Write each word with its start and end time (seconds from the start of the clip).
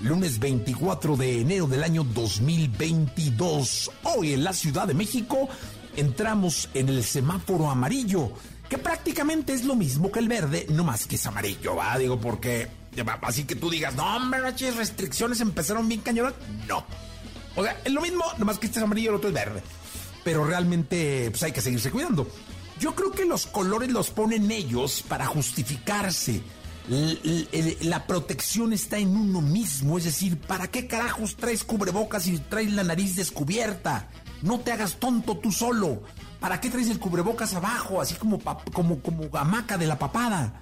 Lunes 0.00 0.38
24 0.38 1.16
de 1.16 1.40
enero 1.40 1.66
del 1.66 1.82
año 1.82 2.04
2022. 2.04 3.90
Hoy 4.02 4.34
en 4.34 4.44
la 4.44 4.52
Ciudad 4.52 4.86
de 4.86 4.94
México 4.94 5.48
entramos 5.96 6.68
en 6.74 6.88
el 6.88 7.02
semáforo 7.02 7.70
amarillo, 7.70 8.30
que 8.68 8.78
prácticamente 8.78 9.54
es 9.54 9.64
lo 9.64 9.74
mismo 9.74 10.12
que 10.12 10.18
el 10.18 10.28
verde, 10.28 10.66
no 10.70 10.84
más 10.84 11.06
que 11.06 11.16
es 11.16 11.26
amarillo, 11.26 11.76
¿va? 11.76 11.96
Digo, 11.98 12.20
porque 12.20 12.68
Así 13.22 13.44
que 13.44 13.56
tú 13.56 13.70
digas, 13.70 13.94
no, 13.94 14.16
hombre, 14.16 14.40
restricciones 14.40 15.40
empezaron 15.40 15.88
bien 15.88 16.00
cañonas. 16.00 16.34
No. 16.66 16.84
O 17.54 17.62
sea, 17.62 17.78
es 17.84 17.92
lo 17.92 18.00
mismo, 18.00 18.24
nomás 18.38 18.58
que 18.58 18.66
este 18.66 18.78
es 18.78 18.84
amarillo 18.84 19.06
y 19.06 19.08
el 19.08 19.14
otro 19.16 19.28
es 19.28 19.34
verde. 19.34 19.62
Pero 20.24 20.44
realmente, 20.44 21.30
pues 21.30 21.42
hay 21.42 21.52
que 21.52 21.60
seguirse 21.60 21.90
cuidando. 21.90 22.26
Yo 22.80 22.94
creo 22.94 23.12
que 23.12 23.24
los 23.24 23.46
colores 23.46 23.90
los 23.90 24.10
ponen 24.10 24.50
ellos 24.50 25.02
para 25.08 25.26
justificarse. 25.26 26.42
La 26.88 28.06
protección 28.06 28.72
está 28.72 28.98
en 28.98 29.16
uno 29.16 29.40
mismo, 29.40 29.98
es 29.98 30.04
decir, 30.04 30.38
¿para 30.38 30.68
qué 30.68 30.86
carajos 30.86 31.36
traes 31.36 31.64
cubrebocas 31.64 32.26
y 32.28 32.38
traes 32.38 32.72
la 32.72 32.84
nariz 32.84 33.16
descubierta? 33.16 34.08
No 34.42 34.60
te 34.60 34.72
hagas 34.72 34.96
tonto 34.96 35.36
tú 35.38 35.50
solo. 35.50 36.02
¿Para 36.38 36.60
qué 36.60 36.70
traes 36.70 36.88
el 36.88 37.00
cubrebocas 37.00 37.54
abajo, 37.54 38.00
así 38.00 38.14
como, 38.14 38.38
como, 38.72 39.00
como 39.00 39.24
hamaca 39.36 39.76
de 39.76 39.86
la 39.86 39.98
papada? 39.98 40.60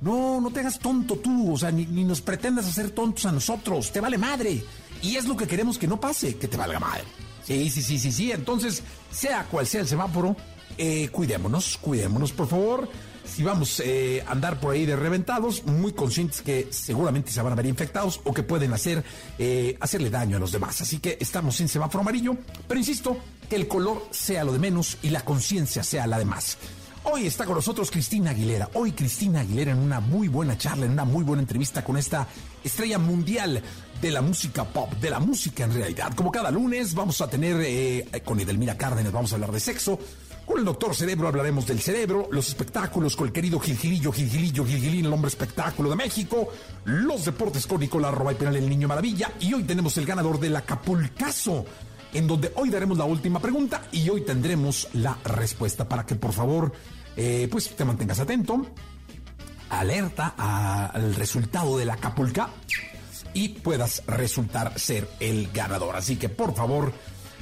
No, 0.00 0.40
no 0.40 0.50
te 0.50 0.60
hagas 0.60 0.78
tonto 0.78 1.16
tú, 1.16 1.54
o 1.54 1.58
sea, 1.58 1.72
ni, 1.72 1.86
nos 2.04 2.20
pretendas 2.20 2.66
hacer 2.66 2.90
tontos 2.90 3.26
a 3.26 3.32
nosotros, 3.32 3.90
te 3.90 4.00
vale 4.00 4.18
madre. 4.18 4.62
Y 5.02 5.16
es 5.16 5.24
lo 5.26 5.36
que 5.36 5.46
queremos 5.46 5.78
que 5.78 5.88
no 5.88 5.98
pase, 5.98 6.36
que 6.36 6.46
te 6.46 6.56
valga 6.56 6.78
madre. 6.78 7.04
Sí, 7.42 7.68
sí, 7.68 7.82
sí, 7.82 7.98
sí, 7.98 8.12
sí. 8.12 8.30
Entonces, 8.30 8.82
sea 9.10 9.44
cual 9.44 9.66
sea 9.66 9.80
el 9.80 9.88
semáforo, 9.88 10.36
eh, 10.78 11.08
cuidémonos, 11.08 11.78
cuidémonos, 11.78 12.32
por 12.32 12.48
favor. 12.48 12.88
Si 13.24 13.42
vamos 13.42 13.80
eh, 13.80 14.22
a 14.26 14.32
andar 14.32 14.60
por 14.60 14.74
ahí 14.74 14.84
de 14.84 14.96
reventados, 14.96 15.64
muy 15.64 15.92
conscientes 15.92 16.42
que 16.42 16.68
seguramente 16.70 17.32
se 17.32 17.40
van 17.40 17.52
a 17.52 17.56
ver 17.56 17.66
infectados 17.66 18.20
o 18.24 18.34
que 18.34 18.42
pueden 18.42 18.72
hacer 18.72 19.02
eh, 19.38 19.76
hacerle 19.80 20.10
daño 20.10 20.36
a 20.36 20.40
los 20.40 20.52
demás. 20.52 20.80
Así 20.82 20.98
que 20.98 21.16
estamos 21.20 21.58
en 21.60 21.68
semáforo 21.68 22.02
amarillo, 22.02 22.36
pero 22.68 22.78
insisto, 22.78 23.16
que 23.48 23.56
el 23.56 23.66
color 23.66 24.06
sea 24.10 24.44
lo 24.44 24.52
de 24.52 24.58
menos 24.58 24.98
y 25.02 25.10
la 25.10 25.24
conciencia 25.24 25.82
sea 25.82 26.06
la 26.06 26.18
de 26.18 26.26
más. 26.26 26.58
Hoy 27.06 27.26
está 27.26 27.44
con 27.44 27.56
nosotros 27.56 27.90
Cristina 27.90 28.30
Aguilera. 28.30 28.70
Hoy 28.72 28.92
Cristina 28.92 29.40
Aguilera 29.40 29.72
en 29.72 29.78
una 29.78 30.00
muy 30.00 30.28
buena 30.28 30.56
charla, 30.56 30.86
en 30.86 30.92
una 30.92 31.04
muy 31.04 31.22
buena 31.22 31.42
entrevista 31.42 31.84
con 31.84 31.98
esta 31.98 32.26
estrella 32.62 32.98
mundial 32.98 33.62
de 34.00 34.10
la 34.10 34.22
música 34.22 34.64
pop, 34.64 34.90
de 34.94 35.10
la 35.10 35.20
música 35.20 35.64
en 35.64 35.74
realidad. 35.74 36.14
Como 36.14 36.30
cada 36.30 36.50
lunes 36.50 36.94
vamos 36.94 37.20
a 37.20 37.28
tener 37.28 37.56
eh, 37.60 38.22
con 38.24 38.40
Edelmira 38.40 38.78
Cárdenas, 38.78 39.12
vamos 39.12 39.32
a 39.32 39.34
hablar 39.34 39.52
de 39.52 39.60
sexo. 39.60 39.98
Con 40.46 40.58
el 40.58 40.64
doctor 40.64 40.94
Cerebro 40.94 41.28
hablaremos 41.28 41.66
del 41.66 41.80
cerebro, 41.80 42.28
los 42.30 42.48
espectáculos 42.48 43.16
con 43.16 43.26
el 43.26 43.32
querido 43.32 43.58
Gilgilillo, 43.58 44.12
Gilgilillo, 44.12 44.64
Gilgilín, 44.64 45.06
el 45.06 45.12
hombre 45.12 45.28
espectáculo 45.28 45.90
de 45.90 45.96
México, 45.96 46.48
los 46.84 47.24
deportes 47.24 47.66
con 47.66 47.80
Nicolás 47.80 48.12
Roba 48.12 48.32
y 48.32 48.34
Penal, 48.34 48.56
el 48.56 48.68
niño 48.68 48.86
maravilla. 48.86 49.32
Y 49.40 49.54
hoy 49.54 49.64
tenemos 49.64 49.96
el 49.96 50.04
ganador 50.04 50.38
del 50.38 50.54
Acapulcazo 50.54 51.64
en 52.12 52.26
donde 52.26 52.52
hoy 52.56 52.70
daremos 52.70 52.96
la 52.96 53.04
última 53.04 53.40
pregunta 53.40 53.82
y 53.90 54.08
hoy 54.08 54.20
tendremos 54.22 54.88
la 54.92 55.18
respuesta 55.24 55.88
para 55.88 56.06
que 56.06 56.14
por 56.14 56.32
favor 56.32 56.72
eh, 57.16 57.48
pues 57.50 57.74
te 57.74 57.84
mantengas 57.84 58.20
atento, 58.20 58.66
alerta 59.70 60.34
al 60.92 61.14
resultado 61.14 61.76
de 61.76 61.84
la 61.84 61.96
Capulca 61.96 62.50
y 63.32 63.48
puedas 63.48 64.02
resultar 64.06 64.78
ser 64.78 65.08
el 65.20 65.50
ganador. 65.52 65.96
Así 65.96 66.16
que 66.16 66.28
por 66.28 66.54
favor, 66.54 66.92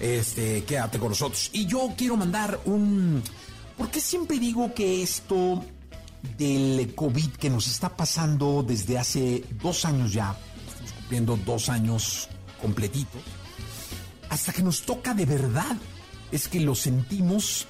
este, 0.00 0.64
quédate 0.64 0.98
con 0.98 1.10
nosotros. 1.10 1.50
Y 1.53 1.66
yo 1.66 1.92
quiero 1.97 2.16
mandar 2.16 2.60
un... 2.64 3.22
Porque 3.76 4.00
siempre 4.00 4.38
digo 4.38 4.75
que 4.75 5.03
esto 5.03 5.64
del 6.38 6.94
COVID 6.94 7.32
que 7.32 7.50
nos 7.50 7.66
está 7.66 7.97
pasando 7.97 8.62
desde 8.62 8.98
hace 8.98 9.44
dos 9.60 9.84
años 9.84 10.12
ya, 10.12 10.36
estamos 10.69 10.92
cumpliendo 10.92 11.36
dos 11.38 11.69
años 11.69 12.28
completitos, 12.60 13.22
hasta 14.28 14.52
que 14.52 14.62
nos 14.62 14.82
toca 14.82 15.14
de 15.14 15.26
verdad, 15.26 15.76
es 16.31 16.48
que 16.48 16.60
lo 16.60 16.75
sentimos 16.75 17.66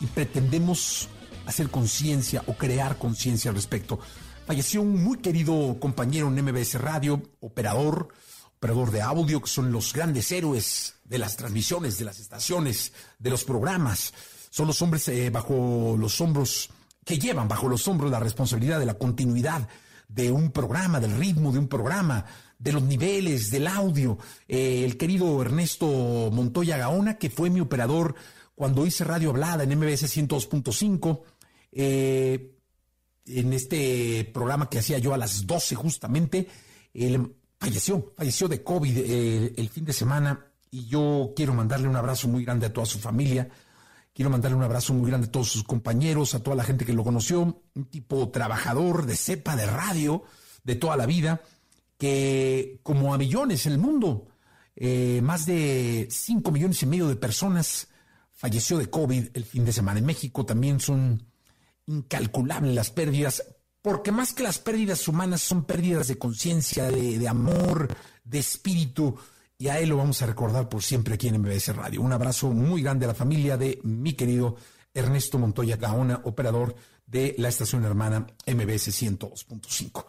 y 0.00 0.06
pretendemos 0.06 1.08
hacer 1.46 1.68
conciencia 1.68 2.42
o 2.46 2.54
crear 2.54 2.96
conciencia 2.96 3.50
al 3.50 3.56
respecto. 3.56 3.98
Falleció 4.46 4.82
un 4.82 5.02
muy 5.02 5.18
querido 5.18 5.78
compañero 5.78 6.28
en 6.28 6.42
MBS 6.42 6.80
Radio, 6.80 7.22
operador, 7.40 8.08
operador 8.56 8.90
de 8.90 9.02
audio, 9.02 9.40
que 9.42 9.48
son 9.48 9.72
los 9.72 9.92
grandes 9.92 10.32
héroes 10.32 10.94
de 11.10 11.18
las 11.18 11.36
transmisiones, 11.36 11.98
de 11.98 12.04
las 12.04 12.20
estaciones, 12.20 12.92
de 13.18 13.30
los 13.30 13.42
programas. 13.42 14.14
Son 14.48 14.68
los 14.68 14.80
hombres 14.80 15.08
eh, 15.08 15.28
bajo 15.28 15.96
los 15.98 16.20
hombros, 16.20 16.70
que 17.04 17.18
llevan 17.18 17.48
bajo 17.48 17.68
los 17.68 17.86
hombros 17.88 18.12
la 18.12 18.20
responsabilidad 18.20 18.78
de 18.78 18.86
la 18.86 18.94
continuidad 18.94 19.68
de 20.08 20.30
un 20.30 20.52
programa, 20.52 21.00
del 21.00 21.16
ritmo 21.16 21.50
de 21.50 21.58
un 21.58 21.66
programa, 21.66 22.24
de 22.56 22.72
los 22.72 22.82
niveles, 22.84 23.50
del 23.50 23.66
audio. 23.66 24.18
Eh, 24.46 24.84
el 24.84 24.96
querido 24.96 25.42
Ernesto 25.42 26.30
Montoya 26.32 26.76
Gaona, 26.76 27.18
que 27.18 27.28
fue 27.28 27.50
mi 27.50 27.60
operador 27.60 28.14
cuando 28.54 28.86
hice 28.86 29.02
radio 29.02 29.30
hablada 29.30 29.64
en 29.64 29.76
MBS 29.76 30.16
102.5, 30.16 31.22
eh, 31.72 32.56
en 33.26 33.52
este 33.52 34.30
programa 34.32 34.70
que 34.70 34.78
hacía 34.78 34.98
yo 34.98 35.12
a 35.12 35.18
las 35.18 35.44
12 35.44 35.74
justamente, 35.74 36.46
él 36.94 37.34
falleció, 37.58 38.12
falleció 38.16 38.46
de 38.46 38.62
COVID 38.62 38.96
el 39.56 39.68
fin 39.70 39.84
de 39.84 39.92
semana 39.92 40.49
y 40.70 40.86
yo 40.86 41.32
quiero 41.34 41.54
mandarle 41.54 41.88
un 41.88 41.96
abrazo 41.96 42.28
muy 42.28 42.44
grande 42.44 42.66
a 42.66 42.72
toda 42.72 42.86
su 42.86 42.98
familia, 42.98 43.48
quiero 44.14 44.30
mandarle 44.30 44.56
un 44.56 44.62
abrazo 44.62 44.94
muy 44.94 45.08
grande 45.08 45.28
a 45.28 45.32
todos 45.32 45.48
sus 45.48 45.64
compañeros, 45.64 46.34
a 46.34 46.42
toda 46.42 46.56
la 46.56 46.64
gente 46.64 46.84
que 46.84 46.92
lo 46.92 47.04
conoció, 47.04 47.62
un 47.74 47.84
tipo 47.86 48.28
trabajador 48.30 49.06
de 49.06 49.16
cepa 49.16 49.56
de 49.56 49.66
radio 49.66 50.22
de 50.64 50.74
toda 50.76 50.96
la 50.96 51.06
vida, 51.06 51.40
que 51.96 52.80
como 52.82 53.14
a 53.14 53.18
millones 53.18 53.66
en 53.66 53.72
el 53.72 53.78
mundo, 53.78 54.28
eh, 54.76 55.20
más 55.22 55.46
de 55.46 56.08
5 56.10 56.50
millones 56.50 56.82
y 56.82 56.86
medio 56.86 57.08
de 57.08 57.16
personas 57.16 57.88
falleció 58.32 58.78
de 58.78 58.88
COVID 58.88 59.28
el 59.34 59.44
fin 59.44 59.66
de 59.66 59.72
semana. 59.72 59.98
En 59.98 60.06
México 60.06 60.46
también 60.46 60.80
son 60.80 61.26
incalculables 61.86 62.74
las 62.74 62.90
pérdidas, 62.90 63.44
porque 63.82 64.12
más 64.12 64.32
que 64.32 64.42
las 64.42 64.58
pérdidas 64.58 65.06
humanas 65.08 65.42
son 65.42 65.64
pérdidas 65.64 66.08
de 66.08 66.16
conciencia, 66.16 66.90
de, 66.90 67.28
amor, 67.28 67.94
de 68.24 68.38
espíritu. 68.38 69.18
Y 69.60 69.68
a 69.68 69.78
él 69.78 69.90
lo 69.90 69.98
vamos 69.98 70.22
a 70.22 70.26
recordar 70.26 70.70
por 70.70 70.82
siempre 70.82 71.14
aquí 71.14 71.28
en 71.28 71.38
MBS 71.38 71.76
Radio. 71.76 72.00
Un 72.00 72.14
abrazo 72.14 72.50
muy 72.50 72.82
grande 72.82 73.04
a 73.04 73.08
la 73.08 73.14
familia 73.14 73.58
de 73.58 73.78
mi 73.82 74.14
querido 74.14 74.56
Ernesto 74.94 75.38
Montoya 75.38 75.76
Gaona, 75.76 76.22
operador 76.24 76.74
de 77.06 77.34
la 77.36 77.50
estación 77.50 77.84
hermana 77.84 78.26
MBS 78.46 78.88
102.5. 78.88 80.06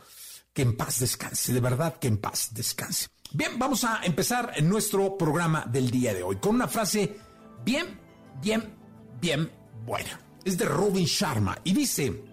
Que 0.53 0.61
en 0.61 0.77
paz 0.77 1.01
descanse, 1.01 1.51
de 1.51 1.59
verdad 1.59 1.99
que 1.99 2.07
en 2.07 2.19
paz 2.19 2.51
descanse. 2.53 3.09
Bien, 3.33 3.59
vamos 3.59 3.83
a 3.83 3.99
empezar 4.05 4.53
nuestro 4.63 5.17
programa 5.17 5.65
del 5.65 5.91
día 5.91 6.13
de 6.13 6.23
hoy 6.23 6.37
con 6.37 6.55
una 6.55 6.69
frase 6.69 7.17
bien 7.65 7.99
bien, 8.41 8.73
bien 9.19 9.51
buena. 9.85 10.21
Es 10.45 10.57
de 10.57 10.63
Robin 10.63 11.05
Sharma 11.05 11.57
y 11.65 11.73
dice, 11.73 12.23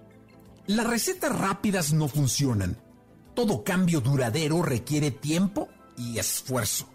las 0.68 0.86
recetas 0.86 1.36
rápidas 1.36 1.92
no 1.92 2.06
funcionan. 2.06 2.80
Todo 3.34 3.64
cambio 3.64 4.00
duradero 4.00 4.62
requiere 4.62 5.10
tiempo 5.10 5.68
y 5.96 6.16
esfuerzo. 6.18 6.88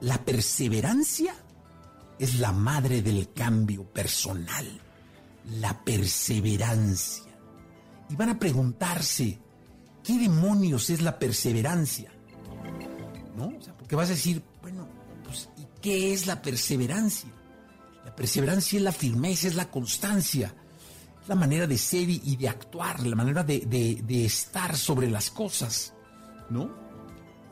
La 0.00 0.24
perseverancia 0.24 1.34
es 2.18 2.38
la 2.38 2.52
madre 2.52 3.02
del 3.02 3.32
cambio 3.32 3.84
personal. 3.84 4.66
La 5.60 5.84
perseverancia. 5.84 7.24
Y 8.08 8.16
van 8.16 8.30
a 8.30 8.38
preguntarse, 8.38 9.38
¿qué 10.02 10.18
demonios 10.18 10.90
es 10.90 11.00
la 11.00 11.18
perseverancia? 11.18 12.12
¿No? 13.36 13.52
Porque 13.78 13.96
vas 13.96 14.08
a 14.08 14.14
decir, 14.14 14.42
bueno, 14.62 14.86
pues, 15.24 15.48
¿y 15.56 15.66
qué 15.80 16.12
es 16.12 16.26
la 16.26 16.42
perseverancia? 16.42 17.30
La 18.04 18.14
perseverancia 18.14 18.76
es 18.76 18.82
la 18.82 18.92
firmeza, 18.92 19.48
es 19.48 19.54
la 19.54 19.70
constancia, 19.70 20.54
es 21.22 21.28
la 21.28 21.34
manera 21.34 21.66
de 21.66 21.78
ser 21.78 22.08
y 22.08 22.36
de 22.36 22.48
actuar, 22.48 23.04
la 23.04 23.16
manera 23.16 23.42
de, 23.42 23.60
de 23.60 24.24
estar 24.24 24.76
sobre 24.76 25.10
las 25.10 25.30
cosas, 25.30 25.92
¿no? 26.50 26.70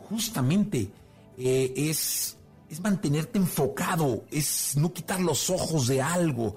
Justamente 0.08 0.92
eh, 1.38 1.72
es, 1.76 2.36
es 2.70 2.80
mantenerte 2.80 3.38
enfocado, 3.38 4.24
es 4.30 4.76
no 4.76 4.92
quitar 4.92 5.20
los 5.20 5.50
ojos 5.50 5.86
de 5.86 6.02
algo, 6.02 6.56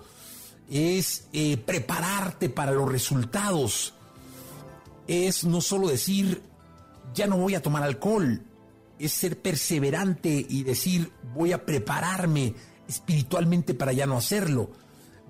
es 0.70 1.28
eh, 1.34 1.58
prepararte 1.58 2.50
para 2.50 2.72
los 2.72 2.92
resultados, 2.92 3.94
es 5.08 5.44
no 5.44 5.62
solo 5.62 5.88
decir, 5.88 6.42
ya 7.14 7.28
no 7.28 7.38
voy 7.38 7.56
a 7.56 7.62
tomar 7.62 7.84
alcohol, 7.84 8.42
es 9.00 9.14
ser 9.14 9.42
perseverante 9.42 10.46
y 10.48 10.64
decir, 10.64 11.12
voy 11.34 11.54
a 11.54 11.66
prepararme 11.66 12.54
espiritualmente 12.88 13.74
para 13.74 13.94
ya 13.94 14.06
no 14.06 14.18
hacerlo, 14.18 14.72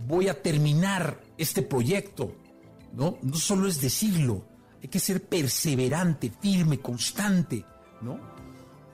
voy 0.07 0.29
a 0.29 0.41
terminar 0.41 1.21
este 1.37 1.61
proyecto, 1.61 2.35
¿no? 2.93 3.17
No 3.21 3.35
solo 3.35 3.67
es 3.67 3.81
decirlo, 3.81 4.45
hay 4.81 4.89
que 4.89 4.99
ser 4.99 5.23
perseverante, 5.23 6.31
firme, 6.41 6.79
constante, 6.79 7.65
¿no? 8.01 8.36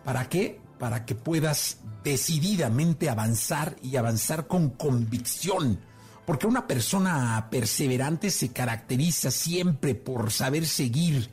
¿Para 0.03 0.27
qué? 0.29 0.59
Para 0.79 1.05
que 1.05 1.15
puedas 1.15 1.77
decididamente 2.03 3.09
avanzar 3.09 3.75
y 3.81 3.95
avanzar 3.95 4.47
con 4.47 4.71
convicción. 4.71 5.79
Porque 6.25 6.47
una 6.47 6.67
persona 6.67 7.47
perseverante 7.49 8.29
se 8.31 8.51
caracteriza 8.51 9.31
siempre 9.31 9.95
por 9.95 10.31
saber 10.31 10.65
seguir 10.65 11.29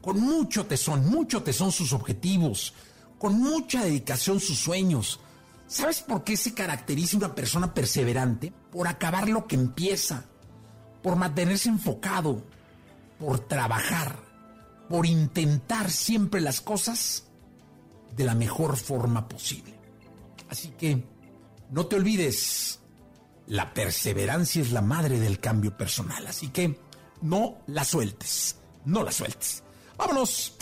con 0.00 0.20
mucho 0.20 0.66
tesón, 0.66 1.06
mucho 1.08 1.42
tesón 1.42 1.70
sus 1.70 1.92
objetivos, 1.92 2.74
con 3.18 3.38
mucha 3.38 3.84
dedicación 3.84 4.40
sus 4.40 4.58
sueños. 4.58 5.20
¿Sabes 5.68 6.02
por 6.02 6.24
qué 6.24 6.36
se 6.36 6.54
caracteriza 6.54 7.16
una 7.16 7.34
persona 7.34 7.72
perseverante? 7.72 8.52
Por 8.70 8.88
acabar 8.88 9.28
lo 9.28 9.46
que 9.46 9.54
empieza, 9.54 10.24
por 11.02 11.16
mantenerse 11.16 11.68
enfocado, 11.68 12.44
por 13.18 13.38
trabajar, 13.40 14.18
por 14.88 15.06
intentar 15.06 15.90
siempre 15.90 16.40
las 16.40 16.60
cosas 16.60 17.24
de 18.16 18.24
la 18.24 18.34
mejor 18.34 18.76
forma 18.76 19.28
posible. 19.28 19.74
Así 20.48 20.68
que 20.78 21.04
no 21.70 21.86
te 21.86 21.96
olvides, 21.96 22.80
la 23.46 23.72
perseverancia 23.72 24.62
es 24.62 24.72
la 24.72 24.82
madre 24.82 25.18
del 25.18 25.40
cambio 25.40 25.76
personal, 25.76 26.26
así 26.26 26.48
que 26.48 26.78
no 27.22 27.58
la 27.66 27.84
sueltes, 27.84 28.56
no 28.84 29.02
la 29.02 29.12
sueltes. 29.12 29.62
Vámonos. 29.96 30.54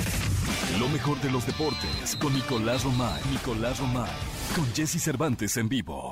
Lo 0.79 0.89
mejor 0.89 1.21
de 1.21 1.31
los 1.31 1.47
deportes 1.47 2.17
con 2.21 2.33
Nicolás 2.35 2.85
Romay. 2.85 3.21
Nicolás 3.31 3.79
Romay. 3.79 4.11
Con 4.55 4.67
Jesse 4.75 5.03
Cervantes 5.03 5.57
en 5.57 5.69
vivo. 5.69 6.11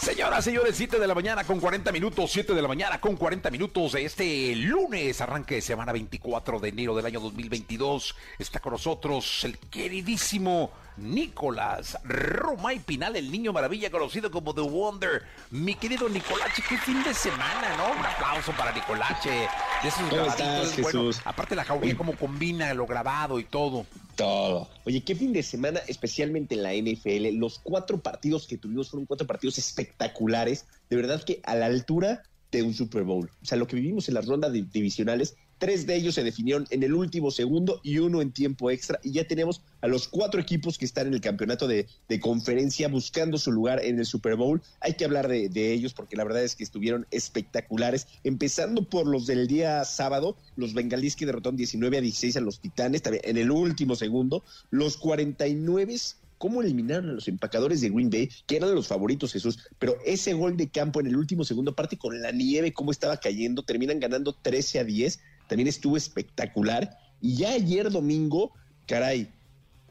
Señoras, 0.00 0.44
señores, 0.44 0.76
7 0.76 1.00
de 1.00 1.06
la 1.08 1.14
mañana 1.14 1.42
con 1.44 1.58
40 1.58 1.90
minutos, 1.90 2.30
7 2.30 2.54
de 2.54 2.62
la 2.62 2.68
mañana 2.68 3.00
con 3.00 3.16
40 3.16 3.50
minutos 3.50 3.92
de 3.92 4.04
este 4.04 4.54
lunes, 4.54 5.20
arranque 5.20 5.56
de 5.56 5.60
semana 5.60 5.92
24 5.92 6.60
de 6.60 6.68
enero 6.68 6.94
del 6.94 7.04
año 7.06 7.18
2022. 7.18 8.14
Está 8.38 8.60
con 8.60 8.72
nosotros 8.72 9.42
el 9.44 9.58
queridísimo 9.58 10.70
Nicolás 10.96 11.98
Romay 12.04 12.78
Pinal, 12.78 13.16
el 13.16 13.30
niño 13.30 13.52
maravilla 13.52 13.90
conocido 13.90 14.30
como 14.30 14.54
The 14.54 14.60
Wonder. 14.60 15.24
Mi 15.50 15.74
querido 15.74 16.08
Nicolache, 16.08 16.62
qué 16.68 16.78
fin 16.78 17.02
de 17.02 17.12
semana, 17.12 17.76
¿no? 17.76 17.98
Un 17.98 18.06
aplauso 18.06 18.52
para 18.52 18.72
Nicolache. 18.72 19.48
De 19.82 19.88
esos 19.88 20.08
¿Cómo 20.08 20.26
estás, 20.26 20.74
Jesús? 20.74 21.20
aparte 21.24 21.56
la 21.56 21.64
jauría, 21.64 21.96
cómo 21.96 22.14
combina 22.16 22.72
lo 22.72 22.86
grabado 22.86 23.40
y 23.40 23.44
todo. 23.44 23.84
Todo. 24.18 24.68
Oye, 24.84 25.04
qué 25.04 25.14
fin 25.14 25.32
de 25.32 25.44
semana, 25.44 25.78
especialmente 25.86 26.56
en 26.56 26.64
la 26.64 26.74
NFL. 26.74 27.38
Los 27.38 27.60
cuatro 27.60 28.02
partidos 28.02 28.48
que 28.48 28.58
tuvimos 28.58 28.90
fueron 28.90 29.06
cuatro 29.06 29.28
partidos 29.28 29.58
espectaculares. 29.58 30.66
De 30.90 30.96
verdad 30.96 31.22
que 31.22 31.40
a 31.44 31.54
la 31.54 31.66
altura 31.66 32.24
de 32.50 32.62
un 32.64 32.74
Super 32.74 33.04
Bowl. 33.04 33.30
O 33.40 33.44
sea, 33.44 33.56
lo 33.56 33.68
que 33.68 33.76
vivimos 33.76 34.08
en 34.08 34.14
las 34.14 34.26
rondas 34.26 34.52
divisionales 34.52 35.36
Tres 35.58 35.86
de 35.86 35.96
ellos 35.96 36.14
se 36.14 36.22
definieron 36.22 36.66
en 36.70 36.84
el 36.84 36.94
último 36.94 37.32
segundo 37.32 37.80
y 37.82 37.98
uno 37.98 38.22
en 38.22 38.30
tiempo 38.30 38.70
extra. 38.70 39.00
Y 39.02 39.12
ya 39.12 39.26
tenemos 39.26 39.60
a 39.80 39.88
los 39.88 40.06
cuatro 40.06 40.40
equipos 40.40 40.78
que 40.78 40.84
están 40.84 41.08
en 41.08 41.14
el 41.14 41.20
campeonato 41.20 41.66
de, 41.66 41.86
conferencia 42.20 42.88
buscando 42.88 43.38
su 43.38 43.50
lugar 43.50 43.84
en 43.84 43.98
el 43.98 44.06
Super 44.06 44.36
Bowl. 44.36 44.62
Hay 44.80 44.94
que 44.94 45.04
hablar 45.04 45.26
de, 45.26 45.72
ellos 45.72 45.94
porque 45.94 46.16
la 46.16 46.24
verdad 46.24 46.44
es 46.44 46.54
que 46.54 46.62
estuvieron 46.62 47.06
espectaculares. 47.10 48.06
Empezando 48.22 48.88
por 48.88 49.06
los 49.06 49.26
del 49.26 49.48
día 49.48 49.84
sábado, 49.84 50.36
los 50.56 50.74
bengalíes 50.74 51.16
que 51.16 51.26
derrotaron 51.26 51.56
19 51.56 51.98
a 51.98 52.00
16 52.00 52.36
a 52.36 52.40
los 52.40 52.60
Titanes, 52.60 53.02
también 53.02 53.22
en 53.24 53.36
el 53.36 53.50
último 53.50 53.96
segundo. 53.96 54.44
Los 54.70 54.96
49 54.96 55.96
cómo 56.38 56.62
eliminaron 56.62 57.10
a 57.10 57.12
los 57.14 57.28
empacadores 57.28 57.80
de 57.80 57.90
Green 57.90 58.10
Bay, 58.10 58.30
que 58.46 58.56
eran 58.56 58.74
los 58.74 58.86
favoritos, 58.86 59.32
Jesús, 59.32 59.58
pero 59.78 59.98
ese 60.06 60.34
gol 60.34 60.56
de 60.56 60.68
campo 60.68 61.00
en 61.00 61.08
el 61.08 61.16
último 61.16 61.44
segundo, 61.44 61.72
aparte 61.72 61.98
con 61.98 62.22
la 62.22 62.30
nieve, 62.30 62.72
cómo 62.72 62.92
estaba 62.92 63.16
cayendo, 63.18 63.64
terminan 63.64 63.98
ganando 63.98 64.32
13 64.32 64.78
a 64.78 64.84
10 64.84 65.20
también 65.48 65.68
estuvo 65.68 65.96
espectacular. 65.96 66.96
Y 67.20 67.36
ya 67.36 67.50
ayer 67.50 67.90
domingo, 67.90 68.52
caray, 68.86 69.32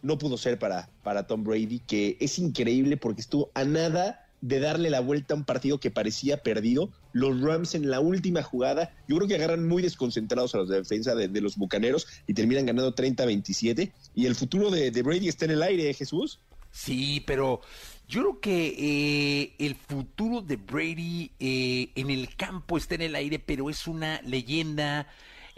no 0.02 0.18
pudo 0.18 0.38
ser 0.38 0.58
para, 0.58 0.90
para 1.04 1.28
Tom 1.28 1.44
Brady, 1.44 1.80
que 1.80 2.18
es 2.20 2.40
increíble 2.40 2.96
porque 2.98 3.22
estuvo 3.22 3.52
a 3.54 3.66
nada 3.66 4.24
de 4.42 4.60
darle 4.60 4.90
la 4.90 5.00
vuelta 5.00 5.34
a 5.34 5.38
un 5.38 5.44
partido 5.44 5.80
que 5.80 5.92
parecía 5.92 6.44
perdido. 6.44 6.92
Los 7.12 7.42
Rams 7.42 7.76
en 7.76 7.90
la 7.90 8.00
última 8.00 8.44
jugada, 8.44 8.96
yo 9.08 9.18
creo 9.18 9.28
que 9.28 9.36
agarran 9.36 9.68
muy 9.68 9.82
desconcentrados 9.82 10.54
a 10.54 10.60
los 10.60 10.70
de 10.70 10.78
defensa 10.78 11.16
de, 11.16 11.42
los 11.42 11.58
Bucaneros 11.58 12.08
y 12.28 12.34
terminan 12.34 12.66
ganando 12.66 12.94
30-27. 12.94 13.92
Y 14.16 14.26
el 14.26 14.36
futuro 14.36 14.70
de, 14.70 14.92
Brady 15.02 15.28
está 15.28 15.46
en 15.46 15.52
el 15.52 15.64
aire, 15.64 15.90
¿eh, 15.90 15.94
Jesús. 15.94 16.40
Sí, 16.72 17.24
pero 17.26 17.62
yo 18.08 18.22
creo 18.22 18.40
que 18.40 18.76
eh, 18.78 19.56
el 19.58 19.76
futuro 19.76 20.42
de 20.42 20.58
Brady 20.58 21.32
eh, 21.40 21.90
en 21.96 22.12
el 22.12 22.36
campo 22.36 22.78
está 22.78 22.96
en 22.96 23.02
el 23.02 23.16
aire, 23.16 23.40
pero 23.40 23.70
es 23.70 23.88
una 23.88 24.22
leyenda 24.22 25.08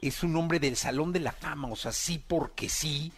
es 0.02 0.24
un 0.24 0.36
hombre 0.36 0.60
del 0.60 0.76
Salón 0.76 1.12
de 1.12 1.20
la 1.20 1.32
Fama, 1.32 1.70
o 1.70 1.76
sea, 1.76 1.92
sí 1.92 2.24
porque 2.26 2.70
sí. 2.70 3.12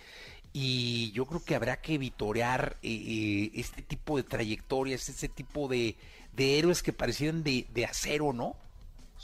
Y 0.54 1.12
yo 1.12 1.26
creo 1.26 1.44
que 1.44 1.56
habrá 1.56 1.82
que 1.82 1.98
vitorear 1.98 2.78
eh, 2.82 2.90
eh, 2.92 3.52
este 3.56 3.82
tipo 3.82 4.18
de 4.18 4.24
trayectorias, 4.24 5.08
este 5.08 5.30
tipo 5.30 5.68
de, 5.68 5.96
de 6.34 6.60
héroes 6.60 6.84
que 6.84 6.92
parecieran 6.92 7.44
de, 7.44 7.68
de 7.74 7.86
acero, 7.86 8.34
¿no? 8.34 8.58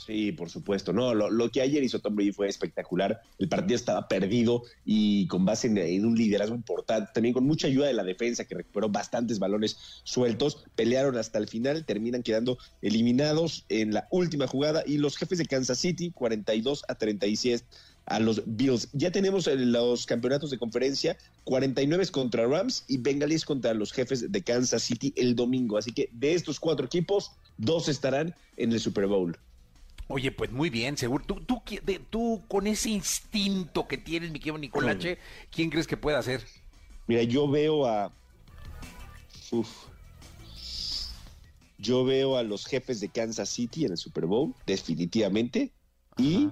Sí, 0.06 0.30
por 0.30 0.48
supuesto. 0.48 0.92
No, 0.92 1.12
lo, 1.12 1.50
que 1.50 1.60
ayer 1.60 1.82
hizo 1.82 1.98
Tom 1.98 2.14
Brady 2.14 2.30
fue 2.30 2.48
espectacular. 2.48 3.20
El 3.36 3.48
partido 3.48 3.74
estaba 3.74 4.06
perdido 4.06 4.62
y 4.84 5.26
con 5.26 5.44
base 5.44 5.66
en, 5.66 6.06
un 6.06 6.14
liderazgo 6.14 6.54
importante, 6.54 7.10
también 7.12 7.34
con 7.34 7.44
mucha 7.44 7.66
ayuda 7.66 7.88
de 7.88 7.94
la 7.94 8.04
defensa 8.04 8.44
que 8.44 8.54
recuperó 8.54 8.88
bastantes 8.88 9.40
balones 9.40 9.76
sueltos. 10.04 10.64
Pelearon 10.76 11.16
hasta 11.16 11.38
el 11.38 11.48
final, 11.48 11.84
terminan 11.84 12.22
quedando 12.22 12.58
eliminados 12.80 13.64
en 13.68 13.92
la 13.92 14.06
última 14.12 14.46
jugada 14.46 14.84
y 14.86 14.98
los 14.98 15.16
jefes 15.16 15.38
de 15.38 15.46
Kansas 15.46 15.80
City 15.80 16.12
42 16.12 16.84
a 16.86 16.94
36 16.94 17.64
a 18.06 18.20
los 18.20 18.42
Bills. 18.46 18.88
Ya 18.92 19.10
tenemos 19.10 19.48
los 19.48 20.06
campeonatos 20.06 20.50
de 20.50 20.58
conferencia, 20.58 21.18
49 21.42 22.06
contra 22.12 22.46
Rams 22.46 22.84
y 22.86 22.98
Bengalis 22.98 23.44
contra 23.44 23.74
los 23.74 23.92
jefes 23.92 24.30
de 24.30 24.42
Kansas 24.44 24.84
City 24.84 25.12
el 25.16 25.34
domingo. 25.34 25.76
Así 25.76 25.92
que 25.92 26.08
de 26.12 26.34
estos 26.34 26.60
cuatro 26.60 26.86
equipos, 26.86 27.32
dos 27.56 27.88
estarán 27.88 28.36
en 28.56 28.72
el 28.72 28.78
Super 28.78 29.06
Bowl. 29.06 29.36
Oye, 30.08 30.32
pues 30.32 30.50
muy 30.50 30.70
bien, 30.70 30.96
seguro. 30.96 31.24
Tú, 31.24 31.40
tú, 31.40 31.62
tú 32.08 32.42
con 32.48 32.66
ese 32.66 32.88
instinto 32.88 33.86
que 33.86 33.98
tienes, 33.98 34.30
mi 34.30 34.38
querido 34.38 34.58
Nicolache, 34.58 35.18
¿quién 35.50 35.68
crees 35.68 35.86
que 35.86 35.98
puede 35.98 36.16
hacer? 36.16 36.42
Mira, 37.06 37.22
yo 37.22 37.48
veo 37.48 37.86
a. 37.86 38.10
Uf. 39.50 39.68
Yo 41.76 42.04
veo 42.04 42.36
a 42.36 42.42
los 42.42 42.66
jefes 42.66 43.00
de 43.00 43.08
Kansas 43.10 43.50
City 43.50 43.84
en 43.84 43.92
el 43.92 43.98
Super 43.98 44.26
Bowl, 44.26 44.54
definitivamente. 44.66 45.72
Y 46.16 46.48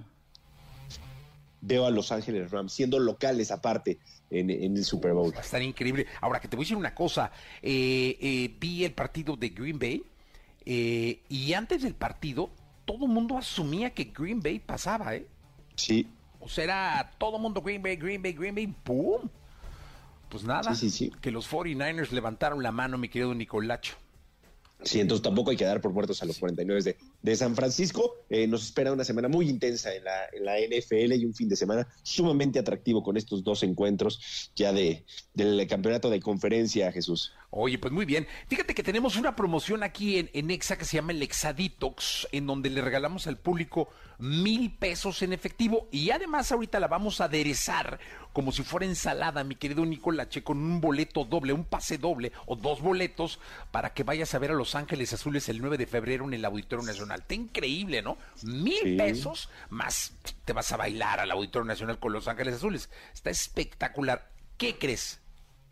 veo 1.61 1.87
a 1.87 1.91
Los 1.91 2.13
Ángeles 2.13 2.51
Rams 2.51 2.73
siendo 2.73 2.99
locales 3.01 3.51
aparte 3.51 3.99
en, 4.31 4.51
el 4.51 4.85
Super 4.85 5.13
Bowl. 5.15 5.35
Va 5.35 5.39
a 5.39 5.43
estar 5.43 5.63
increíble. 5.63 6.07
Ahora 6.21 6.41
que 6.41 6.49
te 6.49 6.57
voy 6.57 6.63
a 6.63 6.67
decir 6.67 6.77
una 6.77 6.95
cosa, 6.95 7.33
eh, 7.63 8.17
eh, 8.21 8.55
vi 8.61 8.85
el 8.85 8.93
partido 8.93 9.37
de 9.37 9.49
Green 9.49 9.79
Bay 9.79 10.05
eh, 10.65 11.23
y 11.29 11.53
antes 11.55 11.83
del 11.83 11.95
partido 11.95 12.51
todo 12.87 13.05
el 13.05 13.13
mundo 13.13 13.37
asumía 13.37 13.91
que 13.91 14.05
Green 14.05 14.41
Bay 14.41 14.59
pasaba, 14.59 15.15
¿eh? 15.15 15.27
Sí. 15.75 16.09
O 16.41 16.49
sea, 16.49 16.65
era 16.65 17.13
todo 17.19 17.37
el 17.37 17.43
mundo 17.43 17.61
Green 17.61 17.83
Bay, 17.83 17.97
Green 17.97 18.23
Bay, 18.23 18.33
Green 18.33 18.55
Bay, 18.55 18.67
¡pum! 18.69 19.29
Pues 20.31 20.45
nada, 20.45 20.75
sí, 20.75 20.91
sí, 20.91 21.13
que 21.21 21.31
los 21.31 21.51
49ers 21.51 22.11
levantaron 22.11 22.63
la 22.63 22.73
mano, 22.73 22.99
mi 22.99 23.09
querido 23.09 23.35
Nicolacho. 23.35 23.97
Sí, 24.83 25.01
entonces 25.01 25.23
tampoco 25.23 25.51
hay 25.51 25.57
que 25.57 25.65
dar 25.65 25.81
por 25.81 25.93
muertos 25.93 26.23
a 26.23 26.27
los 26.27 26.39
49 26.39 26.83
de, 26.83 26.97
de 27.23 27.37
San 27.37 27.57
Francisco. 27.57 28.17
Eh, 28.29 28.47
nos 28.47 28.65
espera 28.65 28.93
una 28.93 29.05
semana 29.05 29.29
muy 29.29 29.49
intensa 29.49 29.95
en 29.95 30.05
la, 30.05 30.27
en 30.33 30.45
la, 30.45 30.59
NFL 30.59 31.15
y 31.15 31.25
un 31.25 31.35
fin 31.35 31.49
de 31.49 31.57
semana 31.57 31.89
sumamente 32.03 32.59
atractivo 32.59 33.03
con 33.03 33.17
estos 33.17 33.43
dos 33.43 33.63
encuentros 33.63 34.51
ya 34.55 34.73
de, 34.73 35.05
del 35.33 35.67
campeonato 35.67 36.11
de 36.11 36.21
conferencia, 36.21 36.93
Jesús. 36.93 37.33
Oye, 37.51 37.79
pues 37.79 37.93
muy 37.93 38.05
bien. 38.05 38.27
Fíjate 38.49 38.75
que 38.75 38.83
tenemos 38.83 39.17
una 39.17 39.37
promoción 39.37 39.83
aquí 39.83 40.19
en, 40.19 40.31
en 40.33 40.51
Exa 40.51 40.77
que 40.77 40.85
se 40.85 40.97
llama 40.97 41.13
el 41.13 41.23
Exaditox, 41.23 42.29
en 42.33 42.47
donde 42.47 42.71
le 42.71 42.81
regalamos 42.81 43.27
al 43.27 43.39
público 43.39 43.89
mil 44.19 44.73
pesos 44.73 45.23
en 45.23 45.33
efectivo 45.33 45.89
y 45.91 46.11
además 46.11 46.51
ahorita 46.51 46.81
la 46.81 46.89
vamos 46.89 47.21
a 47.21 47.25
aderezar 47.25 47.99
como 48.33 48.53
si 48.53 48.63
fuera 48.63 48.85
ensalada, 48.85 49.45
mi 49.45 49.55
querido 49.55 49.87
Nicolache, 49.87 50.45
con 50.45 50.59
un 50.59 50.81
boleto 50.81 51.25
doble, 51.25 51.55
un 51.55 51.65
pase 51.65 51.97
doble 51.97 52.33
o 52.45 52.55
dos 52.55 52.83
boletos 52.83 53.39
para 53.71 53.95
que 53.95 54.03
vayas 54.03 54.35
a 54.35 54.39
ver 54.39 54.51
a 54.51 54.55
Los 54.55 54.75
Ángeles 54.75 55.15
Azules 55.15 55.49
el 55.49 55.61
9 55.61 55.79
de 55.79 55.87
febrero 55.87 56.27
en 56.27 56.35
el 56.35 56.45
Auditorio 56.45 56.85
Nacional. 56.85 57.21
Está 57.21 57.35
increíble, 57.35 58.03
¿no? 58.03 58.19
Mil 58.43 58.97
pesos 58.99 59.49
más 59.71 60.13
te 60.45 60.53
vas 60.53 60.71
a 60.71 60.77
bailar 60.77 61.21
al 61.21 61.31
Auditorio 61.31 61.65
Nacional 61.65 61.99
con 61.99 62.13
Los 62.13 62.29
Ángeles 62.29 62.57
Azules. 62.57 62.91
Está 63.15 63.31
espectacular. 63.31 64.29
¿Qué 64.59 64.77
crees? 64.77 65.19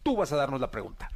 Tú 0.03 0.17
vas 0.17 0.33
a 0.33 0.37
darnos 0.37 0.61
la 0.61 0.71
pregunta. 0.71 1.11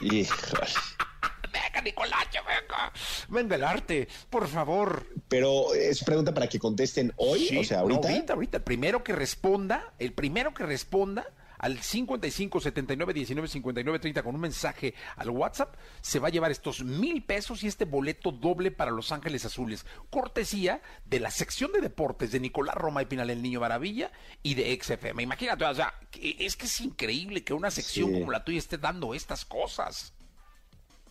Venga, 0.00 1.80
Nicolache, 1.82 2.38
venga. 2.40 2.92
Venga 3.28 3.56
el 3.56 3.64
arte, 3.64 4.08
por 4.28 4.48
favor. 4.48 5.06
Pero 5.28 5.74
es 5.74 6.02
pregunta 6.04 6.32
para 6.34 6.48
que 6.48 6.58
contesten 6.58 7.12
hoy, 7.16 7.58
o 7.58 7.64
sea, 7.64 7.80
ahorita. 7.80 8.08
ahorita, 8.08 8.32
ahorita. 8.34 8.56
El 8.58 8.62
primero 8.62 9.04
que 9.04 9.12
responda, 9.12 9.92
el 9.98 10.12
primero 10.12 10.54
que 10.54 10.64
responda 10.64 11.26
al 11.60 11.78
55 11.78 12.60
79 12.60 13.12
19 13.12 13.48
59 13.48 13.98
30 13.98 14.22
con 14.22 14.34
un 14.34 14.40
mensaje 14.40 14.94
al 15.16 15.30
WhatsApp, 15.30 15.74
se 16.00 16.18
va 16.18 16.28
a 16.28 16.30
llevar 16.30 16.50
estos 16.50 16.82
mil 16.82 17.22
pesos 17.22 17.62
y 17.62 17.66
este 17.66 17.84
boleto 17.84 18.32
doble 18.32 18.70
para 18.70 18.90
Los 18.90 19.12
Ángeles 19.12 19.44
Azules. 19.44 19.84
Cortesía 20.08 20.80
de 21.04 21.20
la 21.20 21.30
sección 21.30 21.70
de 21.72 21.82
deportes 21.82 22.32
de 22.32 22.40
Nicolás 22.40 22.74
Roma 22.74 23.02
y 23.02 23.06
Pinal 23.06 23.28
el 23.28 23.42
Niño 23.42 23.60
Maravilla 23.60 24.10
y 24.42 24.54
de 24.54 24.78
XFM. 24.80 25.22
Imagínate, 25.22 25.64
o 25.64 25.74
sea, 25.74 25.94
es 26.20 26.56
que 26.56 26.64
es 26.66 26.80
increíble 26.80 27.44
que 27.44 27.52
una 27.52 27.70
sección 27.70 28.12
como 28.12 28.32
la 28.32 28.42
tuya 28.42 28.58
esté 28.58 28.78
dando 28.78 29.14
estas 29.14 29.44
cosas. 29.44 30.14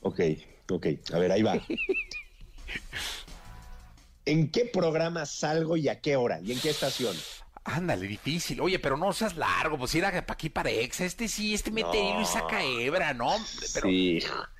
Ok, 0.02 0.20
ok. 0.70 0.88
A 1.14 1.20
ver, 1.20 1.32
ahí 1.32 1.44
va. 1.44 1.60
¿En 4.26 4.50
qué 4.52 4.66
programa 4.66 5.26
salgo 5.26 5.78
y 5.78 5.90
a 5.90 6.02
qué 6.02 6.16
hora? 6.16 6.40
¿Y 6.42 6.52
en 6.54 6.60
qué 6.60 6.70
estación? 6.72 7.16
Ándale, 7.72 8.08
difícil. 8.08 8.60
Oye, 8.62 8.80
pero 8.80 8.98
no 8.98 9.14
seas 9.14 9.36
largo, 9.36 9.78
pues 9.78 9.94
ir 9.94 10.02
para 10.02 10.26
aquí 10.28 10.50
para 10.50 10.72
ex. 10.72 11.02
Este 11.02 11.28
sí, 11.28 11.54
este 11.54 11.70
mete 11.70 12.00
hilo 12.00 12.22
y 12.22 12.26
saca 12.26 12.64
hebra, 12.64 13.14
¿no? 13.14 13.38
sí. 13.40 14.20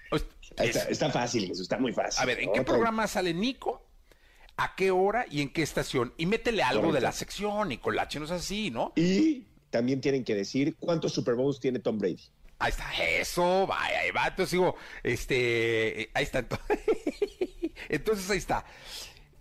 Pues, 0.10 0.26
está, 0.58 1.10
fácil, 1.10 1.52
eso 1.52 1.62
está 1.62 1.78
muy 1.78 1.92
fácil. 1.94 2.22
A 2.22 2.26
ver, 2.26 2.40
¿en 2.40 2.52
qué 2.52 2.62
programa 2.62 3.08
sale 3.08 3.34
Nico? 3.34 3.86
¿A 4.58 4.76
qué 4.76 4.92
hora 4.92 5.26
y 5.30 5.42
en 5.42 5.54
qué 5.54 5.62
estación? 5.62 6.14
Y 6.18 6.26
métele 6.26 6.64
algo 6.64 6.92
de 6.92 7.02
la 7.02 7.12
sección, 7.12 7.70
Nicolache, 7.70 8.20
no 8.20 8.26
es 8.26 8.32
así, 8.32 8.70
¿no? 8.70 8.94
Y 8.96 9.46
también 9.70 10.02
tienen 10.02 10.24
que 10.24 10.36
decir 10.36 10.76
cuántos 10.80 11.14
Super 11.14 11.36
Bowls 11.36 11.60
tiene 11.60 11.80
Tom 11.80 11.98
Brady. 11.98 12.30
Ahí 12.60 12.72
está, 12.72 12.92
eso, 13.06 13.66
vaya, 13.66 14.00
ahí 14.02 14.12
va. 14.12 14.28
Entonces 14.28 14.52
digo, 14.52 14.76
este, 15.02 16.12
ahí 16.14 16.24
está. 16.24 16.46
Entonces 17.90 18.30
ahí 18.30 18.38
está. 18.38 18.66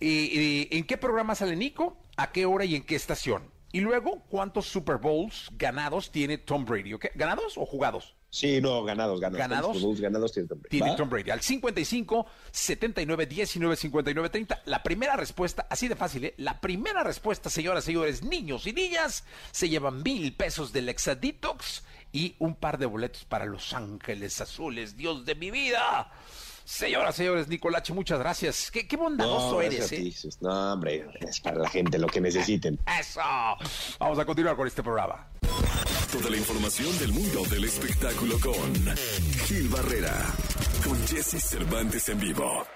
¿En 0.00 0.86
qué 0.86 0.96
programa 0.96 1.34
sale 1.34 1.56
Nico? 1.56 1.98
¿A 2.16 2.30
qué 2.30 2.46
hora 2.46 2.64
y 2.64 2.76
en 2.76 2.84
qué 2.84 2.94
estación? 2.94 3.57
Y 3.70 3.80
luego, 3.80 4.22
¿cuántos 4.28 4.66
Super 4.66 4.96
Bowls 4.96 5.50
ganados 5.52 6.10
tiene 6.10 6.38
Tom 6.38 6.64
Brady? 6.64 6.94
¿Ganados 7.14 7.58
o 7.58 7.66
jugados? 7.66 8.14
Sí, 8.30 8.60
no, 8.60 8.82
ganados, 8.84 9.20
ganados. 9.20 9.38
¿Ganados? 9.38 9.66
Super 9.68 9.82
Bowls 9.82 10.00
ganados 10.00 10.32
tiene 10.32 10.48
Tom 10.48 10.58
Brady. 10.60 10.70
Tiene 10.70 10.96
Tom 10.96 11.10
Brady. 11.10 11.30
Al 11.30 11.42
55, 11.42 12.26
79, 12.50 13.26
19, 13.26 13.76
59, 13.76 14.30
30. 14.30 14.62
La 14.66 14.82
primera 14.82 15.16
respuesta, 15.16 15.66
así 15.68 15.88
de 15.88 15.96
fácil, 15.96 16.24
¿eh? 16.24 16.34
La 16.38 16.60
primera 16.60 17.02
respuesta, 17.02 17.50
señoras 17.50 17.84
y 17.84 17.86
señores, 17.88 18.22
niños 18.22 18.66
y 18.66 18.72
niñas, 18.72 19.24
se 19.50 19.68
llevan 19.68 20.02
mil 20.02 20.34
pesos 20.34 20.72
del 20.72 20.88
Exaditox 20.88 21.84
y 22.12 22.36
un 22.38 22.54
par 22.54 22.78
de 22.78 22.86
boletos 22.86 23.24
para 23.24 23.44
Los 23.44 23.74
Ángeles 23.74 24.40
Azules. 24.40 24.96
Dios 24.96 25.24
de 25.24 25.34
mi 25.34 25.50
vida. 25.50 26.10
Señoras, 26.68 27.16
señores, 27.16 27.48
Nicolache, 27.48 27.94
muchas 27.94 28.18
gracias. 28.18 28.70
Qué, 28.70 28.94
bondadoso 28.94 29.62
eres, 29.62 29.90
¿eh? 29.90 30.12
No, 30.42 30.74
hombre, 30.74 31.06
es 31.18 31.40
para 31.40 31.56
la 31.56 31.68
gente 31.70 31.98
lo 31.98 32.06
que 32.08 32.20
necesiten. 32.20 32.78
¡Eso! 33.00 33.22
Vamos 33.98 34.18
a 34.18 34.26
continuar 34.26 34.54
con 34.54 34.66
este 34.66 34.82
programa. 34.82 35.30
Toda 36.12 36.28
la 36.28 36.36
información 36.36 36.98
del 36.98 37.14
mundo 37.14 37.42
del 37.44 37.64
espectáculo 37.64 38.38
con 38.38 38.74
Gil 39.46 39.68
Barrera, 39.70 40.12
con 40.84 40.98
Jesse 41.06 41.42
Cervantes 41.42 42.06
en 42.10 42.20
vivo. 42.20 42.66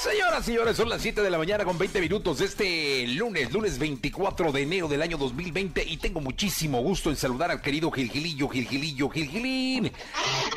Señoras, 0.00 0.40
y 0.40 0.52
señores, 0.52 0.78
son 0.78 0.88
las 0.88 1.02
7 1.02 1.20
de 1.20 1.28
la 1.28 1.36
mañana 1.36 1.62
con 1.66 1.76
20 1.76 2.00
minutos 2.00 2.38
de 2.38 2.46
este 2.46 3.06
lunes, 3.06 3.52
lunes 3.52 3.78
24 3.78 4.50
de 4.50 4.62
enero 4.62 4.88
del 4.88 5.02
año 5.02 5.18
2020 5.18 5.84
y 5.86 5.98
tengo 5.98 6.22
muchísimo 6.22 6.80
gusto 6.80 7.10
en 7.10 7.16
saludar 7.16 7.50
al 7.50 7.60
querido 7.60 7.90
Gilgilillo, 7.90 8.48
Gilgilillo, 8.48 9.10
Gilgilín. 9.10 9.92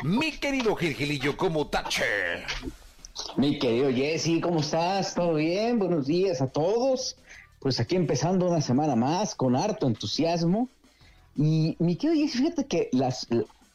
Mi 0.02 0.32
querido 0.32 0.74
Gilgilillo, 0.74 1.36
¿cómo 1.36 1.66
tache? 1.66 2.04
Mi 3.36 3.58
querido 3.58 3.90
Jesse, 3.92 4.40
¿cómo 4.40 4.60
estás? 4.60 5.14
¿Todo 5.14 5.34
bien? 5.34 5.78
Buenos 5.78 6.06
días 6.06 6.40
a 6.40 6.46
todos. 6.46 7.18
Pues 7.58 7.78
aquí 7.80 7.96
empezando 7.96 8.48
una 8.48 8.62
semana 8.62 8.96
más 8.96 9.34
con 9.34 9.56
harto 9.56 9.86
entusiasmo. 9.86 10.70
Y 11.36 11.76
mi 11.78 11.96
querido 11.96 12.24
Jesse, 12.24 12.38
fíjate 12.38 12.66
que 12.66 12.88
las, 12.92 13.28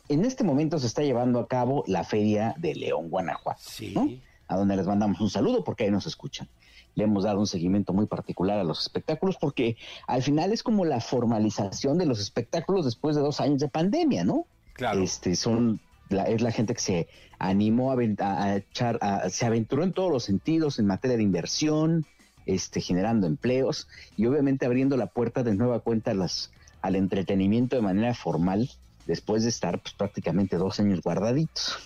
en 0.07 0.25
este 0.25 0.43
momento 0.43 0.79
se 0.79 0.87
está 0.87 1.03
llevando 1.03 1.39
a 1.39 1.47
cabo 1.47 1.83
la 1.85 2.03
Feria 2.03 2.55
de 2.57 2.73
León, 2.73 3.11
Guanajuato. 3.11 3.61
Sí 3.63 4.23
a 4.49 4.57
donde 4.57 4.75
les 4.75 4.87
mandamos 4.87 5.21
un 5.21 5.29
saludo 5.29 5.63
porque 5.63 5.85
ahí 5.85 5.91
nos 5.91 6.07
escuchan. 6.07 6.49
Le 6.95 7.05
hemos 7.05 7.23
dado 7.23 7.39
un 7.39 7.47
seguimiento 7.47 7.93
muy 7.93 8.07
particular 8.07 8.59
a 8.59 8.63
los 8.63 8.81
espectáculos 8.81 9.37
porque 9.39 9.77
al 10.07 10.23
final 10.23 10.51
es 10.51 10.63
como 10.63 10.83
la 10.83 10.99
formalización 10.99 11.97
de 11.97 12.05
los 12.05 12.19
espectáculos 12.19 12.83
después 12.83 13.15
de 13.15 13.21
dos 13.21 13.39
años 13.39 13.61
de 13.61 13.69
pandemia, 13.69 14.25
¿no? 14.25 14.47
Claro. 14.73 15.01
Este, 15.01 15.35
son 15.35 15.79
es 16.09 16.41
la 16.41 16.51
gente 16.51 16.73
que 16.73 16.81
se 16.81 17.07
animó 17.37 17.91
a, 17.91 18.55
echar, 18.55 18.99
se 19.29 19.45
aventuró 19.45 19.83
en 19.83 19.93
todos 19.93 20.11
los 20.11 20.23
sentidos 20.23 20.79
en 20.79 20.87
materia 20.87 21.17
de 21.17 21.23
inversión, 21.23 22.05
este, 22.47 22.81
generando 22.81 23.27
empleos 23.27 23.87
y 24.17 24.25
obviamente 24.25 24.65
abriendo 24.65 24.97
la 24.97 25.05
puerta 25.05 25.43
de 25.43 25.53
nueva 25.53 25.81
cuenta 25.81 26.15
las, 26.15 26.51
al 26.81 26.95
entretenimiento 26.95 27.75
de 27.75 27.83
manera 27.83 28.15
formal 28.15 28.71
después 29.05 29.43
de 29.43 29.49
estar 29.49 29.79
pues, 29.79 29.93
prácticamente 29.93 30.57
dos 30.57 30.79
años 30.79 31.01
guardaditos. 31.01 31.77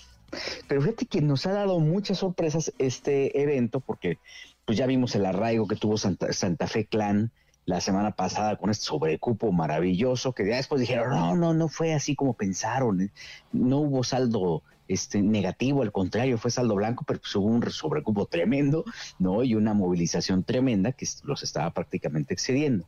Pero 0.68 0.82
fíjate 0.82 1.06
que 1.06 1.22
nos 1.22 1.46
ha 1.46 1.54
dado 1.54 1.80
muchas 1.80 2.20
sorpresas 2.20 2.74
este 2.78 3.42
evento 3.42 3.80
porque 3.80 4.18
pues 4.66 4.78
ya 4.78 4.86
vimos 4.86 5.16
el 5.16 5.26
arraigo 5.26 5.68
que 5.68 5.76
tuvo 5.76 5.98
Santa, 5.98 6.68
Fe 6.68 6.86
Clan 6.86 7.32
la 7.66 7.80
semana 7.80 8.12
pasada 8.12 8.58
con 8.58 8.70
este 8.70 8.86
sobrecupo 8.86 9.52
maravilloso 9.52 10.34
que 10.34 10.48
ya 10.48 10.58
después 10.58 10.82
dijeron, 10.82 11.12
no, 11.12 11.36
no, 11.36 11.54
no 11.54 11.68
fue 11.70 11.94
así 11.94 12.16
como 12.16 12.34
pensaron, 12.34 13.02
¿eh? 13.02 13.12
no 13.54 13.80
hubo 13.80 14.04
saldo 14.04 14.64
este 14.88 15.22
negativo, 15.22 15.82
al 15.82 15.92
contrario, 15.92 16.38
fue 16.38 16.52
saldo 16.52 16.76
blanco, 16.76 17.06
pero 17.08 17.20
pues 17.20 17.36
hubo 17.36 17.46
un 17.46 17.64
sobrecupo 17.72 18.26
tremendo, 18.26 18.84
¿no? 19.18 19.44
Y 19.44 19.56
una 19.56 19.74
movilización 19.74 20.44
tremenda 20.44 20.92
que 20.92 21.08
los 21.24 21.42
estaba 21.44 21.72
prácticamente 21.72 22.34
excediendo. 22.34 22.86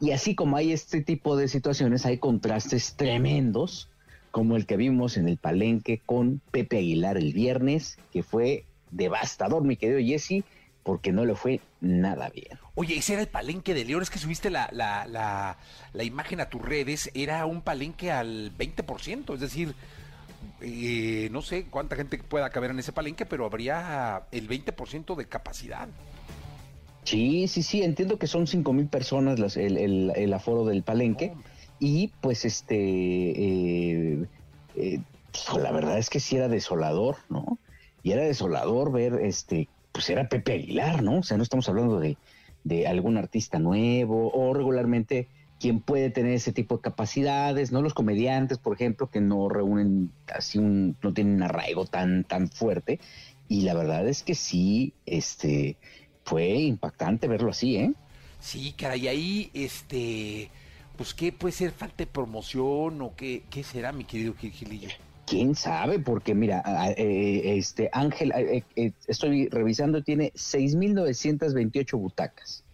Y 0.00 0.10
así 0.10 0.34
como 0.34 0.56
hay 0.56 0.72
este 0.72 1.02
tipo 1.02 1.36
de 1.36 1.46
situaciones, 1.46 2.04
hay 2.04 2.18
contrastes 2.18 2.94
tremendos 2.96 3.89
como 4.30 4.56
el 4.56 4.66
que 4.66 4.76
vimos 4.76 5.16
en 5.16 5.28
el 5.28 5.36
palenque 5.36 6.00
con 6.04 6.40
Pepe 6.50 6.78
Aguilar 6.78 7.16
el 7.16 7.32
viernes, 7.32 7.98
que 8.12 8.22
fue 8.22 8.64
devastador, 8.90 9.64
mi 9.64 9.76
querido 9.76 9.98
Jesse, 10.00 10.44
porque 10.82 11.12
no 11.12 11.24
le 11.24 11.34
fue 11.34 11.60
nada 11.80 12.30
bien. 12.30 12.58
Oye, 12.74 12.96
ese 12.96 13.14
era 13.14 13.22
el 13.22 13.28
palenque 13.28 13.74
de 13.74 13.84
León, 13.84 14.02
es 14.02 14.10
que 14.10 14.18
subiste 14.18 14.50
la, 14.50 14.68
la, 14.72 15.06
la, 15.06 15.58
la 15.92 16.04
imagen 16.04 16.40
a 16.40 16.48
tus 16.48 16.62
redes, 16.62 17.10
era 17.14 17.44
un 17.46 17.62
palenque 17.62 18.10
al 18.10 18.56
20%, 18.56 19.34
es 19.34 19.40
decir, 19.40 19.74
eh, 20.60 21.28
no 21.30 21.42
sé 21.42 21.66
cuánta 21.66 21.96
gente 21.96 22.18
pueda 22.18 22.50
caber 22.50 22.70
en 22.70 22.78
ese 22.78 22.92
palenque, 22.92 23.26
pero 23.26 23.44
habría 23.44 24.22
el 24.30 24.48
20% 24.48 25.16
de 25.16 25.26
capacidad. 25.26 25.88
Sí, 27.04 27.48
sí, 27.48 27.62
sí, 27.62 27.82
entiendo 27.82 28.18
que 28.18 28.26
son 28.26 28.46
cinco 28.46 28.72
mil 28.72 28.86
personas 28.86 29.56
el, 29.56 30.12
el, 30.14 30.32
aforo 30.32 30.64
del 30.66 30.82
palenque 30.82 31.32
y 31.80 32.08
pues 32.20 32.44
este, 32.44 32.76
eh, 32.76 34.26
eh, 34.76 35.00
la 35.58 35.72
verdad 35.72 35.98
es 35.98 36.10
que 36.10 36.20
sí 36.20 36.36
era 36.36 36.48
desolador, 36.48 37.16
¿no? 37.28 37.58
Y 38.02 38.12
era 38.12 38.22
desolador 38.22 38.92
ver, 38.92 39.14
este, 39.22 39.68
pues 39.92 40.08
era 40.10 40.28
Pepe 40.28 40.52
Aguilar, 40.52 41.02
¿no? 41.02 41.18
O 41.18 41.22
sea, 41.22 41.36
no 41.36 41.42
estamos 41.42 41.68
hablando 41.68 41.98
de, 41.98 42.16
de 42.64 42.86
algún 42.86 43.16
artista 43.16 43.58
nuevo 43.58 44.30
o 44.32 44.54
regularmente 44.54 45.28
quien 45.58 45.80
puede 45.80 46.10
tener 46.10 46.32
ese 46.32 46.52
tipo 46.52 46.76
de 46.76 46.82
capacidades, 46.82 47.72
¿no? 47.72 47.82
Los 47.82 47.94
comediantes, 47.94 48.58
por 48.58 48.74
ejemplo, 48.74 49.10
que 49.10 49.20
no 49.20 49.48
reúnen 49.48 50.10
así 50.34 50.58
un, 50.58 50.96
no 51.02 51.12
tienen 51.12 51.34
un 51.34 51.42
arraigo 51.42 51.84
tan, 51.86 52.24
tan 52.24 52.48
fuerte. 52.48 52.98
Y 53.48 53.62
la 53.62 53.74
verdad 53.74 54.06
es 54.08 54.22
que 54.22 54.34
sí, 54.34 54.94
este, 55.04 55.76
fue 56.24 56.48
impactante 56.48 57.28
verlo 57.28 57.50
así, 57.50 57.76
¿eh? 57.76 57.92
Sí, 58.38 58.72
caray, 58.72 59.08
ahí, 59.08 59.50
este, 59.52 60.50
pues 61.00 61.14
qué 61.14 61.32
puede 61.32 61.52
ser 61.52 61.70
falta 61.70 61.94
de 61.96 62.06
promoción 62.06 63.00
o 63.00 63.14
qué, 63.16 63.44
qué 63.48 63.64
será, 63.64 63.90
mi 63.90 64.04
querido 64.04 64.34
Gilillo. 64.34 64.90
quién 65.26 65.54
sabe, 65.54 65.98
porque 65.98 66.34
mira, 66.34 66.62
eh, 66.94 67.56
este 67.56 67.88
Ángel, 67.94 68.30
eh, 68.36 68.64
eh, 68.76 68.92
estoy 69.06 69.48
revisando, 69.48 70.02
tiene 70.02 70.30
6.928 70.34 71.98
butacas. 71.98 72.64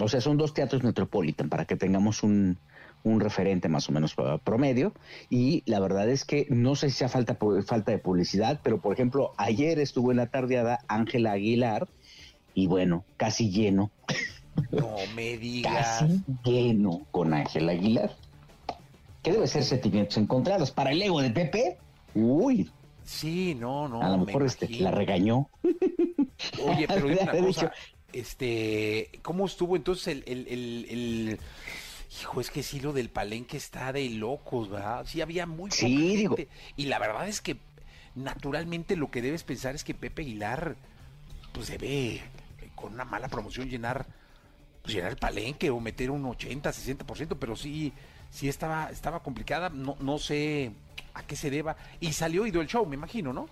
O 0.00 0.08
sea, 0.08 0.20
son 0.20 0.36
dos 0.36 0.52
teatros 0.52 0.82
Metropolitan 0.82 1.48
para 1.48 1.64
que 1.64 1.76
tengamos 1.76 2.24
un, 2.24 2.58
un 3.04 3.20
referente 3.20 3.68
más 3.68 3.88
o 3.88 3.92
menos 3.92 4.16
promedio. 4.42 4.94
Y 5.30 5.62
la 5.64 5.78
verdad 5.78 6.08
es 6.08 6.24
que 6.24 6.48
no 6.50 6.74
sé 6.74 6.90
si 6.90 6.96
sea 6.96 7.08
falta, 7.08 7.38
falta 7.66 7.92
de 7.92 7.98
publicidad, 7.98 8.58
pero 8.64 8.80
por 8.80 8.92
ejemplo, 8.92 9.30
ayer 9.36 9.78
estuvo 9.78 10.10
en 10.10 10.16
la 10.16 10.26
tardeada 10.26 10.80
Ángela 10.88 11.30
Aguilar 11.30 11.86
y 12.52 12.66
bueno, 12.66 13.04
casi 13.16 13.48
lleno. 13.48 13.92
No 14.70 14.96
me 15.14 15.36
digas. 15.36 16.00
Casi 16.00 16.24
lleno 16.44 17.06
con 17.10 17.34
Ángela 17.34 17.72
Aguilar. 17.72 18.10
¿Qué 19.22 19.32
debe 19.32 19.46
ser 19.46 19.64
sentimientos 19.64 20.16
encontrados? 20.16 20.70
Para 20.70 20.92
el 20.92 21.02
ego 21.02 21.20
de 21.20 21.30
Pepe, 21.30 21.78
uy. 22.14 22.70
Sí, 23.04 23.54
no, 23.54 23.88
no. 23.88 24.02
A 24.02 24.10
lo 24.10 24.24
mejor 24.24 24.44
este, 24.44 24.68
la 24.80 24.90
regañó. 24.90 25.48
Oye, 26.64 26.86
pero 26.86 27.06
una 27.22 27.30
cosa, 27.32 27.72
este, 28.12 29.10
¿cómo 29.22 29.46
estuvo 29.46 29.76
entonces 29.76 30.08
el, 30.08 30.24
el, 30.26 30.86
el 30.90 31.40
Hijo, 32.20 32.40
es 32.40 32.50
que 32.50 32.62
sí, 32.62 32.80
lo 32.80 32.92
del 32.92 33.10
palenque 33.10 33.56
está 33.56 33.92
de 33.92 34.08
locos, 34.08 34.70
¿verdad? 34.70 35.04
Sí, 35.06 35.20
había 35.20 35.46
muy 35.46 35.70
poca 35.70 35.86
gente. 35.86 36.48
Y 36.76 36.86
la 36.86 36.98
verdad 36.98 37.28
es 37.28 37.40
que, 37.40 37.58
naturalmente, 38.14 38.96
lo 38.96 39.10
que 39.10 39.20
debes 39.20 39.44
pensar 39.44 39.74
es 39.74 39.84
que 39.84 39.94
Pepe 39.94 40.22
Aguilar, 40.22 40.76
pues 41.52 41.68
debe, 41.68 42.22
con 42.74 42.94
una 42.94 43.04
mala 43.04 43.28
promoción, 43.28 43.68
llenar, 43.68 44.06
pues 44.88 44.96
llenar 44.96 45.10
el 45.10 45.18
palenque 45.18 45.68
o 45.68 45.78
meter 45.80 46.10
un 46.10 46.24
80, 46.24 46.70
60%, 46.70 47.36
pero 47.38 47.54
sí, 47.54 47.92
sí 48.30 48.48
estaba, 48.48 48.88
estaba 48.90 49.22
complicada. 49.22 49.68
No, 49.68 49.98
no 50.00 50.16
sé 50.18 50.72
a 51.12 51.22
qué 51.24 51.36
se 51.36 51.50
deba. 51.50 51.76
Y 52.00 52.14
salió 52.14 52.46
y 52.46 52.50
dio 52.50 52.62
el 52.62 52.68
show, 52.68 52.86
me 52.86 52.96
imagino, 52.96 53.34
¿no? 53.34 53.50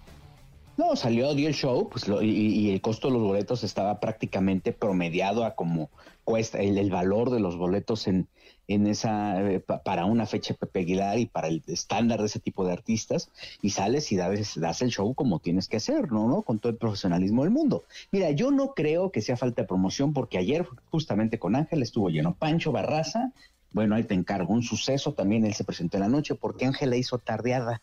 No, 0.78 0.96
salió, 0.96 1.34
dio 1.34 1.48
el 1.48 1.54
show, 1.54 1.90
pues 1.90 2.06
y, 2.22 2.70
el 2.70 2.80
costo 2.80 3.08
de 3.08 3.14
los 3.14 3.22
boletos 3.22 3.64
estaba 3.64 4.00
prácticamente 4.00 4.72
promediado 4.72 5.44
a 5.44 5.54
como 5.54 5.90
cuesta 6.24 6.58
el, 6.58 6.90
valor 6.90 7.28
de 7.28 7.40
los 7.40 7.58
boletos 7.58 8.06
en, 8.06 8.28
en 8.68 8.86
esa 8.86 9.40
eh, 9.42 9.60
para 9.60 10.04
una 10.04 10.26
fecha 10.26 10.54
Pepe 10.54 10.80
Aguilar 10.80 11.18
y 11.18 11.26
para 11.26 11.48
el 11.48 11.62
estándar 11.66 12.20
de 12.20 12.26
ese 12.26 12.40
tipo 12.40 12.66
de 12.66 12.72
artistas 12.72 13.30
y 13.62 13.70
sales 13.70 14.10
y 14.12 14.16
das, 14.16 14.58
das 14.58 14.82
el 14.82 14.90
show 14.90 15.14
como 15.14 15.38
tienes 15.38 15.68
que 15.68 15.76
hacer, 15.76 16.10
¿no? 16.12 16.28
¿no? 16.28 16.42
Con 16.42 16.58
todo 16.58 16.70
el 16.70 16.78
profesionalismo 16.78 17.42
del 17.42 17.52
mundo. 17.52 17.84
Mira, 18.10 18.30
yo 18.30 18.50
no 18.50 18.74
creo 18.74 19.10
que 19.10 19.22
sea 19.22 19.36
falta 19.36 19.62
de 19.62 19.68
promoción 19.68 20.12
porque 20.12 20.38
ayer 20.38 20.66
justamente 20.90 21.38
con 21.38 21.56
Ángel 21.56 21.82
estuvo 21.82 22.10
lleno 22.10 22.34
Pancho 22.34 22.72
Barraza, 22.72 23.32
bueno, 23.72 23.94
ahí 23.94 24.04
te 24.04 24.14
encargo 24.14 24.54
un 24.54 24.62
suceso, 24.62 25.12
también 25.12 25.44
él 25.44 25.54
se 25.54 25.64
presentó 25.64 25.96
en 25.96 26.04
la 26.04 26.08
noche 26.08 26.34
porque 26.34 26.66
Ángel 26.66 26.90
la 26.90 26.96
hizo 26.96 27.18
tardeada. 27.18 27.82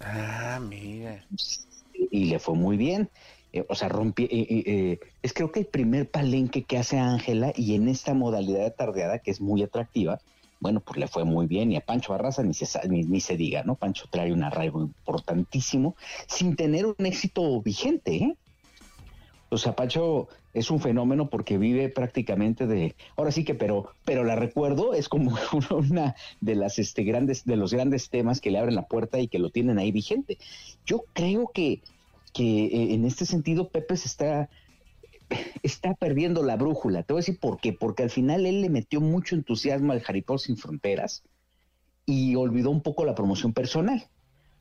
Ah, 0.00 0.60
mira 0.60 1.24
y 2.12 2.26
le 2.26 2.38
fue 2.38 2.54
muy 2.54 2.76
bien. 2.76 3.10
Eh, 3.52 3.64
o 3.68 3.74
sea, 3.74 3.88
rompí, 3.88 4.24
eh, 4.24 4.28
eh, 4.30 5.00
es 5.22 5.32
creo 5.34 5.52
que 5.52 5.60
el 5.60 5.66
primer 5.66 6.10
palenque 6.10 6.62
que 6.62 6.78
hace 6.78 6.98
Ángela 6.98 7.52
y 7.54 7.74
en 7.74 7.88
esta 7.88 8.14
modalidad 8.14 8.60
de 8.60 8.70
tardeada 8.70 9.18
que 9.18 9.30
es 9.30 9.40
muy 9.40 9.62
atractiva, 9.62 10.20
bueno, 10.58 10.80
pues 10.80 10.98
le 10.98 11.08
fue 11.08 11.24
muy 11.24 11.46
bien 11.46 11.72
y 11.72 11.76
a 11.76 11.80
Pancho 11.80 12.12
Barraza 12.12 12.42
ni 12.42 12.54
se, 12.54 12.66
ni, 12.88 13.20
se 13.20 13.36
diga, 13.36 13.62
¿no? 13.64 13.74
Pancho 13.74 14.06
trae 14.10 14.32
un 14.32 14.44
arraigo 14.44 14.80
importantísimo 14.80 15.96
sin 16.28 16.56
tener 16.56 16.86
un 16.86 17.04
éxito 17.04 17.60
vigente, 17.60 18.14
¿eh? 18.14 18.36
O 19.50 19.58
sea, 19.58 19.76
Pancho 19.76 20.28
es 20.54 20.70
un 20.70 20.80
fenómeno 20.80 21.28
porque 21.28 21.58
vive 21.58 21.90
prácticamente 21.90 22.66
de, 22.66 22.94
ahora 23.16 23.32
sí 23.32 23.44
que, 23.44 23.54
pero, 23.54 23.90
pero 24.04 24.24
la 24.24 24.34
recuerdo, 24.34 24.94
es 24.94 25.10
como 25.10 25.36
una 25.70 26.14
de 26.40 26.54
las 26.54 26.78
este, 26.78 27.02
grandes, 27.02 27.44
de 27.44 27.56
los 27.56 27.74
grandes 27.74 28.08
temas 28.08 28.40
que 28.40 28.50
le 28.50 28.58
abren 28.58 28.76
la 28.76 28.86
puerta 28.86 29.18
y 29.18 29.28
que 29.28 29.38
lo 29.38 29.50
tienen 29.50 29.78
ahí 29.78 29.90
vigente. 29.90 30.38
Yo 30.86 31.04
creo 31.12 31.50
que 31.52 31.82
que 32.32 32.66
eh, 32.66 32.94
en 32.94 33.04
este 33.04 33.26
sentido 33.26 33.68
Pepe 33.68 33.96
se 33.96 34.08
está, 34.08 34.48
está 35.62 35.94
perdiendo 35.94 36.42
la 36.42 36.56
brújula. 36.56 37.02
Te 37.02 37.12
voy 37.12 37.20
a 37.20 37.24
decir 37.24 37.38
por 37.38 37.58
qué. 37.58 37.72
Porque 37.72 38.02
al 38.02 38.10
final 38.10 38.46
él 38.46 38.62
le 38.62 38.70
metió 38.70 39.00
mucho 39.00 39.34
entusiasmo 39.34 39.92
al 39.92 40.00
Jaripó 40.00 40.38
Sin 40.38 40.56
Fronteras 40.56 41.22
y 42.06 42.34
olvidó 42.34 42.70
un 42.70 42.82
poco 42.82 43.04
la 43.04 43.14
promoción 43.14 43.52
personal. 43.52 44.08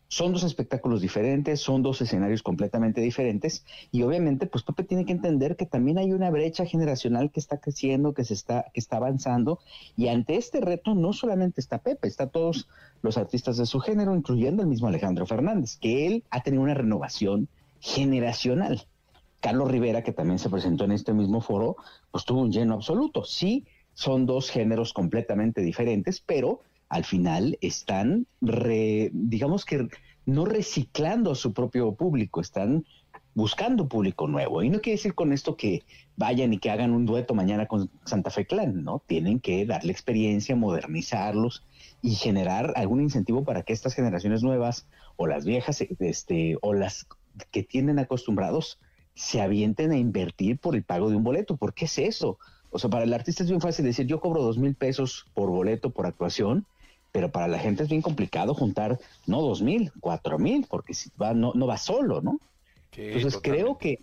Son 0.08 0.34
dos 0.34 0.44
espectáculos 0.44 1.00
diferentes, 1.00 1.62
son 1.62 1.84
dos 1.84 2.01
escenarios 2.01 2.44
completamente 2.44 3.00
diferentes 3.00 3.63
y 3.94 4.01
obviamente 4.01 4.46
pues 4.46 4.66
Pepe 4.66 4.84
tiene 4.84 5.06
que 5.06 5.13
entender 5.13 5.56
que 5.56 5.66
también 5.66 5.98
hay 6.00 6.12
una 6.12 6.30
brecha 6.30 6.66
generacional 6.66 7.32
que 7.32 7.40
está 7.40 7.62
creciendo, 7.62 8.13
que 8.13 8.25
se 8.25 8.34
está 8.34 8.66
que 8.74 8.82
está 8.82 8.98
avanzando 8.98 9.60
y 9.96 10.10
ante 10.10 10.36
este 10.36 10.60
reto 10.60 10.96
no 10.96 11.13
solamente 11.13 11.62
está 11.62 11.78
Pepe, 11.78 12.10
está 12.10 12.28
todos 12.28 12.68
los 13.01 13.18
artistas 13.18 13.56
de 13.56 13.66
su 13.66 13.79
género, 13.79 14.14
incluyendo 14.14 14.62
el 14.62 14.68
mismo 14.68 14.90
Alejandro 14.90 15.25
Fernández, 15.25 15.77
que 15.77 16.07
él 16.07 16.25
ha 16.29 16.44
tenido 16.44 16.64
una 16.64 16.74
renovación 16.74 17.48
generacional. 17.81 18.87
Carlos 19.41 19.70
Rivera, 19.70 20.03
que 20.03 20.13
también 20.13 20.39
se 20.39 20.50
presentó 20.50 20.85
en 20.85 20.91
este 20.91 21.13
mismo 21.13 21.41
foro, 21.41 21.75
pues 22.11 22.24
tuvo 22.24 22.41
un 22.41 22.51
lleno 22.51 22.75
absoluto. 22.75 23.25
Sí, 23.25 23.65
son 23.94 24.25
dos 24.25 24.50
géneros 24.50 24.94
completamente 24.94 25.61
diferentes, 25.61 26.22
pero 26.22 26.61
al 26.87 27.03
final 27.03 27.57
están, 27.61 28.27
digamos 28.39 29.65
que 29.65 29.89
no 30.25 30.46
reciclando 30.46 31.31
a 31.31 31.35
su 31.35 31.53
propio 31.53 31.94
público, 31.96 32.39
están 32.39 32.85
buscando 33.33 33.87
público 33.87 34.27
nuevo. 34.27 34.61
Y 34.61 34.70
no 34.70 34.79
quiere 34.81 34.98
decir 34.98 35.15
con 35.15 35.33
esto 35.33 35.55
que 35.55 35.83
vayan 36.17 36.53
y 36.53 36.59
que 36.59 36.70
hagan 36.70 36.91
un 36.91 37.05
dueto 37.05 37.33
mañana 37.33 37.65
con 37.65 37.89
Santa 38.05 38.29
Fe 38.29 38.46
Clan, 38.46 38.83
¿no? 38.83 39.01
Tienen 39.07 39.39
que 39.39 39.65
darle 39.65 39.91
experiencia, 39.91 40.55
modernizarlos 40.55 41.65
y 42.01 42.15
generar 42.15 42.74
algún 42.75 43.01
incentivo 43.01 43.44
para 43.44 43.63
que 43.63 43.74
estas 43.74 43.94
generaciones 43.94 44.44
nuevas 44.44 44.87
o 45.15 45.27
las 45.27 45.46
viejas 45.46 45.81
este, 46.00 46.57
o 46.61 46.74
las 46.74 47.07
que 47.51 47.63
tienen 47.63 48.00
acostumbrados 48.00 48.79
se 49.13 49.41
avienten 49.41 49.91
a 49.91 49.98
invertir 49.98 50.57
por 50.57 50.75
el 50.75 50.83
pago 50.83 51.09
de 51.09 51.15
un 51.15 51.24
boleto. 51.24 51.57
¿Por 51.57 51.74
qué 51.74 51.85
es 51.85 51.98
eso? 51.98 52.39
O 52.70 52.79
sea, 52.79 52.89
para 52.89 53.03
el 53.03 53.13
artista 53.13 53.44
es 53.44 53.50
bien 53.50 53.61
fácil 53.61 53.85
decir, 53.85 54.07
yo 54.07 54.22
cobro 54.22 54.41
dos 54.41 54.57
mil 54.57 54.75
pesos 54.75 55.25
por 55.33 55.50
boleto 55.50 55.89
por 55.89 56.05
actuación, 56.05 56.65
pero 57.11 57.31
para 57.31 57.48
la 57.48 57.59
gente 57.59 57.83
es 57.83 57.89
bien 57.89 58.01
complicado 58.01 58.53
juntar, 58.53 59.00
no 59.27 59.41
dos 59.41 59.61
mil, 59.61 59.91
cuatro 60.00 60.39
mil, 60.39 60.65
porque 60.70 60.94
si 60.94 61.11
va, 61.22 61.33
no, 61.33 61.51
no 61.53 61.67
va 61.67 61.77
solo, 61.77 62.22
¿no? 62.22 62.39
Entonces 62.96 63.39
creo 63.41 63.77
que 63.77 64.00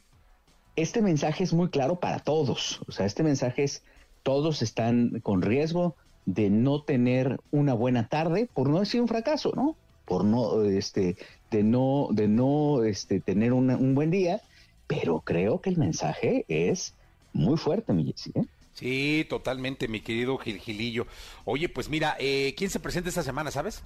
este 0.77 1.03
mensaje 1.03 1.45
es 1.45 1.53
muy 1.53 1.69
claro 1.69 1.99
para 1.99 2.21
todos. 2.21 2.81
O 2.87 2.93
sea, 2.93 3.07
este 3.07 3.23
mensaje 3.23 3.65
es, 3.65 3.83
todos 4.23 4.63
están 4.63 5.21
con 5.21 5.43
riesgo 5.43 5.97
de 6.27 6.51
no 6.51 6.83
tener 6.83 7.41
una 7.51 7.75
buena 7.75 8.09
tarde, 8.09 8.49
por 8.53 8.69
no 8.69 8.81
decir 8.81 9.01
un 9.01 9.09
fracaso, 9.09 9.53
¿no? 9.57 9.77
Por 10.05 10.25
no, 10.25 10.63
este, 10.63 11.17
de 11.51 11.63
no, 11.63 12.09
de 12.11 12.29
no 12.29 12.85
este, 12.85 13.21
tener 13.21 13.53
un 13.53 13.95
buen 13.95 14.11
día, 14.11 14.43
pero 14.87 15.21
creo 15.21 15.61
que 15.61 15.71
el 15.71 15.77
mensaje 15.77 16.45
es 16.49 16.95
muy 17.33 17.57
fuerte, 17.57 17.93
mi 17.93 18.05
Jessy, 18.05 18.33
¿eh? 18.35 18.45
Sí, 18.79 19.27
totalmente, 19.29 19.89
mi 19.89 20.01
querido 20.01 20.39
Gil 20.39 20.59
Gilillo. 20.59 21.07
Oye, 21.45 21.69
pues 21.69 21.89
mira, 21.89 22.17
eh, 22.21 22.55
¿quién 22.57 22.71
se 22.71 22.79
presenta 22.79 23.09
esta 23.09 23.25
semana, 23.25 23.51
sabes? 23.51 23.83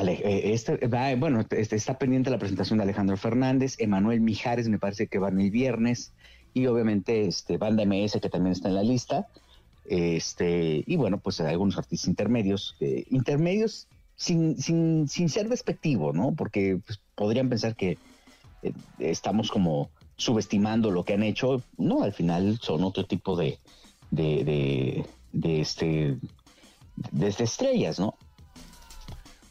Eh, 0.00 0.52
este, 0.52 0.78
bueno, 1.16 1.44
este, 1.50 1.74
está 1.74 1.98
pendiente 1.98 2.30
la 2.30 2.38
presentación 2.38 2.78
de 2.78 2.84
Alejandro 2.84 3.16
Fernández, 3.16 3.74
Emanuel 3.80 4.20
Mijares 4.20 4.68
me 4.68 4.78
parece 4.78 5.08
que 5.08 5.18
van 5.18 5.40
el 5.40 5.50
viernes, 5.50 6.12
y 6.54 6.66
obviamente 6.66 7.26
este, 7.26 7.58
Banda 7.58 7.84
MS 7.84 8.20
que 8.22 8.28
también 8.28 8.52
está 8.52 8.68
en 8.68 8.76
la 8.76 8.84
lista, 8.84 9.26
este, 9.86 10.84
y 10.86 10.94
bueno, 10.94 11.18
pues 11.18 11.40
algunos 11.40 11.76
artistas 11.76 12.06
intermedios, 12.06 12.76
intermedios 13.10 13.88
sin, 14.20 14.60
sin, 14.60 15.08
sin 15.08 15.30
ser 15.30 15.48
despectivo, 15.48 16.12
¿no? 16.12 16.34
Porque 16.36 16.78
pues, 16.84 17.00
podrían 17.14 17.48
pensar 17.48 17.74
que 17.74 17.96
eh, 18.62 18.72
estamos 18.98 19.50
como 19.50 19.90
subestimando 20.16 20.90
lo 20.90 21.04
que 21.04 21.14
han 21.14 21.22
hecho. 21.22 21.62
No, 21.78 22.02
al 22.02 22.12
final 22.12 22.58
son 22.60 22.84
otro 22.84 23.06
tipo 23.06 23.34
de, 23.34 23.58
de, 24.10 25.06
de, 25.32 25.60
este, 25.62 26.18
de, 27.12 27.28
estrellas, 27.28 27.98
¿no? 27.98 28.14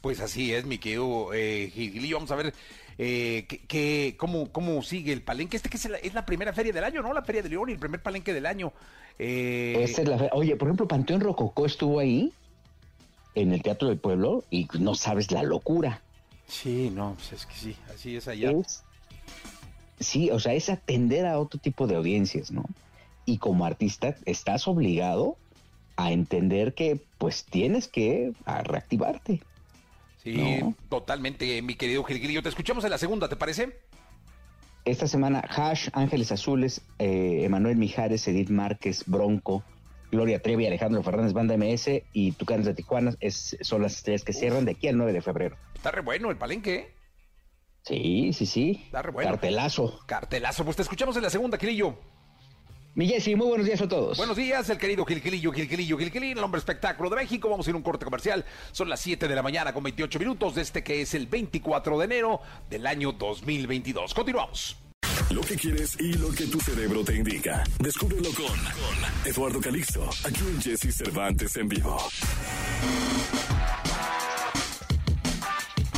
Pues 0.01 0.19
así 0.19 0.53
es, 0.53 0.67
mi 0.67 0.77
querido 0.77 1.33
eh, 1.33 1.73
Vamos 2.13 2.29
a 2.29 2.35
ver 2.35 2.53
eh, 2.99 3.47
que, 3.47 4.15
cómo, 4.19 4.51
cómo 4.51 4.83
sigue 4.83 5.13
el 5.13 5.23
palenque. 5.23 5.57
Este 5.57 5.69
que 5.69 5.77
es 5.77 5.89
la, 5.89 5.97
es 5.97 6.13
la, 6.13 6.27
primera 6.27 6.53
feria 6.53 6.73
del 6.73 6.83
año, 6.83 7.01
¿no? 7.01 7.11
La 7.11 7.23
Feria 7.23 7.41
de 7.41 7.49
León 7.49 7.69
y 7.69 7.71
el 7.71 7.79
primer 7.79 8.03
palenque 8.03 8.35
del 8.35 8.45
año. 8.45 8.71
Eh... 9.17 9.77
es 9.79 9.97
la, 10.07 10.29
oye, 10.33 10.55
por 10.55 10.67
ejemplo, 10.67 10.87
Panteón 10.87 11.21
Rococó 11.21 11.65
estuvo 11.65 11.97
ahí 11.97 12.31
en 13.35 13.53
el 13.53 13.61
Teatro 13.61 13.89
del 13.89 13.97
Pueblo 13.97 14.43
y 14.49 14.67
no 14.79 14.95
sabes 14.95 15.31
la 15.31 15.43
locura. 15.43 16.01
Sí, 16.47 16.91
no, 16.93 17.15
pues 17.15 17.33
es 17.33 17.45
que 17.45 17.55
sí, 17.55 17.75
así 17.93 18.15
es 18.15 18.27
allá. 18.27 18.51
sí, 19.99 20.31
o 20.31 20.39
sea, 20.39 20.53
es 20.53 20.69
atender 20.69 21.25
a 21.25 21.39
otro 21.39 21.59
tipo 21.59 21.87
de 21.87 21.95
audiencias, 21.95 22.51
¿no? 22.51 22.65
Y 23.25 23.37
como 23.37 23.65
artista 23.65 24.15
estás 24.25 24.67
obligado 24.67 25.37
a 25.95 26.11
entender 26.11 26.73
que 26.73 26.99
pues 27.17 27.45
tienes 27.45 27.87
que 27.87 28.31
reactivarte. 28.63 29.41
Sí, 30.23 30.59
totalmente, 30.89 31.61
mi 31.61 31.75
querido 31.75 32.03
Gilgrillo. 32.03 32.41
Te 32.41 32.49
escuchamos 32.49 32.83
en 32.83 32.89
la 32.89 32.97
segunda, 32.97 33.29
¿te 33.29 33.35
parece? 33.35 33.79
Esta 34.85 35.07
semana, 35.07 35.39
Hash, 35.39 35.89
Ángeles 35.93 36.31
Azules, 36.31 36.81
eh, 36.97 37.41
Emanuel 37.43 37.75
Mijares, 37.75 38.27
Edith 38.27 38.49
Márquez, 38.49 39.03
Bronco, 39.05 39.63
Gloria 40.11 40.41
Trevi, 40.41 40.65
Alejandro 40.65 41.03
Fernández, 41.03 41.33
Banda 41.33 41.55
MS 41.55 42.03
y 42.13 42.31
Tucanes 42.31 42.65
de 42.65 42.73
Tijuana 42.73 43.13
es, 43.19 43.57
son 43.61 43.81
las 43.81 43.95
estrellas 43.95 44.23
que 44.23 44.33
cierran 44.33 44.65
de 44.65 44.71
aquí 44.71 44.87
al 44.87 44.97
9 44.97 45.13
de 45.13 45.21
febrero. 45.21 45.57
Está 45.75 45.91
re 45.91 46.01
bueno 46.01 46.31
el 46.31 46.37
palenque. 46.37 46.93
Sí, 47.83 48.33
sí, 48.33 48.45
sí. 48.45 48.81
Está 48.85 49.01
re 49.01 49.11
bueno. 49.11 49.31
Cartelazo. 49.31 49.99
Cartelazo. 50.05 50.65
Pues 50.65 50.75
te 50.75 50.81
escuchamos 50.81 51.15
en 51.17 51.23
la 51.23 51.29
segunda, 51.29 51.57
Quilillo. 51.57 51.95
Mi 52.95 53.07
Jessy, 53.07 53.35
muy 53.35 53.47
buenos 53.47 53.67
días 53.67 53.81
a 53.81 53.87
todos. 53.87 54.17
Buenos 54.17 54.35
días, 54.35 54.67
el 54.69 54.77
querido 54.77 55.05
Gilquilillo, 55.05 55.51
Gilquilillo, 55.51 55.97
Gilquilín, 55.97 56.37
el 56.37 56.43
hombre 56.43 56.59
espectáculo 56.59 57.09
de 57.09 57.17
México. 57.17 57.47
Vamos 57.49 57.67
a 57.67 57.69
ir 57.69 57.75
a 57.75 57.77
un 57.77 57.83
corte 57.83 58.03
comercial. 58.03 58.43
Son 58.71 58.89
las 58.89 58.99
7 58.99 59.27
de 59.27 59.35
la 59.35 59.43
mañana 59.43 59.73
con 59.73 59.83
28 59.83 60.19
minutos 60.19 60.55
de 60.55 60.63
este 60.63 60.83
que 60.83 61.01
es 61.01 61.13
el 61.13 61.27
24 61.27 61.99
de 61.99 62.05
enero 62.05 62.41
del 62.69 62.87
año 62.87 63.11
2022. 63.11 64.13
Continuamos. 64.13 64.88
Lo 65.31 65.41
que 65.41 65.55
quieres 65.55 65.95
y 65.99 66.13
lo 66.13 66.31
que 66.31 66.47
tu 66.47 66.59
cerebro 66.59 67.03
te 67.03 67.15
indica. 67.15 67.63
Descúbrelo 67.77 68.29
con, 68.31 68.47
con 68.47 69.25
Eduardo 69.25 69.61
Calixto, 69.61 70.09
aquí 70.25 70.39
en 70.39 70.59
Jesse 70.59 70.91
Cervantes 70.91 71.55
en 71.57 71.69
vivo. 71.69 71.97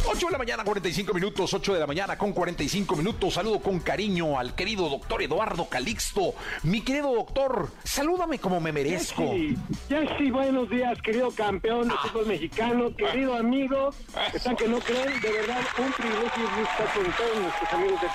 8 0.05 0.25
de 0.25 0.31
la 0.33 0.37
mañana, 0.37 0.63
45 0.65 1.13
minutos, 1.13 1.53
8 1.53 1.73
de 1.73 1.79
la 1.79 1.87
mañana 1.87 2.17
con 2.17 2.33
45 2.33 2.97
minutos. 2.97 3.33
Saludo 3.33 3.61
con 3.61 3.79
cariño 3.79 4.37
al 4.37 4.53
querido 4.53 4.89
doctor 4.89 5.21
Eduardo 5.21 5.69
Calixto. 5.69 6.33
Mi 6.63 6.81
querido 6.81 7.13
doctor, 7.15 7.69
salúdame 7.85 8.37
como 8.37 8.59
me 8.59 8.73
merezco. 8.73 9.33
Jessy, 9.87 10.29
buenos 10.29 10.69
días, 10.69 11.01
querido 11.01 11.31
campeón 11.31 11.87
de 11.87 11.93
fútbol 11.95 12.27
mexicano, 12.27 12.93
querido 12.97 13.35
amigo. 13.35 13.91
Están 14.33 14.57
que 14.57 14.67
no 14.67 14.79
creen, 14.79 15.21
de 15.21 15.31
verdad, 15.31 15.61
un 15.77 15.93
privilegio 15.93 16.43
estar 16.63 16.93
con 16.93 17.03
todos 17.13 17.39
nuestros 17.41 17.73
amigos 17.73 18.01
de 18.01 18.07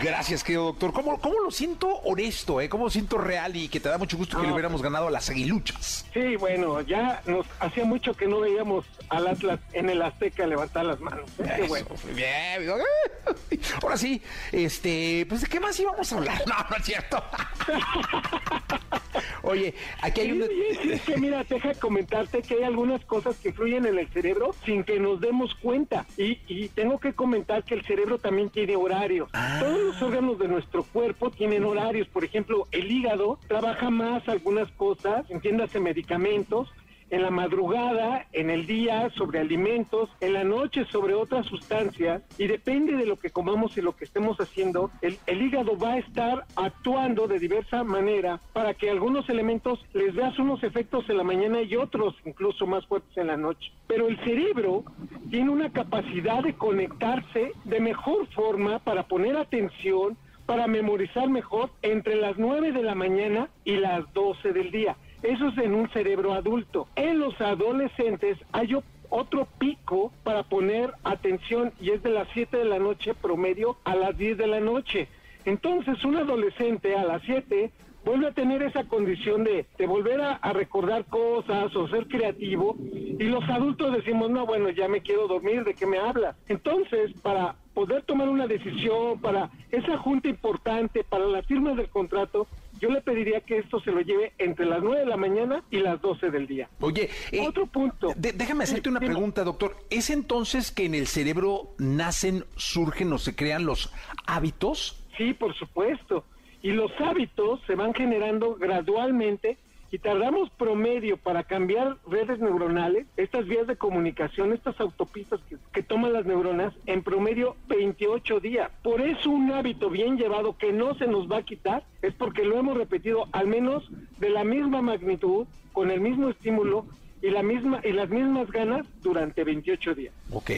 Gracias, 0.00 0.42
querido 0.42 0.64
doctor. 0.64 0.92
¿Cómo, 0.92 1.20
¿Cómo, 1.20 1.40
lo 1.40 1.50
siento 1.50 1.88
honesto, 1.88 2.60
eh? 2.60 2.68
¿Cómo 2.68 2.84
lo 2.84 2.90
siento 2.90 3.18
real 3.18 3.56
y 3.56 3.68
que 3.68 3.80
te 3.80 3.88
da 3.88 3.98
mucho 3.98 4.16
gusto 4.16 4.40
que 4.40 4.46
le 4.46 4.52
hubiéramos 4.52 4.82
ganado 4.82 5.08
a 5.08 5.10
las 5.10 5.28
aguiluchas? 5.30 6.06
Sí, 6.12 6.36
bueno, 6.36 6.80
ya 6.80 7.22
nos 7.26 7.46
hacía 7.60 7.84
mucho 7.84 8.14
que 8.14 8.26
no 8.26 8.40
veíamos 8.40 8.84
al 9.08 9.26
Atlas 9.26 9.60
en 9.72 9.90
el 9.90 10.02
Azteca 10.02 10.46
levantar 10.46 10.84
las 10.84 11.00
manos. 11.00 11.28
¿eh? 11.38 11.52
Qué 11.56 11.62
bueno. 11.68 11.88
Bien, 12.14 12.70
ahora 13.82 13.96
sí, 13.96 14.22
este, 14.50 15.26
pues 15.28 15.42
de 15.42 15.46
qué 15.48 15.60
más 15.60 15.78
íbamos 15.78 16.12
a 16.12 16.16
hablar. 16.16 16.42
No, 16.52 16.56
no 16.68 16.76
es 16.76 16.84
cierto. 16.84 17.22
Oye, 19.42 19.74
aquí 20.00 20.20
hay 20.22 20.32
un... 20.32 20.42
es 20.42 21.02
que 21.02 21.16
mira, 21.16 21.44
deja 21.48 21.74
comentarte 21.74 22.42
que 22.42 22.54
hay 22.54 22.62
algunas 22.62 23.04
cosas 23.04 23.36
que 23.38 23.52
fluyen 23.52 23.86
en 23.86 23.98
el 23.98 24.08
cerebro 24.08 24.54
sin 24.64 24.84
que 24.84 25.00
nos 25.00 25.20
demos 25.20 25.54
cuenta. 25.54 26.06
Y, 26.16 26.38
y 26.48 26.68
tengo 26.68 26.98
que 26.98 27.12
comentar 27.12 27.64
que 27.64 27.74
el 27.74 27.84
cerebro 27.84 28.18
también 28.18 28.50
tiene 28.50 28.76
horarios. 28.76 29.28
Ah. 29.32 29.58
Todos 29.60 29.80
los 29.80 30.02
órganos 30.02 30.38
de 30.38 30.48
nuestro 30.48 30.84
cuerpo 30.84 31.30
tienen 31.30 31.64
horarios. 31.64 32.08
Por 32.08 32.24
ejemplo, 32.24 32.68
el 32.70 32.90
hígado 32.90 33.38
trabaja 33.48 33.90
más 33.90 34.28
algunas 34.28 34.70
cosas, 34.72 35.30
entiéndase 35.30 35.80
medicamentos, 35.80 36.68
en 37.12 37.22
la 37.22 37.30
madrugada, 37.30 38.26
en 38.32 38.48
el 38.48 38.66
día 38.66 39.10
sobre 39.10 39.38
alimentos, 39.38 40.08
en 40.20 40.32
la 40.32 40.44
noche 40.44 40.86
sobre 40.90 41.12
otras 41.12 41.44
sustancias 41.44 42.22
y 42.38 42.46
depende 42.46 42.96
de 42.96 43.04
lo 43.04 43.18
que 43.18 43.28
comamos 43.28 43.76
y 43.76 43.82
lo 43.82 43.94
que 43.94 44.04
estemos 44.04 44.38
haciendo, 44.38 44.90
el, 45.02 45.18
hígado 45.28 45.76
va 45.76 45.92
a 45.92 45.98
estar 45.98 46.46
actuando 46.56 47.28
de 47.28 47.38
diversa 47.38 47.84
manera 47.84 48.40
para 48.54 48.72
que 48.72 48.88
algunos 48.88 49.28
elementos 49.28 49.84
les 49.92 50.14
veas 50.14 50.38
unos 50.38 50.64
efectos 50.64 51.04
en 51.10 51.18
la 51.18 51.22
mañana 51.22 51.60
y 51.60 51.76
otros 51.76 52.14
incluso 52.24 52.66
más 52.66 52.86
fuertes 52.86 53.14
en 53.18 53.26
la 53.26 53.36
noche. 53.36 53.70
Pero 53.86 54.08
el 54.08 54.18
cerebro 54.24 54.82
tiene 55.30 55.50
una 55.50 55.70
capacidad 55.70 56.42
de 56.42 56.54
conectarse 56.54 57.52
de 57.64 57.80
mejor 57.80 58.26
forma 58.28 58.78
para 58.78 59.02
poner 59.02 59.36
atención, 59.36 60.16
para 60.46 60.66
memorizar 60.66 61.28
mejor 61.28 61.70
entre 61.82 62.16
las 62.16 62.38
9 62.38 62.72
de 62.72 62.82
la 62.82 62.94
mañana 62.94 63.50
y 63.64 63.76
las 63.76 64.10
12 64.14 64.54
del 64.54 64.70
día. 64.70 64.96
Eso 65.22 65.48
es 65.48 65.58
en 65.58 65.74
un 65.74 65.88
cerebro 65.90 66.32
adulto. 66.32 66.88
En 66.96 67.20
los 67.20 67.40
adolescentes 67.40 68.38
hay 68.52 68.76
otro 69.08 69.46
pico 69.58 70.12
para 70.24 70.42
poner 70.42 70.92
atención 71.04 71.72
y 71.80 71.90
es 71.90 72.02
de 72.02 72.10
las 72.10 72.28
7 72.32 72.56
de 72.56 72.64
la 72.64 72.78
noche 72.78 73.14
promedio 73.14 73.76
a 73.84 73.94
las 73.94 74.16
10 74.16 74.38
de 74.38 74.46
la 74.46 74.60
noche. 74.60 75.08
Entonces 75.44 76.04
un 76.04 76.16
adolescente 76.16 76.96
a 76.96 77.04
las 77.04 77.22
7 77.22 77.70
vuelve 78.04 78.28
a 78.28 78.32
tener 78.32 78.62
esa 78.62 78.84
condición 78.84 79.44
de, 79.44 79.66
de 79.78 79.86
volver 79.86 80.20
a, 80.20 80.38
recordar 80.52 81.04
cosas 81.06 81.74
o 81.76 81.88
ser 81.88 82.08
creativo 82.08 82.76
y 82.92 83.24
los 83.24 83.48
adultos 83.48 83.92
decimos, 83.92 84.30
no, 84.30 84.44
bueno, 84.46 84.70
ya 84.70 84.88
me 84.88 85.02
quiero 85.02 85.28
dormir, 85.28 85.64
¿de 85.64 85.74
qué 85.74 85.86
me 85.86 85.98
hablas? 85.98 86.36
Entonces, 86.48 87.12
para 87.22 87.54
poder 87.74 88.02
tomar 88.02 88.28
una 88.28 88.46
decisión, 88.46 89.20
para 89.20 89.50
esa 89.70 89.96
junta 89.98 90.28
importante, 90.28 91.04
para 91.04 91.26
la 91.26 91.42
firma 91.42 91.74
del 91.74 91.88
contrato, 91.88 92.46
yo 92.82 92.90
le 92.90 93.00
pediría 93.00 93.40
que 93.40 93.58
esto 93.58 93.80
se 93.80 93.92
lo 93.92 94.00
lleve 94.00 94.32
entre 94.38 94.66
las 94.66 94.82
9 94.82 95.00
de 95.00 95.06
la 95.06 95.16
mañana 95.16 95.62
y 95.70 95.78
las 95.78 96.02
12 96.02 96.30
del 96.30 96.48
día. 96.48 96.68
Oye, 96.80 97.08
eh, 97.30 97.46
otro 97.46 97.66
punto. 97.66 98.12
Déjame 98.16 98.64
hacerte 98.64 98.88
una 98.88 98.98
pregunta, 98.98 99.44
doctor. 99.44 99.76
¿Es 99.88 100.10
entonces 100.10 100.72
que 100.72 100.84
en 100.84 100.96
el 100.96 101.06
cerebro 101.06 101.74
nacen, 101.78 102.44
surgen 102.56 103.12
o 103.12 103.18
se 103.18 103.36
crean 103.36 103.66
los 103.66 103.92
hábitos? 104.26 105.00
Sí, 105.16 105.32
por 105.32 105.54
supuesto. 105.54 106.24
Y 106.60 106.72
los 106.72 106.90
hábitos 106.98 107.60
se 107.68 107.76
van 107.76 107.94
generando 107.94 108.56
gradualmente 108.56 109.58
y 109.92 109.98
tardamos 109.98 110.48
promedio 110.50 111.18
para 111.18 111.44
cambiar 111.44 111.98
redes 112.08 112.40
neuronales, 112.40 113.06
estas 113.18 113.46
vías 113.46 113.66
de 113.66 113.76
comunicación, 113.76 114.54
estas 114.54 114.80
autopistas 114.80 115.38
que, 115.50 115.58
que, 115.70 115.82
toman 115.82 116.14
las 116.14 116.24
neuronas, 116.24 116.72
en 116.86 117.02
promedio 117.02 117.56
28 117.68 118.40
días. 118.40 118.70
Por 118.82 119.02
eso 119.02 119.28
un 119.28 119.52
hábito 119.52 119.90
bien 119.90 120.16
llevado 120.16 120.56
que 120.56 120.72
no 120.72 120.94
se 120.94 121.06
nos 121.06 121.30
va 121.30 121.38
a 121.38 121.42
quitar 121.42 121.84
es 122.00 122.14
porque 122.14 122.42
lo 122.42 122.58
hemos 122.58 122.78
repetido 122.78 123.28
al 123.32 123.46
menos 123.46 123.84
de 124.18 124.30
la 124.30 124.44
misma 124.44 124.80
magnitud, 124.80 125.46
con 125.74 125.90
el 125.90 126.00
mismo 126.00 126.30
estímulo 126.30 126.86
y, 127.20 127.28
la 127.28 127.42
misma, 127.42 127.82
y 127.84 127.92
las 127.92 128.08
mismas 128.08 128.50
ganas 128.50 128.86
durante 129.02 129.44
28 129.44 129.94
días. 129.94 130.14
Ok. 130.30 130.50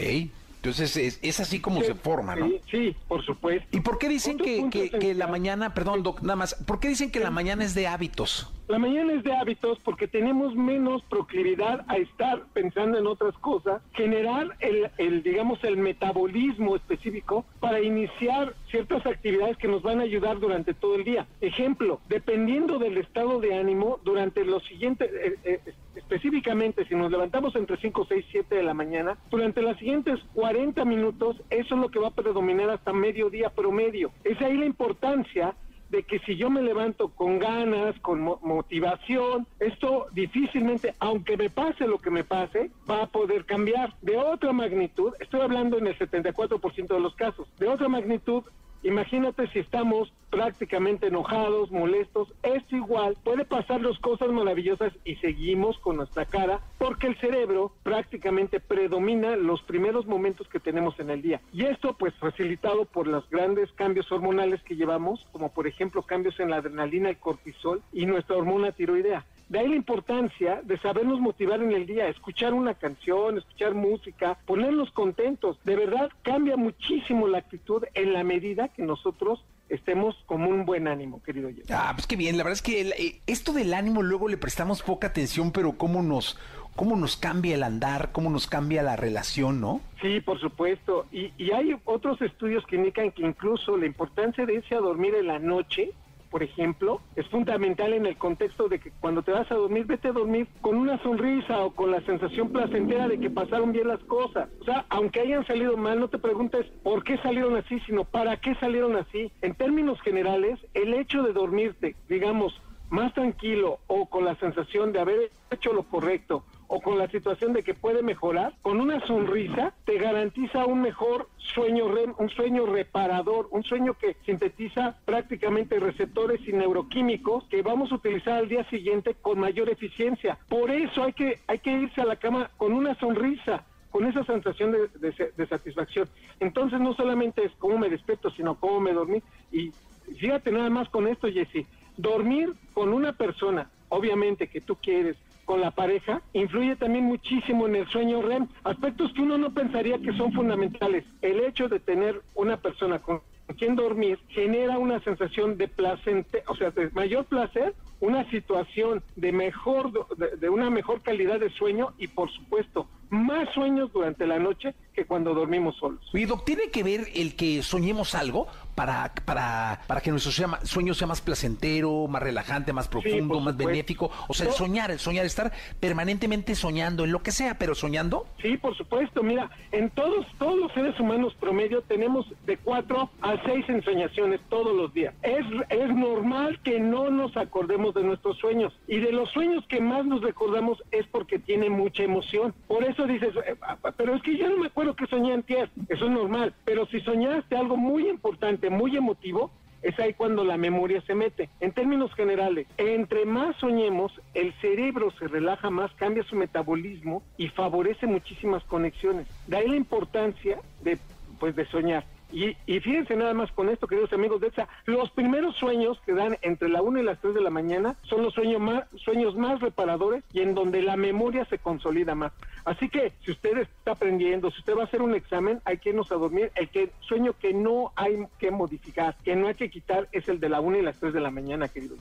Entonces 0.64 0.96
es, 0.96 1.18
es 1.22 1.40
así 1.40 1.58
como 1.58 1.80
sí, 1.80 1.88
se 1.88 1.94
forma, 1.94 2.36
¿no? 2.36 2.46
Sí, 2.46 2.60
sí, 2.70 2.96
por 3.08 3.22
supuesto. 3.22 3.66
¿Y 3.76 3.80
por 3.80 3.98
qué 3.98 4.08
dicen 4.08 4.38
que, 4.38 4.70
que, 4.70 4.90
que 4.90 5.12
la 5.12 5.26
mañana, 5.26 5.74
perdón, 5.74 6.04
doc, 6.04 6.22
nada 6.22 6.36
más, 6.36 6.54
¿por 6.54 6.78
qué 6.78 6.88
dicen 6.88 7.10
que 7.10 7.18
la 7.18 7.30
mañana 7.30 7.64
es 7.64 7.74
de 7.74 7.88
hábitos? 7.88 8.53
La 8.66 8.78
mañana 8.78 9.12
es 9.12 9.22
de 9.22 9.34
hábitos 9.34 9.78
porque 9.84 10.08
tenemos 10.08 10.54
menos 10.54 11.02
proclividad 11.02 11.84
a 11.86 11.98
estar 11.98 12.44
pensando 12.54 12.96
en 12.98 13.06
otras 13.06 13.34
cosas, 13.34 13.82
generar 13.92 14.56
el, 14.60 14.90
el, 14.96 15.22
digamos, 15.22 15.62
el 15.64 15.76
metabolismo 15.76 16.74
específico 16.74 17.44
para 17.60 17.82
iniciar 17.82 18.54
ciertas 18.70 19.04
actividades 19.04 19.58
que 19.58 19.68
nos 19.68 19.82
van 19.82 20.00
a 20.00 20.04
ayudar 20.04 20.40
durante 20.40 20.72
todo 20.72 20.94
el 20.94 21.04
día. 21.04 21.26
Ejemplo, 21.42 22.00
dependiendo 22.08 22.78
del 22.78 22.96
estado 22.96 23.38
de 23.38 23.54
ánimo, 23.54 24.00
durante 24.02 24.46
los 24.46 24.64
siguientes, 24.64 25.10
eh, 25.12 25.34
eh, 25.44 25.60
específicamente 25.94 26.86
si 26.86 26.94
nos 26.94 27.10
levantamos 27.10 27.54
entre 27.56 27.76
5, 27.76 28.06
6, 28.08 28.24
7 28.30 28.54
de 28.54 28.62
la 28.62 28.72
mañana, 28.72 29.18
durante 29.30 29.60
los 29.60 29.76
siguientes 29.76 30.18
40 30.32 30.86
minutos, 30.86 31.36
eso 31.50 31.74
es 31.74 31.80
lo 31.80 31.90
que 31.90 31.98
va 31.98 32.08
a 32.08 32.14
predominar 32.14 32.70
hasta 32.70 32.94
mediodía 32.94 33.50
promedio. 33.50 34.10
Es 34.24 34.40
ahí 34.40 34.56
la 34.56 34.64
importancia 34.64 35.54
de 35.90 36.02
que 36.02 36.18
si 36.20 36.36
yo 36.36 36.50
me 36.50 36.62
levanto 36.62 37.08
con 37.08 37.38
ganas, 37.38 37.98
con 38.00 38.20
mo 38.20 38.40
motivación, 38.42 39.46
esto 39.60 40.06
difícilmente, 40.12 40.94
aunque 40.98 41.36
me 41.36 41.50
pase 41.50 41.86
lo 41.86 41.98
que 41.98 42.10
me 42.10 42.24
pase, 42.24 42.70
va 42.88 43.02
a 43.02 43.06
poder 43.06 43.44
cambiar. 43.44 43.94
De 44.02 44.16
otra 44.16 44.52
magnitud, 44.52 45.12
estoy 45.20 45.40
hablando 45.40 45.78
en 45.78 45.86
el 45.86 45.98
74% 45.98 46.88
de 46.88 47.00
los 47.00 47.14
casos, 47.14 47.48
de 47.58 47.68
otra 47.68 47.88
magnitud, 47.88 48.44
imagínate 48.84 49.48
si 49.48 49.58
estamos 49.58 50.12
prácticamente 50.30 51.08
enojados, 51.08 51.70
molestos, 51.70 52.28
esto 52.42 52.76
igual 52.76 53.16
puede 53.24 53.44
pasarnos 53.44 53.98
cosas 53.98 54.28
maravillosas 54.30 54.92
y 55.04 55.16
seguimos 55.16 55.78
con 55.78 55.96
nuestra 55.96 56.24
cara 56.26 56.60
porque 56.78 57.06
el 57.06 57.16
cerebro 57.18 57.72
prácticamente 57.82 58.60
predomina 58.60 59.36
los 59.36 59.62
primeros 59.62 60.06
momentos 60.06 60.48
que 60.48 60.60
tenemos 60.60 60.98
en 61.00 61.10
el 61.10 61.22
día. 61.22 61.40
Y 61.52 61.64
esto 61.64 61.96
pues 61.98 62.14
facilitado 62.14 62.84
por 62.84 63.06
los 63.06 63.28
grandes 63.30 63.72
cambios 63.72 64.10
hormonales 64.12 64.62
que 64.62 64.76
llevamos, 64.76 65.26
como 65.32 65.52
por 65.52 65.66
ejemplo 65.66 66.02
cambios 66.02 66.38
en 66.40 66.50
la 66.50 66.56
adrenalina, 66.56 67.10
el 67.10 67.18
cortisol 67.18 67.82
y 67.92 68.06
nuestra 68.06 68.36
hormona 68.36 68.72
tiroidea. 68.72 69.24
De 69.48 69.58
ahí 69.58 69.68
la 69.68 69.76
importancia 69.76 70.60
de 70.62 70.78
sabernos 70.78 71.20
motivar 71.20 71.62
en 71.62 71.72
el 71.72 71.86
día, 71.86 72.08
escuchar 72.08 72.54
una 72.54 72.74
canción, 72.74 73.38
escuchar 73.38 73.74
música, 73.74 74.38
ponernos 74.46 74.90
contentos. 74.92 75.58
De 75.64 75.76
verdad 75.76 76.10
cambia 76.22 76.56
muchísimo 76.56 77.28
la 77.28 77.38
actitud 77.38 77.84
en 77.94 78.12
la 78.12 78.24
medida 78.24 78.68
que 78.68 78.82
nosotros 78.82 79.44
estemos 79.68 80.16
como 80.26 80.48
un 80.48 80.64
buen 80.64 80.88
ánimo, 80.88 81.22
querido 81.22 81.50
yo. 81.50 81.62
Ah, 81.70 81.92
pues 81.94 82.06
qué 82.06 82.16
bien. 82.16 82.36
La 82.36 82.44
verdad 82.44 82.54
es 82.54 82.62
que 82.62 82.80
el, 82.80 82.92
eh, 82.92 83.20
esto 83.26 83.52
del 83.52 83.74
ánimo 83.74 84.02
luego 84.02 84.28
le 84.28 84.36
prestamos 84.36 84.82
poca 84.82 85.08
atención, 85.08 85.52
pero 85.52 85.72
cómo 85.72 86.02
nos, 86.02 86.38
cómo 86.74 86.96
nos 86.96 87.16
cambia 87.16 87.54
el 87.54 87.62
andar, 87.62 88.12
cómo 88.12 88.30
nos 88.30 88.46
cambia 88.46 88.82
la 88.82 88.96
relación, 88.96 89.60
¿no? 89.60 89.80
Sí, 90.00 90.20
por 90.20 90.40
supuesto. 90.40 91.06
Y, 91.12 91.32
y 91.36 91.52
hay 91.52 91.76
otros 91.84 92.20
estudios 92.22 92.64
que 92.66 92.76
indican 92.76 93.10
que 93.10 93.22
incluso 93.22 93.76
la 93.76 93.86
importancia 93.86 94.46
de 94.46 94.54
irse 94.54 94.74
a 94.74 94.80
dormir 94.80 95.14
en 95.14 95.26
la 95.26 95.38
noche 95.38 95.92
por 96.34 96.42
ejemplo, 96.42 97.00
es 97.14 97.28
fundamental 97.28 97.92
en 97.92 98.06
el 98.06 98.16
contexto 98.16 98.68
de 98.68 98.80
que 98.80 98.90
cuando 99.00 99.22
te 99.22 99.30
vas 99.30 99.48
a 99.52 99.54
dormir, 99.54 99.86
vete 99.86 100.08
a 100.08 100.12
dormir 100.12 100.48
con 100.62 100.74
una 100.74 101.00
sonrisa 101.00 101.64
o 101.64 101.70
con 101.70 101.92
la 101.92 102.00
sensación 102.00 102.48
placentera 102.50 103.06
de 103.06 103.20
que 103.20 103.30
pasaron 103.30 103.70
bien 103.70 103.86
las 103.86 104.00
cosas. 104.00 104.48
O 104.60 104.64
sea, 104.64 104.84
aunque 104.88 105.20
hayan 105.20 105.46
salido 105.46 105.76
mal, 105.76 106.00
no 106.00 106.08
te 106.08 106.18
preguntes 106.18 106.66
por 106.82 107.04
qué 107.04 107.18
salieron 107.18 107.54
así, 107.56 107.78
sino 107.86 108.02
para 108.02 108.36
qué 108.38 108.56
salieron 108.56 108.96
así. 108.96 109.30
En 109.42 109.54
términos 109.54 110.00
generales, 110.00 110.58
el 110.74 110.94
hecho 110.94 111.22
de 111.22 111.32
dormirte, 111.32 111.94
digamos, 112.08 112.60
más 112.90 113.14
tranquilo 113.14 113.78
o 113.86 114.06
con 114.06 114.24
la 114.24 114.34
sensación 114.34 114.90
de 114.90 114.98
haber 114.98 115.30
hecho 115.52 115.72
lo 115.72 115.84
correcto 115.84 116.42
o 116.68 116.80
con 116.80 116.98
la 116.98 117.08
situación 117.08 117.52
de 117.52 117.62
que 117.62 117.74
puede 117.74 118.02
mejorar, 118.02 118.54
con 118.62 118.80
una 118.80 119.00
sonrisa 119.06 119.74
te 119.84 119.98
garantiza 119.98 120.66
un 120.66 120.82
mejor 120.82 121.28
sueño 121.36 121.88
REM, 121.88 122.14
un 122.18 122.28
sueño 122.30 122.66
reparador, 122.66 123.48
un 123.50 123.62
sueño 123.62 123.94
que 123.94 124.16
sintetiza 124.24 124.96
prácticamente 125.04 125.78
receptores 125.78 126.40
y 126.46 126.52
neuroquímicos 126.52 127.44
que 127.44 127.62
vamos 127.62 127.92
a 127.92 127.96
utilizar 127.96 128.34
al 128.34 128.48
día 128.48 128.64
siguiente 128.70 129.14
con 129.20 129.38
mayor 129.38 129.68
eficiencia. 129.68 130.38
Por 130.48 130.70
eso 130.70 131.04
hay 131.04 131.12
que, 131.12 131.40
hay 131.46 131.58
que 131.58 131.72
irse 131.72 132.00
a 132.00 132.06
la 132.06 132.16
cama 132.16 132.50
con 132.56 132.72
una 132.72 132.94
sonrisa 132.96 133.64
con 133.90 134.06
esa 134.06 134.24
sensación 134.24 134.72
de, 134.72 135.30
de, 135.36 135.46
satisfacción. 135.46 136.08
Entonces 136.40 136.80
no 136.80 136.94
solamente 136.94 137.44
es 137.44 137.52
cómo 137.60 137.78
me 137.78 137.88
despierto, 137.88 138.28
sino 138.30 138.56
cómo 138.56 138.80
me 138.80 138.92
dormí. 138.92 139.22
Y 139.52 139.70
fíjate 140.18 140.50
nada 140.50 140.68
más 140.68 140.88
con 140.88 141.06
esto, 141.06 141.28
Jesse, 141.28 141.64
dormir 141.96 142.52
con 142.72 142.92
una 142.92 143.12
persona, 143.12 143.70
obviamente 143.90 144.48
que 144.48 144.60
tú 144.60 144.74
quieres, 144.82 145.16
con 145.44 145.60
la 145.60 145.70
pareja, 145.70 146.22
influye 146.32 146.76
también 146.76 147.04
muchísimo 147.04 147.66
en 147.66 147.76
el 147.76 147.88
sueño 147.88 148.22
REM, 148.22 148.48
aspectos 148.64 149.12
que 149.12 149.22
uno 149.22 149.38
no 149.38 149.52
pensaría 149.52 149.98
que 149.98 150.16
son 150.16 150.32
fundamentales. 150.32 151.04
El 151.22 151.40
hecho 151.40 151.68
de 151.68 151.80
tener 151.80 152.22
una 152.34 152.56
persona 152.56 152.98
con 152.98 153.20
quien 153.58 153.76
dormir 153.76 154.18
genera 154.28 154.78
una 154.78 155.00
sensación 155.00 155.58
de 155.58 155.68
placente, 155.68 156.42
o 156.48 156.56
sea, 156.56 156.70
de 156.70 156.90
mayor 156.90 157.26
placer, 157.26 157.74
una 158.00 158.28
situación 158.30 159.02
de 159.16 159.32
mejor, 159.32 159.90
de, 160.38 160.48
una 160.48 160.70
mejor 160.70 161.02
calidad 161.02 161.40
de 161.40 161.50
sueño 161.50 161.94
y 161.98 162.08
por 162.08 162.30
supuesto 162.30 162.88
más 163.10 163.48
sueños 163.54 163.92
durante 163.92 164.26
la 164.26 164.38
noche 164.38 164.74
que 164.92 165.04
cuando 165.04 165.34
dormimos 165.34 165.76
solos. 165.76 166.00
Doc, 166.26 166.44
¿tiene 166.44 166.70
que 166.70 166.82
ver 166.82 167.06
el 167.14 167.36
que 167.36 167.62
soñemos 167.62 168.14
algo 168.14 168.46
para, 168.74 169.12
para, 169.24 169.80
para 169.86 170.00
que 170.00 170.10
nuestro 170.10 170.32
sueño 170.62 170.94
sea 170.94 171.06
más 171.06 171.20
placentero, 171.20 172.06
más 172.08 172.22
relajante, 172.22 172.72
más 172.72 172.88
profundo, 172.88 173.40
más 173.40 173.56
benéfico? 173.56 174.10
O 174.28 174.34
sea, 174.34 174.46
el 174.46 174.52
soñar, 174.52 174.90
el 174.90 174.98
soñar, 174.98 175.24
estar 175.26 175.52
permanentemente 175.80 176.54
soñando 176.54 177.04
en 177.04 177.12
lo 177.12 177.22
que 177.22 177.32
sea, 177.32 177.58
pero 177.58 177.74
soñando. 177.74 178.26
Sí, 178.40 178.56
por 178.56 178.76
supuesto. 178.76 179.22
Mira, 179.22 179.50
en 179.72 179.90
todos, 179.90 180.26
todos 180.38 180.58
los 180.58 180.72
seres 180.72 180.98
humanos 180.98 181.34
promedio 181.40 181.82
tenemos 181.82 182.26
de 182.46 182.56
cuatro 182.58 183.10
a 183.20 183.42
seis 183.44 183.64
ensoñaciones 183.68 184.40
todos 184.48 184.74
los 184.76 184.92
días. 184.92 185.14
Es, 185.22 185.44
es 185.70 185.94
normal 185.94 186.60
que 186.62 186.80
no 186.80 187.10
nos 187.10 187.36
acordemos 187.36 187.94
de 187.94 188.02
nuestros 188.02 188.38
sueños. 188.38 188.72
Y 188.86 188.98
de 188.98 189.12
los 189.12 189.30
sueños 189.30 189.64
que 189.68 189.80
más 189.80 190.04
nos 190.04 190.22
recordamos 190.22 190.82
es 190.90 191.06
porque 191.06 191.38
tiene 191.38 191.70
mucha 191.70 192.02
emoción. 192.02 192.54
Por 192.66 192.84
eso 192.84 193.06
dices, 193.06 193.34
eh, 193.46 193.56
pero 193.96 194.14
es 194.14 194.22
que 194.22 194.36
yo 194.36 194.48
no 194.48 194.58
me 194.58 194.66
acuerdo 194.66 194.94
que 194.94 195.06
soñé 195.06 195.32
antier, 195.32 195.70
eso 195.88 196.06
es 196.06 196.10
normal, 196.10 196.54
pero 196.64 196.86
si 196.86 197.00
soñaste 197.00 197.56
algo 197.56 197.76
muy 197.76 198.08
importante, 198.08 198.63
muy 198.70 198.96
emotivo, 198.96 199.50
es 199.84 199.98
ahí 200.00 200.14
cuando 200.14 200.44
la 200.44 200.56
memoria 200.56 201.02
se 201.02 201.14
mete. 201.14 201.50
En 201.60 201.72
términos 201.72 202.12
generales, 202.14 202.66
entre 202.78 203.26
más 203.26 203.54
soñemos, 203.56 204.12
el 204.32 204.54
cerebro 204.54 205.10
se 205.18 205.28
relaja 205.28 205.68
más, 205.68 205.92
cambia 205.92 206.24
su 206.24 206.36
metabolismo 206.36 207.22
y 207.36 207.48
favorece 207.48 208.06
muchísimas 208.06 208.64
conexiones. 208.64 209.26
De 209.46 209.58
ahí 209.58 209.68
la 209.68 209.76
importancia 209.76 210.58
de, 210.82 210.98
pues, 211.38 211.54
de 211.54 211.66
soñar. 211.66 212.04
Y, 212.34 212.80
fíjense 212.80 213.14
nada 213.14 213.32
más 213.32 213.52
con 213.52 213.68
esto, 213.68 213.86
queridos 213.86 214.12
amigos 214.12 214.40
de 214.40 214.48
esa, 214.48 214.68
los 214.86 215.08
primeros 215.12 215.54
sueños 215.56 216.00
que 216.04 216.12
dan 216.12 216.36
entre 216.42 216.68
la 216.68 216.82
1 216.82 217.00
y 217.00 217.04
las 217.04 217.20
3 217.20 217.32
de 217.32 217.40
la 217.40 217.50
mañana 217.50 217.96
son 218.02 218.22
los 218.22 218.34
sueños 218.34 218.60
más, 218.60 218.84
sueños 218.96 219.36
más 219.36 219.60
reparadores 219.60 220.24
y 220.32 220.40
en 220.40 220.54
donde 220.54 220.82
la 220.82 220.96
memoria 220.96 221.44
se 221.44 221.58
consolida 221.58 222.16
más. 222.16 222.32
Así 222.64 222.88
que 222.88 223.12
si 223.24 223.30
usted 223.30 223.58
está 223.58 223.92
aprendiendo, 223.92 224.50
si 224.50 224.58
usted 224.58 224.76
va 224.76 224.82
a 224.82 224.86
hacer 224.86 225.00
un 225.00 225.14
examen, 225.14 225.60
hay 225.64 225.78
que 225.78 225.90
irnos 225.90 226.10
a 226.10 226.16
dormir. 226.16 226.50
El 226.56 226.68
que, 226.70 226.90
sueño 227.00 227.34
que 227.38 227.54
no 227.54 227.92
hay 227.94 228.26
que 228.40 228.50
modificar, 228.50 229.16
que 229.24 229.36
no 229.36 229.46
hay 229.46 229.54
que 229.54 229.70
quitar, 229.70 230.08
es 230.10 230.28
el 230.28 230.40
de 230.40 230.48
la 230.48 230.60
1 230.60 230.78
y 230.78 230.82
las 230.82 230.96
3 230.96 231.14
de 231.14 231.20
la 231.20 231.30
mañana, 231.30 231.68
querido 231.68 231.94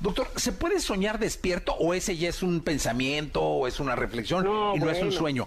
Doctor, 0.00 0.28
¿se 0.36 0.52
puede 0.52 0.80
soñar 0.80 1.18
despierto 1.18 1.74
o 1.74 1.92
ese 1.92 2.16
ya 2.16 2.30
es 2.30 2.42
un 2.42 2.62
pensamiento 2.62 3.42
o 3.42 3.66
es 3.66 3.80
una 3.80 3.96
reflexión 3.96 4.46
y 4.74 4.78
no 4.78 4.88
es 4.88 5.02
un 5.02 5.12
sueño? 5.12 5.46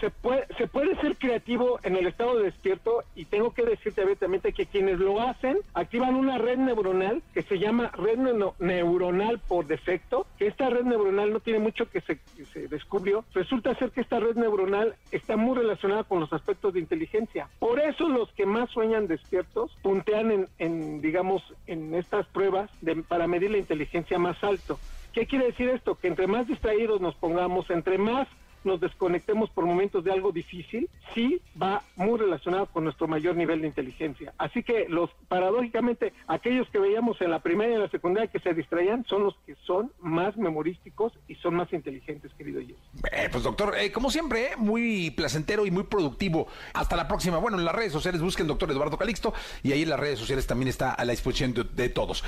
Se, 0.00 0.10
puede, 0.10 0.46
se 0.58 0.66
puede 0.66 0.94
ser 1.00 1.16
creativo 1.16 1.78
en 1.82 1.96
el 1.96 2.06
estado 2.06 2.36
de 2.36 2.44
despierto 2.44 3.02
y 3.14 3.24
tengo 3.24 3.52
que 3.52 3.64
decirte 3.64 4.02
abiertamente 4.02 4.52
que 4.52 4.66
quienes 4.66 4.98
lo 4.98 5.20
hacen 5.20 5.58
activan 5.72 6.14
una 6.14 6.38
red 6.38 6.58
neuronal 6.58 7.22
que 7.32 7.42
se 7.42 7.58
llama 7.58 7.90
red 7.94 8.18
neuronal 8.58 9.38
por 9.40 9.66
defecto, 9.66 10.26
que 10.38 10.46
esta 10.46 10.70
red 10.70 10.84
neuronal 10.84 11.32
no 11.32 11.40
tiene 11.40 11.58
mucho 11.58 11.88
que 11.88 12.00
se, 12.02 12.18
se 12.52 12.68
descubrió. 12.68 13.24
Resulta 13.32 13.74
ser 13.74 13.90
que 13.90 14.00
esta 14.00 14.20
red 14.20 14.36
neuronal 14.36 14.94
está 15.10 15.36
muy 15.36 15.56
relacionada 15.56 16.04
con 16.04 16.20
los 16.20 16.32
aspectos 16.32 16.74
de 16.74 16.80
inteligencia. 16.80 17.48
Por 17.58 17.80
eso 17.80 18.08
los 18.08 18.30
que 18.32 18.46
más 18.46 18.70
sueñan 18.70 19.06
despiertos 19.06 19.76
puntean 19.82 20.30
en, 20.30 20.48
en 20.58 21.00
digamos, 21.00 21.42
en 21.66 21.94
estas 21.94 22.26
pruebas 22.26 22.70
de, 22.80 22.96
para 22.96 23.26
medir 23.26 23.50
la 23.50 23.58
inteligencia 23.58 24.18
más 24.18 24.42
alto. 24.42 24.78
¿Qué 25.12 25.26
quiere 25.26 25.46
decir 25.46 25.68
esto? 25.68 25.94
Que 25.94 26.08
entre 26.08 26.26
más 26.26 26.48
distraídos 26.48 27.00
nos 27.00 27.14
pongamos, 27.14 27.70
entre 27.70 27.98
más 27.98 28.26
nos 28.64 28.80
desconectemos 28.80 29.50
por 29.50 29.66
momentos 29.66 30.04
de 30.04 30.12
algo 30.12 30.32
difícil, 30.32 30.88
sí 31.14 31.40
va 31.60 31.82
muy 31.96 32.18
relacionado 32.18 32.66
con 32.66 32.84
nuestro 32.84 33.08
mayor 33.08 33.36
nivel 33.36 33.60
de 33.60 33.68
inteligencia. 33.68 34.32
Así 34.38 34.62
que 34.62 34.86
los 34.88 35.10
paradójicamente 35.28 36.12
aquellos 36.26 36.68
que 36.70 36.78
veíamos 36.78 37.20
en 37.20 37.30
la 37.30 37.40
primaria 37.40 37.72
y 37.72 37.74
en 37.76 37.82
la 37.82 37.90
secundaria 37.90 38.30
que 38.30 38.40
se 38.40 38.54
distraían 38.54 39.04
son 39.06 39.24
los 39.24 39.34
que 39.46 39.54
son 39.66 39.92
más 40.00 40.36
memorísticos 40.36 41.12
y 41.28 41.34
son 41.36 41.54
más 41.54 41.72
inteligentes, 41.72 42.32
querido 42.34 42.60
Jess. 42.60 42.76
Eh, 43.12 43.28
pues 43.30 43.44
doctor, 43.44 43.74
eh, 43.78 43.92
como 43.92 44.10
siempre, 44.10 44.52
eh, 44.52 44.56
muy 44.56 45.10
placentero 45.10 45.66
y 45.66 45.70
muy 45.70 45.84
productivo. 45.84 46.46
Hasta 46.72 46.96
la 46.96 47.08
próxima. 47.08 47.38
Bueno, 47.38 47.58
en 47.58 47.64
las 47.64 47.74
redes 47.74 47.92
sociales 47.92 48.20
busquen 48.20 48.46
doctor 48.46 48.70
Eduardo 48.70 48.98
Calixto 48.98 49.32
y 49.62 49.72
ahí 49.72 49.82
en 49.82 49.90
las 49.90 50.00
redes 50.00 50.18
sociales 50.18 50.46
también 50.46 50.68
está 50.68 50.92
a 50.92 51.04
la 51.04 51.12
disposición 51.12 51.54
de, 51.54 51.88
todos. 51.88 52.24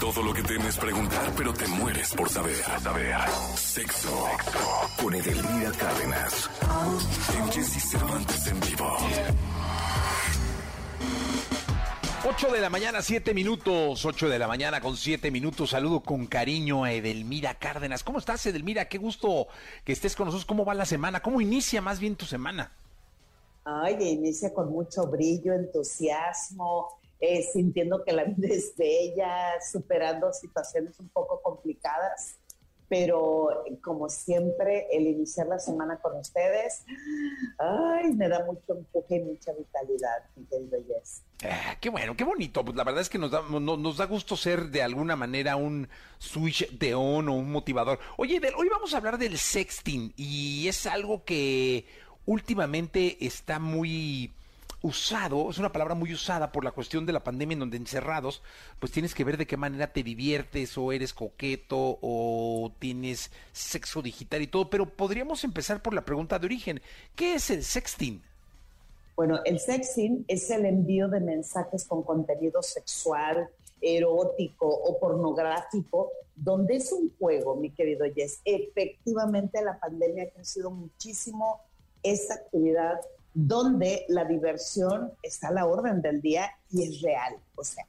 Todo 0.00 0.22
lo 0.22 0.32
que 0.32 0.42
temes 0.42 0.76
preguntar, 0.78 1.32
pero 1.36 1.52
te 1.52 1.66
mueres 1.68 2.14
por 2.14 2.28
saber. 2.28 2.56
Saber. 2.56 3.16
Sexo 3.56 4.28
con 5.00 5.14
Edelmira 5.14 5.72
Cárdenas. 5.72 6.50
En 7.36 7.52
Jesse 7.52 7.90
Cervantes 7.90 8.46
en 8.46 8.60
vivo. 8.60 8.96
8 12.26 12.52
de 12.52 12.60
la 12.60 12.70
mañana, 12.70 13.02
7 13.02 13.34
minutos. 13.34 14.04
8 14.04 14.28
de 14.28 14.38
la 14.38 14.48
mañana 14.48 14.80
con 14.80 14.96
7 14.96 15.30
minutos. 15.30 15.70
Saludo 15.70 16.00
con 16.00 16.26
cariño 16.26 16.84
a 16.84 16.92
Edelmira 16.92 17.54
Cárdenas. 17.58 18.02
¿Cómo 18.04 18.18
estás, 18.18 18.44
Edelmira? 18.46 18.88
Qué 18.88 18.98
gusto 18.98 19.48
que 19.84 19.92
estés 19.92 20.16
con 20.16 20.26
nosotros. 20.26 20.46
¿Cómo 20.46 20.64
va 20.64 20.74
la 20.74 20.86
semana? 20.86 21.20
¿Cómo 21.20 21.40
inicia 21.40 21.80
más 21.80 22.00
bien 22.00 22.16
tu 22.16 22.26
semana? 22.26 22.72
Ay, 23.64 23.96
inicia 24.00 24.52
con 24.52 24.70
mucho 24.70 25.06
brillo, 25.06 25.54
entusiasmo, 25.54 26.98
eh, 27.20 27.42
sintiendo 27.42 28.04
que 28.04 28.12
la 28.12 28.24
vida 28.24 28.48
es 28.50 28.74
bella, 28.76 29.54
superando 29.72 30.32
situaciones 30.32 31.00
un 31.00 31.08
poco 31.08 31.40
complicadas 31.42 32.36
pero 32.88 33.64
como 33.82 34.08
siempre, 34.08 34.86
el 34.92 35.06
iniciar 35.06 35.46
la 35.46 35.58
semana 35.58 35.96
con 35.98 36.16
ustedes, 36.16 36.84
ay, 37.58 38.12
me 38.14 38.28
da 38.28 38.44
mucho 38.44 38.74
empuje 38.76 39.16
y 39.16 39.20
mucha 39.20 39.52
vitalidad, 39.52 40.24
mi 40.36 40.44
querido 40.44 40.78
Jess. 40.86 41.22
Ah, 41.44 41.76
qué 41.80 41.90
bueno, 41.90 42.16
qué 42.16 42.24
bonito. 42.24 42.64
Pues 42.64 42.76
la 42.76 42.84
verdad 42.84 43.02
es 43.02 43.08
que 43.08 43.18
nos 43.18 43.30
da, 43.30 43.42
nos 43.42 43.96
da 43.96 44.06
gusto 44.06 44.36
ser 44.36 44.68
de 44.70 44.82
alguna 44.82 45.16
manera 45.16 45.56
un 45.56 45.88
switch 46.18 46.70
de 46.70 46.94
on 46.94 47.28
o 47.28 47.34
un 47.34 47.50
motivador. 47.50 47.98
Oye, 48.16 48.40
hoy 48.56 48.68
vamos 48.68 48.94
a 48.94 48.98
hablar 48.98 49.18
del 49.18 49.38
sexting 49.38 50.12
y 50.16 50.68
es 50.68 50.86
algo 50.86 51.24
que 51.24 51.86
últimamente 52.26 53.24
está 53.24 53.58
muy 53.58 54.32
usado, 54.84 55.48
es 55.48 55.58
una 55.58 55.72
palabra 55.72 55.94
muy 55.94 56.12
usada 56.12 56.52
por 56.52 56.62
la 56.62 56.70
cuestión 56.70 57.06
de 57.06 57.14
la 57.14 57.24
pandemia 57.24 57.54
en 57.54 57.60
donde 57.60 57.78
encerrados, 57.78 58.42
pues 58.78 58.92
tienes 58.92 59.14
que 59.14 59.24
ver 59.24 59.38
de 59.38 59.46
qué 59.46 59.56
manera 59.56 59.92
te 59.92 60.02
diviertes 60.02 60.76
o 60.76 60.92
eres 60.92 61.14
coqueto 61.14 61.98
o 62.02 62.70
tienes 62.78 63.30
sexo 63.52 64.02
digital 64.02 64.42
y 64.42 64.46
todo, 64.46 64.68
pero 64.68 64.86
podríamos 64.86 65.42
empezar 65.42 65.82
por 65.82 65.94
la 65.94 66.04
pregunta 66.04 66.38
de 66.38 66.44
origen, 66.44 66.82
¿qué 67.16 67.34
es 67.34 67.48
el 67.48 67.64
sexting? 67.64 68.22
Bueno, 69.16 69.40
el 69.46 69.58
sexting 69.58 70.26
es 70.28 70.50
el 70.50 70.66
envío 70.66 71.08
de 71.08 71.20
mensajes 71.20 71.86
con 71.86 72.02
contenido 72.02 72.62
sexual, 72.62 73.48
erótico 73.80 74.68
o 74.68 74.98
pornográfico, 74.98 76.10
donde 76.36 76.76
es 76.76 76.92
un 76.92 77.10
juego, 77.18 77.56
mi 77.56 77.70
querido 77.70 78.04
Jess. 78.14 78.40
Efectivamente, 78.44 79.62
la 79.62 79.78
pandemia 79.78 80.24
ha 80.24 80.28
crecido 80.28 80.70
muchísimo 80.70 81.60
esta 82.02 82.34
actividad 82.34 83.00
donde 83.34 84.06
la 84.08 84.24
diversión 84.24 85.12
está 85.22 85.48
a 85.48 85.52
la 85.52 85.66
orden 85.66 86.00
del 86.00 86.22
día 86.22 86.50
y 86.70 86.84
es 86.84 87.02
real. 87.02 87.36
O 87.56 87.64
sea, 87.64 87.84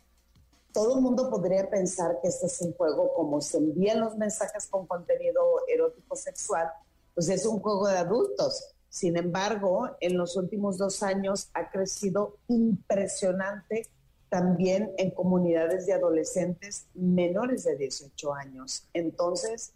todo 0.73 0.95
el 0.95 1.01
mundo 1.01 1.29
podría 1.29 1.69
pensar 1.69 2.19
que 2.21 2.27
este 2.27 2.47
es 2.47 2.59
un 2.61 2.73
juego 2.73 3.13
como 3.13 3.39
se 3.39 3.59
envían 3.59 4.01
los 4.01 4.17
mensajes 4.17 4.67
con 4.67 4.87
contenido 4.87 5.41
erótico 5.67 6.15
sexual, 6.15 6.69
pues 7.13 7.29
es 7.29 7.45
un 7.45 7.59
juego 7.59 7.87
de 7.87 7.97
adultos. 7.97 8.75
Sin 8.89 9.17
embargo, 9.17 9.89
en 9.99 10.17
los 10.17 10.35
últimos 10.35 10.77
dos 10.77 11.03
años 11.03 11.49
ha 11.53 11.69
crecido 11.69 12.37
impresionante 12.47 13.87
también 14.29 14.91
en 14.97 15.11
comunidades 15.11 15.85
de 15.85 15.93
adolescentes 15.93 16.87
menores 16.93 17.63
de 17.63 17.77
18 17.77 18.33
años. 18.33 18.87
Entonces, 18.93 19.73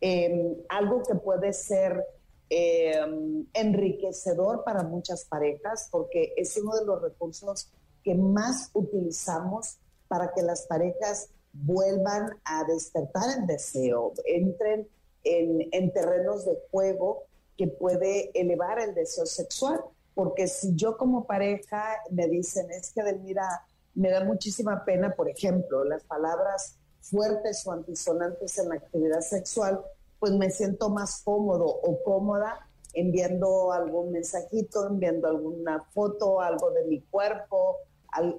em, 0.00 0.54
algo 0.68 1.02
que 1.02 1.14
puede 1.14 1.52
ser 1.52 2.04
Em, 2.50 3.44
enriquecedor 3.52 4.64
para 4.64 4.82
muchas 4.82 5.26
parejas 5.26 5.88
porque 5.90 6.32
es 6.34 6.56
uno 6.56 6.74
de 6.76 6.86
los 6.86 7.02
recursos 7.02 7.70
que 8.02 8.14
más 8.14 8.70
utilizamos 8.72 9.76
para 10.08 10.32
que 10.32 10.40
las 10.40 10.62
parejas 10.62 11.28
vuelvan 11.52 12.40
a 12.44 12.64
despertar 12.64 13.38
el 13.38 13.46
deseo, 13.46 14.14
entren 14.24 14.88
en, 15.24 15.68
en 15.72 15.92
terrenos 15.92 16.46
de 16.46 16.58
juego 16.70 17.24
que 17.58 17.66
puede 17.66 18.30
elevar 18.32 18.78
el 18.78 18.94
deseo 18.94 19.26
sexual. 19.26 19.84
Porque 20.14 20.48
si 20.48 20.74
yo 20.74 20.96
como 20.96 21.26
pareja 21.26 21.98
me 22.10 22.28
dicen, 22.28 22.70
es 22.70 22.92
que 22.92 23.02
Delmira, 23.02 23.66
me 23.94 24.10
da 24.10 24.24
muchísima 24.24 24.86
pena, 24.86 25.14
por 25.14 25.28
ejemplo, 25.28 25.84
las 25.84 26.02
palabras 26.04 26.76
fuertes 27.02 27.66
o 27.66 27.72
antisonantes 27.72 28.58
en 28.58 28.70
la 28.70 28.76
actividad 28.76 29.20
sexual, 29.20 29.84
pues 30.18 30.32
me 30.32 30.50
siento 30.50 30.90
más 30.90 31.22
cómodo 31.22 31.66
o 31.66 32.02
cómoda 32.02 32.68
enviando 32.94 33.72
algún 33.72 34.12
mensajito, 34.12 34.86
enviando 34.86 35.28
alguna 35.28 35.84
foto, 35.92 36.40
algo 36.40 36.70
de 36.70 36.84
mi 36.84 37.00
cuerpo, 37.02 37.76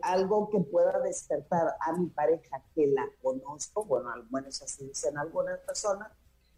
algo 0.01 0.49
que 0.49 0.59
pueda 0.59 0.99
despertar 0.99 1.75
a 1.79 1.93
mi 1.93 2.07
pareja 2.07 2.61
que 2.73 2.87
la 2.87 3.07
conozco, 3.21 3.85
bueno, 3.85 4.11
al 4.11 4.27
menos 4.29 4.61
así 4.61 4.85
dicen 4.85 5.17
algunas 5.17 5.59
personas, 5.59 6.11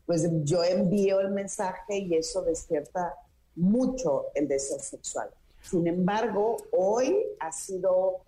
pues 0.06 0.28
yo 0.44 0.64
envío 0.64 1.20
el 1.20 1.32
mensaje 1.32 1.98
y 1.98 2.16
eso 2.16 2.42
despierta 2.42 3.16
mucho 3.56 4.28
el 4.34 4.48
deseo 4.48 4.80
sexual. 4.80 5.30
Sin 5.62 5.88
embargo, 5.88 6.58
hoy 6.72 7.24
ha 7.40 7.52
sido 7.52 8.22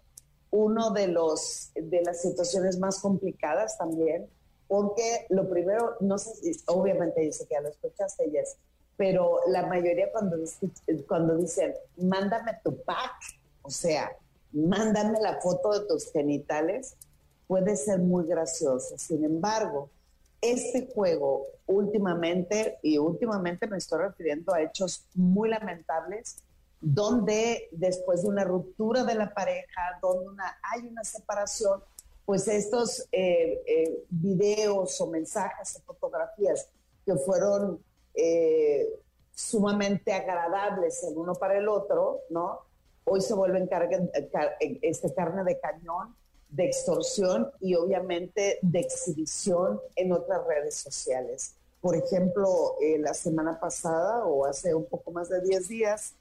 uno 0.52 0.92
de 0.92 1.08
los 1.08 1.72
de 1.74 2.04
las 2.04 2.22
situaciones 2.22 2.78
más 2.78 3.00
complicadas 3.00 3.78
también, 3.78 4.30
porque 4.74 5.28
lo 5.30 5.48
primero, 5.48 5.98
no 6.00 6.18
sé 6.18 6.34
si, 6.34 6.64
obviamente 6.66 7.22
dice 7.22 7.46
que 7.46 7.54
ya 7.54 7.62
lo 7.62 7.70
escuchaste, 7.70 8.32
Jess, 8.32 8.58
pero 8.98 9.38
la 9.46 9.68
mayoría 9.68 10.12
cuando, 10.12 10.36
cuando 11.08 11.38
dicen, 11.38 11.76
mándame 11.98 12.60
tu 12.64 12.76
pack, 12.82 13.12
o 13.62 13.70
sea, 13.70 14.10
mándame 14.52 15.20
la 15.22 15.40
foto 15.40 15.80
de 15.80 15.86
tus 15.86 16.12
genitales, 16.12 16.96
puede 17.46 17.76
ser 17.76 18.00
muy 18.00 18.26
gracioso. 18.26 18.98
Sin 18.98 19.24
embargo, 19.24 19.92
este 20.42 20.90
juego 20.92 21.46
últimamente, 21.68 22.80
y 22.82 22.98
últimamente 22.98 23.68
me 23.68 23.78
estoy 23.78 24.00
refiriendo 24.00 24.56
a 24.56 24.62
hechos 24.64 25.06
muy 25.14 25.50
lamentables, 25.50 26.38
donde 26.82 27.70
después 27.74 28.24
de 28.24 28.30
una 28.30 28.44
ruptura 28.44 29.04
de 29.04 29.14
la 29.14 29.36
pareja, 29.36 30.00
donde 30.02 30.30
una, 30.30 30.58
hay 30.64 30.88
una 30.88 31.04
separación, 31.04 31.80
pues 32.26 32.48
estos 32.48 33.08
eh, 33.12 33.62
eh, 33.66 34.06
videos 34.10 35.00
o 35.02 35.08
mensajes 35.08 35.78
o 35.78 35.94
fotografías 35.94 36.70
que 37.06 37.16
fueron 37.16 37.84
eh, 38.14 38.88
sumamente 39.34 40.14
agradables 40.14 41.04
el 41.04 41.18
uno 41.18 41.34
para 41.34 41.58
el 41.58 41.68
otro, 41.68 42.22
¿no? 42.30 42.60
Hoy 43.06 43.20
se 43.20 43.34
vuelven 43.34 43.70
este, 44.82 45.14
carne 45.14 45.44
de 45.44 45.60
cañón, 45.60 46.16
de 46.50 46.66
extorsión 46.66 47.52
y 47.60 47.76
obviamente 47.76 48.60
de 48.62 48.80
exhibición 48.80 49.82
en 49.96 50.14
otras 50.14 50.46
redes 50.48 50.76
sociales. 50.76 51.56
Por 51.82 51.98
ejemplo, 51.98 52.78
la 53.00 53.14
semana 53.14 53.60
pasada 53.60 54.26
o 54.26 54.46
hace 54.46 54.74
un 54.74 54.86
poco 54.86 55.12
más 55.12 55.28
de 55.28 55.42
10 55.42 55.68
días, 55.68 56.14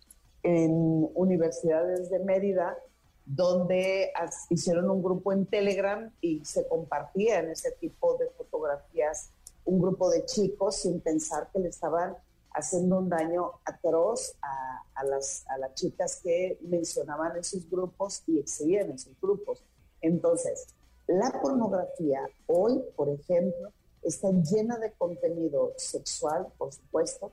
en 0.43 1.09
universidades 1.15 2.11
de 2.11 2.19
Mérida, 2.19 2.77
donde 3.25 4.13
hicieron 4.51 4.91
un 4.91 5.03
grupo 5.03 5.33
en 5.33 5.47
Telegram 5.47 6.11
y 6.21 6.45
se 6.45 6.67
compartían 6.67 7.51
ese 7.51 7.73
tipo 7.73 8.17
de 8.19 8.29
fotografías, 8.31 9.31
un 9.65 9.81
grupo 9.81 10.11
de 10.11 10.25
chicos 10.25 10.77
sin 10.77 11.01
pensar 11.01 11.49
que 11.53 11.61
le 11.61 11.69
estaban 11.69 12.17
haciendo 12.55 12.99
un 12.99 13.09
daño 13.09 13.53
atroz 13.65 14.35
a, 14.43 14.83
a, 14.95 15.05
las, 15.05 15.45
a 15.49 15.59
las 15.59 15.75
chicas 15.75 16.21
que 16.23 16.59
mencionaban 16.63 17.37
esos 17.37 17.69
grupos 17.71 18.23
y 18.27 18.39
exhibían 18.39 18.91
esos 18.91 19.19
grupos. 19.21 19.63
Entonces, 20.01 20.67
la 21.07 21.41
pornografía 21.41 22.29
hoy, 22.47 22.83
por 22.97 23.09
ejemplo, 23.09 23.73
está 24.03 24.31
llena 24.31 24.79
de 24.79 24.93
contenido 24.93 25.73
sexual, 25.77 26.49
por 26.59 26.73
supuesto, 26.73 27.33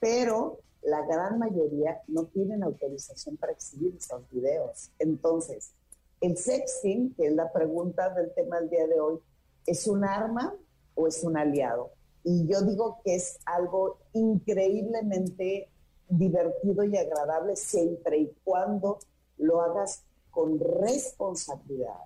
pero 0.00 0.58
la 0.82 1.02
gran 1.02 1.38
mayoría 1.38 2.00
no 2.06 2.26
tienen 2.26 2.62
autorización 2.62 3.36
para 3.36 3.52
exhibir 3.52 3.96
esos 3.96 4.22
videos. 4.30 4.90
Entonces, 4.98 5.72
el 6.20 6.36
sexting, 6.36 7.14
que 7.14 7.26
es 7.26 7.34
la 7.34 7.52
pregunta 7.52 8.14
del 8.14 8.32
tema 8.34 8.60
del 8.60 8.70
día 8.70 8.86
de 8.86 9.00
hoy, 9.00 9.18
¿es 9.66 9.86
un 9.86 10.04
arma 10.04 10.54
o 10.94 11.06
es 11.06 11.22
un 11.24 11.36
aliado? 11.36 11.90
Y 12.24 12.46
yo 12.46 12.62
digo 12.62 13.00
que 13.04 13.16
es 13.16 13.38
algo 13.44 13.98
increíblemente 14.12 15.68
divertido 16.08 16.84
y 16.84 16.96
agradable 16.96 17.56
siempre 17.56 18.18
y 18.18 18.32
cuando 18.44 18.98
lo 19.38 19.60
hagas 19.60 20.04
con 20.30 20.58
responsabilidad, 20.58 22.04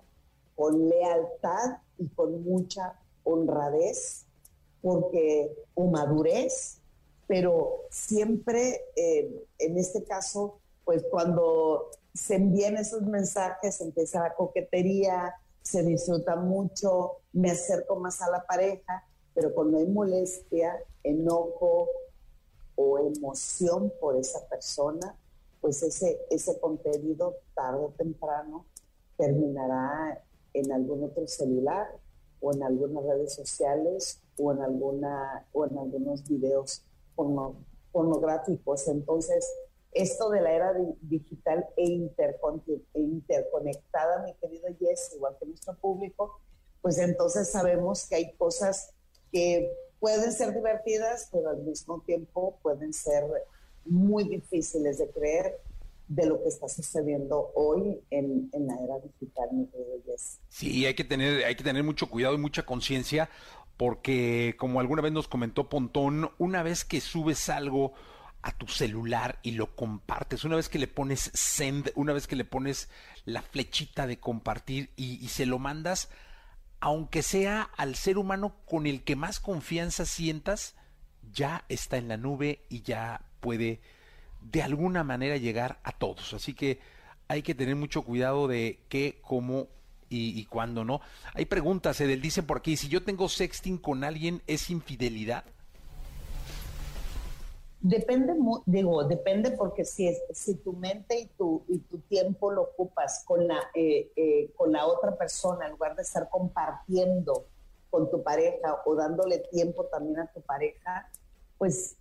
con 0.55 0.89
lealtad 0.89 1.77
y 1.97 2.07
con 2.09 2.43
mucha 2.43 2.99
honradez, 3.23 4.25
porque 4.81 5.55
o 5.75 5.87
madurez, 5.87 6.80
pero 7.31 7.85
siempre 7.89 8.87
eh, 8.93 9.47
en 9.57 9.77
este 9.77 10.03
caso, 10.03 10.59
pues 10.83 11.05
cuando 11.09 11.89
se 12.13 12.35
envían 12.35 12.75
esos 12.75 13.03
mensajes, 13.03 13.79
empieza 13.79 14.19
la 14.19 14.35
coquetería, 14.35 15.35
se 15.61 15.81
disfruta 15.81 16.35
mucho, 16.35 17.19
me 17.31 17.51
acerco 17.51 17.95
más 17.95 18.21
a 18.21 18.29
la 18.29 18.45
pareja, 18.45 19.07
pero 19.33 19.53
cuando 19.53 19.77
hay 19.77 19.87
molestia, 19.87 20.75
enojo 21.03 21.87
o 22.75 22.99
emoción 22.99 23.93
por 24.01 24.17
esa 24.17 24.45
persona, 24.49 25.15
pues 25.61 25.81
ese, 25.83 26.19
ese 26.29 26.59
contenido 26.59 27.37
tarde 27.55 27.79
o 27.79 27.93
temprano 27.97 28.65
terminará 29.15 30.21
en 30.53 30.69
algún 30.73 31.05
otro 31.05 31.25
celular 31.29 31.97
o 32.41 32.53
en 32.53 32.61
algunas 32.61 33.05
redes 33.05 33.33
sociales 33.33 34.19
o 34.37 34.51
en, 34.51 34.61
alguna, 34.61 35.45
o 35.53 35.65
en 35.65 35.77
algunos 35.77 36.27
videos 36.27 36.83
pornográficos. 37.91 38.87
Entonces, 38.87 39.47
esto 39.93 40.29
de 40.29 40.41
la 40.41 40.53
era 40.53 40.73
digital 41.01 41.67
e, 41.75 41.83
e, 41.83 42.99
interconectada, 42.99 44.23
mi 44.23 44.33
querido 44.35 44.67
Jess, 44.79 45.13
igual 45.15 45.35
que 45.39 45.45
nuestro 45.47 45.75
público, 45.77 46.39
pues 46.81 46.97
entonces 46.97 47.49
sabemos 47.49 48.07
que 48.07 48.15
hay 48.15 48.33
cosas 48.33 48.93
que 49.31 49.71
pueden 49.99 50.31
ser 50.31 50.53
divertidas, 50.53 51.29
pero 51.31 51.49
al 51.49 51.61
mismo 51.63 52.01
tiempo 52.01 52.57
pueden 52.61 52.93
ser 52.93 53.25
muy 53.85 54.23
difíciles 54.23 54.97
de 54.97 55.09
creer 55.09 55.59
de 56.07 56.25
lo 56.25 56.41
que 56.43 56.49
está 56.49 56.67
sucediendo 56.67 57.51
hoy 57.55 58.01
en, 58.09 58.49
en 58.51 58.67
la 58.67 58.75
era 58.83 58.99
digital, 58.99 59.49
mi 59.53 59.67
querido 59.67 60.01
Jess. 60.05 60.39
Sí, 60.49 60.85
hay 60.85 60.93
que 60.93 61.05
tener, 61.05 61.45
hay 61.45 61.55
que 61.55 61.63
tener 61.63 61.83
mucho 61.83 62.09
cuidado 62.09 62.35
y 62.35 62.37
mucha 62.37 62.63
conciencia 62.63 63.29
porque 63.81 64.53
como 64.59 64.79
alguna 64.79 65.01
vez 65.01 65.11
nos 65.11 65.27
comentó 65.27 65.67
Pontón, 65.67 66.29
una 66.37 66.61
vez 66.61 66.85
que 66.85 67.01
subes 67.01 67.49
algo 67.49 67.93
a 68.43 68.51
tu 68.51 68.67
celular 68.67 69.39
y 69.41 69.53
lo 69.53 69.75
compartes, 69.75 70.43
una 70.43 70.55
vez 70.55 70.69
que 70.69 70.77
le 70.77 70.85
pones 70.85 71.31
send, 71.33 71.91
una 71.95 72.13
vez 72.13 72.27
que 72.27 72.35
le 72.35 72.45
pones 72.45 72.91
la 73.25 73.41
flechita 73.41 74.05
de 74.05 74.19
compartir 74.19 74.91
y, 74.95 75.27
se 75.29 75.47
lo 75.47 75.57
mandas, 75.57 76.09
aunque 76.79 77.23
sea 77.23 77.71
al 77.75 77.95
ser 77.95 78.19
humano 78.19 78.55
con 78.67 78.85
el 78.85 79.03
que 79.03 79.15
más 79.15 79.39
confianza 79.39 80.05
sientas, 80.05 80.75
ya 81.33 81.65
está 81.67 81.97
en 81.97 82.07
la 82.07 82.17
nube 82.17 82.67
y 82.69 82.83
ya 82.83 83.25
puede 83.39 83.81
de 84.41 84.61
alguna 84.61 85.03
manera 85.03 85.37
llegar 85.37 85.79
a 85.83 85.91
todos. 85.91 86.35
Así 86.35 86.53
que 86.53 86.79
hay 87.27 87.41
que 87.41 87.55
tener 87.55 87.75
mucho 87.75 88.03
cuidado 88.03 88.47
de 88.47 88.85
qué, 88.89 89.17
cómo 89.23 89.69
y, 90.11 90.45
cuando 90.45 90.83
no. 90.83 90.99
Hay 91.33 91.45
preguntas, 91.45 91.99
Edel, 92.01 92.21
dicen 92.21 92.45
por 92.45 92.57
aquí, 92.57 92.75
si 92.75 92.89
yo 92.89 93.03
tengo 93.03 93.29
sexting 93.29 93.77
con 93.77 94.03
alguien, 94.03 94.41
¿es 94.45 94.69
infidelidad? 94.69 95.45
Depende, 97.79 98.35
digo, 98.67 99.03
depende 99.05 99.51
porque 99.51 99.85
si, 99.85 100.07
es, 100.07 100.21
si 100.33 100.55
tu 100.55 100.73
mente 100.73 101.17
y 101.17 101.25
tu, 101.25 101.63
y 101.67 101.79
tu 101.79 101.97
tiempo 102.01 102.51
lo 102.51 102.63
ocupas 102.63 103.23
con 103.25 103.47
la, 103.47 103.57
eh, 103.73 104.11
eh, 104.15 104.51
con 104.55 104.71
la 104.71 104.85
otra 104.85 105.15
persona, 105.15 105.65
en 105.65 105.71
lugar 105.71 105.95
de 105.95 106.03
estar 106.03 106.29
compartiendo 106.29 107.45
con 107.89 108.11
tu 108.11 108.21
pareja 108.21 108.81
o 108.85 108.95
dándole 108.95 109.39
tiempo 109.51 109.85
también 109.85 110.19
a 110.19 110.31
tu 110.31 110.41
pareja, 110.41 111.09
pues 111.57 111.95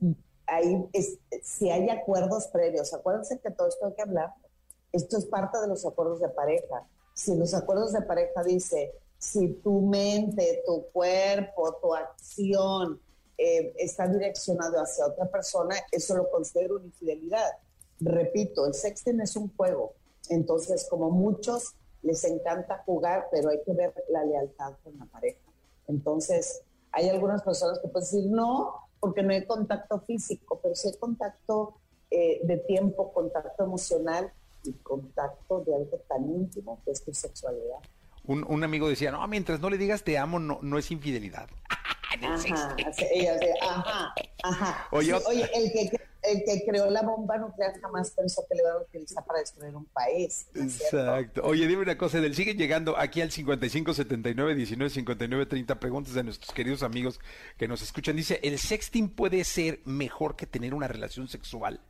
ahí 0.46 0.84
es, 0.92 1.18
si 1.42 1.70
hay 1.70 1.88
acuerdos 1.88 2.48
previos, 2.48 2.92
acuérdense 2.92 3.40
que 3.40 3.50
todo 3.50 3.68
esto 3.68 3.86
hay 3.86 3.94
que 3.94 4.02
hablar, 4.02 4.34
esto 4.92 5.16
es 5.16 5.24
parte 5.26 5.58
de 5.60 5.68
los 5.68 5.86
acuerdos 5.86 6.20
de 6.20 6.28
pareja 6.28 6.84
si 7.20 7.36
los 7.36 7.52
acuerdos 7.52 7.92
de 7.92 8.00
pareja 8.00 8.42
dice, 8.42 8.94
si 9.18 9.48
tu 9.62 9.82
mente, 9.82 10.62
tu 10.64 10.86
cuerpo, 10.90 11.76
tu 11.82 11.94
acción 11.94 12.98
eh, 13.36 13.74
está 13.76 14.08
direccionado 14.08 14.80
hacia 14.80 15.06
otra 15.06 15.26
persona, 15.26 15.76
eso 15.92 16.16
lo 16.16 16.30
considero 16.30 16.76
una 16.76 16.86
infidelidad. 16.86 17.50
Repito, 18.00 18.66
el 18.66 18.72
sexting 18.72 19.20
es 19.20 19.36
un 19.36 19.54
juego. 19.54 19.92
Entonces, 20.30 20.86
como 20.88 21.10
muchos 21.10 21.74
les 22.00 22.24
encanta 22.24 22.82
jugar, 22.86 23.28
pero 23.30 23.50
hay 23.50 23.60
que 23.66 23.74
ver 23.74 23.92
la 24.08 24.24
lealtad 24.24 24.72
con 24.82 24.98
la 24.98 25.04
pareja. 25.04 25.52
Entonces, 25.88 26.62
hay 26.90 27.10
algunas 27.10 27.42
personas 27.42 27.80
que 27.80 27.88
pueden 27.88 28.10
decir 28.10 28.30
no, 28.30 28.76
porque 28.98 29.22
no 29.22 29.34
hay 29.34 29.44
contacto 29.44 30.00
físico, 30.00 30.58
pero 30.62 30.74
sí 30.74 30.88
hay 30.88 30.96
contacto 30.96 31.74
eh, 32.10 32.40
de 32.44 32.56
tiempo, 32.56 33.12
contacto 33.12 33.62
emocional 33.62 34.32
y 34.64 34.72
contacto 34.82 35.60
de 35.66 35.74
algo 35.74 35.98
tan 36.08 36.24
íntimo 36.24 36.80
que 36.84 36.92
es 36.92 37.04
tu 37.04 37.12
sexualidad. 37.12 37.78
Un, 38.24 38.44
un 38.48 38.62
amigo 38.62 38.88
decía, 38.88 39.10
no, 39.10 39.26
mientras 39.28 39.60
no 39.60 39.70
le 39.70 39.78
digas 39.78 40.04
te 40.04 40.18
amo, 40.18 40.38
no, 40.38 40.58
no 40.62 40.78
es 40.78 40.90
infidelidad. 40.90 41.48
Ajá, 42.22 42.76
ella 42.76 43.34
así, 43.34 43.46
ajá, 43.62 44.14
ajá. 44.42 44.88
Oye, 44.90 45.16
Sí, 45.16 45.24
oye, 45.26 45.48
el 45.54 45.72
que, 45.72 46.00
el 46.22 46.44
que 46.44 46.64
creó 46.66 46.90
la 46.90 47.02
bomba 47.02 47.38
nuclear 47.38 47.72
jamás 47.80 48.10
pensó 48.10 48.44
que 48.48 48.56
le 48.56 48.62
iban 48.62 48.76
a 48.76 48.78
utilizar 48.78 49.24
para 49.24 49.38
destruir 49.38 49.74
un 49.76 49.84
país. 49.86 50.48
¿no? 50.52 50.62
Exacto. 50.62 51.42
Oye, 51.44 51.66
dime 51.66 51.82
una 51.82 51.96
cosa, 51.96 52.20
del 52.20 52.34
siguen 52.34 52.58
llegando 52.58 52.96
aquí 52.98 53.20
al 53.20 53.30
55 53.30 53.94
79 53.94 54.54
19 54.54 54.90
59 54.90 55.46
30 55.46 55.80
preguntas 55.80 56.14
de 56.14 56.24
nuestros 56.24 56.52
queridos 56.52 56.82
amigos 56.82 57.20
que 57.56 57.68
nos 57.68 57.80
escuchan. 57.80 58.16
Dice, 58.16 58.40
¿el 58.42 58.58
sexting 58.58 59.08
puede 59.08 59.44
ser 59.44 59.80
mejor 59.84 60.34
que 60.34 60.46
tener 60.46 60.74
una 60.74 60.88
relación 60.88 61.28
sexual? 61.28 61.80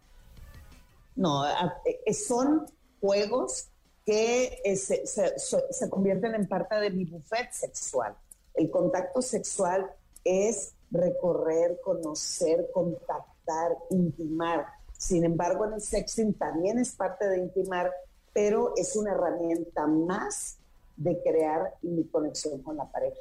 No, 1.16 1.46
eh, 1.46 2.14
son 2.14 2.66
juegos 3.00 3.68
que 4.04 4.60
eh, 4.64 4.76
se, 4.76 5.06
se 5.06 5.90
convierten 5.90 6.34
en 6.34 6.48
parte 6.48 6.76
de 6.76 6.90
mi 6.90 7.04
buffet 7.04 7.52
sexual. 7.52 8.16
El 8.54 8.70
contacto 8.70 9.22
sexual 9.22 9.90
es 10.24 10.74
recorrer, 10.90 11.80
conocer, 11.82 12.68
contactar, 12.72 13.76
intimar. 13.90 14.66
Sin 14.96 15.24
embargo, 15.24 15.66
en 15.66 15.74
el 15.74 15.80
sexting 15.80 16.34
también 16.34 16.78
es 16.78 16.92
parte 16.94 17.28
de 17.28 17.38
intimar, 17.38 17.90
pero 18.32 18.74
es 18.76 18.96
una 18.96 19.12
herramienta 19.12 19.86
más 19.86 20.58
de 20.96 21.20
crear 21.22 21.74
mi 21.82 22.04
conexión 22.04 22.62
con 22.62 22.76
la 22.76 22.90
pareja. 22.90 23.18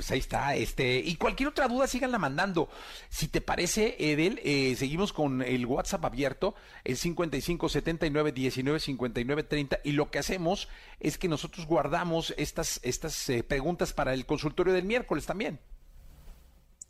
Pues 0.00 0.12
ahí 0.12 0.18
está, 0.18 0.54
este, 0.54 0.96
y 0.98 1.16
cualquier 1.16 1.50
otra 1.50 1.68
duda 1.68 1.86
síganla 1.86 2.16
mandando. 2.18 2.70
Si 3.10 3.28
te 3.28 3.42
parece, 3.42 3.96
Edel, 3.98 4.40
eh, 4.42 4.74
seguimos 4.78 5.12
con 5.12 5.42
el 5.42 5.66
WhatsApp 5.66 6.02
abierto, 6.06 6.54
el 6.84 6.96
55 6.96 7.68
79 7.68 8.32
19 8.32 8.80
59 8.80 9.42
30, 9.42 9.80
y 9.84 9.92
lo 9.92 10.10
que 10.10 10.18
hacemos 10.18 10.68
es 11.00 11.18
que 11.18 11.28
nosotros 11.28 11.66
guardamos 11.66 12.32
estas, 12.38 12.80
estas 12.82 13.28
eh, 13.28 13.42
preguntas 13.42 13.92
para 13.92 14.14
el 14.14 14.24
consultorio 14.24 14.72
del 14.72 14.86
miércoles 14.86 15.26
también. 15.26 15.60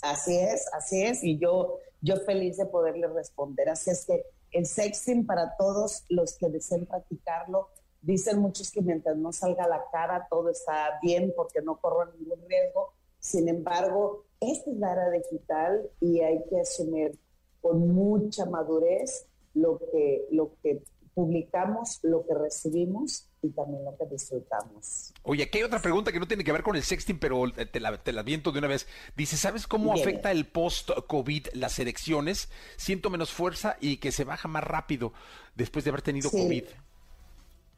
Así 0.03 0.37
es, 0.37 0.65
así 0.73 1.03
es, 1.03 1.25
y 1.25 1.37
yo, 1.37 1.81
yo 2.03 2.15
feliz 2.19 2.59
de 2.59 2.67
poderle 2.67 3.09
responder. 3.09 3.71
Así 3.71 3.91
es 3.91 4.05
que 4.07 4.23
el 4.53 4.67
sexting 4.67 5.27
para 5.27 5.57
todos 5.57 6.05
los 6.11 6.39
que 6.39 6.49
deseen 6.49 6.87
practicarlo, 6.87 7.71
dicen 8.03 8.39
muchos 8.39 8.71
que 8.71 8.83
mientras 8.83 9.17
no 9.17 9.33
salga 9.33 9.67
la 9.67 9.85
cara 9.91 10.29
todo 10.31 10.49
está 10.49 11.01
bien 11.03 11.33
porque 11.37 11.61
no 11.61 11.77
corro 11.81 12.07
ningún 12.13 12.39
riesgo. 12.49 12.95
Sin 13.21 13.49
embargo, 13.49 14.25
esta 14.41 14.71
es 14.71 14.77
la 14.79 14.93
era 14.93 15.11
digital 15.11 15.91
y 16.01 16.21
hay 16.21 16.43
que 16.49 16.61
asumir 16.61 17.19
con 17.61 17.95
mucha 17.95 18.47
madurez 18.47 19.27
lo 19.55 19.79
que, 19.79 20.27
lo 20.31 20.53
que 20.63 20.83
publicamos, 21.15 21.99
lo 22.03 22.25
que 22.25 22.35
recibimos 22.35 23.29
y 23.43 23.51
también 23.51 23.85
lo 23.85 23.97
que 23.97 24.07
disfrutamos. 24.07 25.13
Oye, 25.23 25.43
aquí 25.43 25.59
hay 25.59 25.65
otra 25.65 25.81
pregunta 25.81 26.13
que 26.13 26.21
no 26.21 26.29
tiene 26.29 26.45
que 26.45 26.53
ver 26.53 26.63
con 26.63 26.77
el 26.77 26.83
sexting, 26.83 27.19
pero 27.19 27.47
eh, 27.47 27.67
te 27.67 27.81
la, 27.81 28.03
te 28.03 28.13
la 28.13 28.23
viento 28.23 28.53
de 28.53 28.59
una 28.59 28.69
vez. 28.69 28.87
Dice, 29.17 29.37
¿sabes 29.37 29.67
cómo 29.67 29.93
afecta 29.93 30.31
el 30.31 30.47
post-COVID 30.47 31.49
las 31.55 31.79
erecciones? 31.79 32.49
Siento 32.77 33.11
menos 33.11 33.33
fuerza 33.33 33.77
y 33.81 33.99
que 33.99 34.13
se 34.13 34.25
baja 34.25 34.49
más 34.49 34.65
rápido 34.65 35.13
después 35.57 35.85
de 35.85 35.91
haber 35.91 36.03
tenido 36.03 36.31
Sí. 36.31 36.43
COVID. 36.43 36.65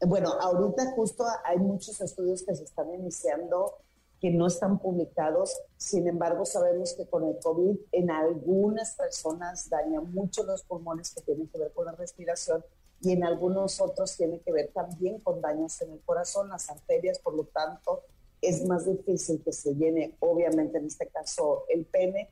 Bueno, 0.05 0.33
ahorita 0.33 0.91
justo 0.95 1.25
hay 1.45 1.57
muchos 1.57 1.99
estudios 2.01 2.43
que 2.43 2.55
se 2.55 2.63
están 2.63 2.93
iniciando 2.93 3.77
que 4.23 4.31
no 4.31 4.47
están 4.47 4.79
publicados, 4.79 5.59
sin 5.75 6.07
embargo 6.07 6.45
sabemos 6.45 6.93
que 6.93 7.05
con 7.05 7.27
el 7.27 7.37
COVID 7.39 7.75
en 7.91 8.09
algunas 8.09 8.95
personas 8.95 9.69
daña 9.69 9.99
mucho 9.99 10.43
los 10.43 10.63
pulmones 10.63 11.13
que 11.13 11.19
tienen 11.23 11.49
que 11.49 11.59
ver 11.59 11.73
con 11.73 11.87
la 11.87 11.91
respiración 11.91 12.63
y 13.01 13.11
en 13.11 13.25
algunos 13.25 13.81
otros 13.81 14.15
tiene 14.15 14.39
que 14.39 14.53
ver 14.53 14.71
también 14.73 15.19
con 15.19 15.41
daños 15.41 15.81
en 15.81 15.91
el 15.91 15.99
corazón, 16.05 16.47
las 16.47 16.69
arterias, 16.69 17.19
por 17.19 17.33
lo 17.35 17.43
tanto 17.43 18.03
es 18.41 18.65
más 18.65 18.85
difícil 18.85 19.41
que 19.43 19.51
se 19.51 19.75
llene, 19.75 20.15
obviamente 20.21 20.77
en 20.77 20.85
este 20.85 21.07
caso 21.07 21.65
el 21.67 21.83
pene, 21.83 22.29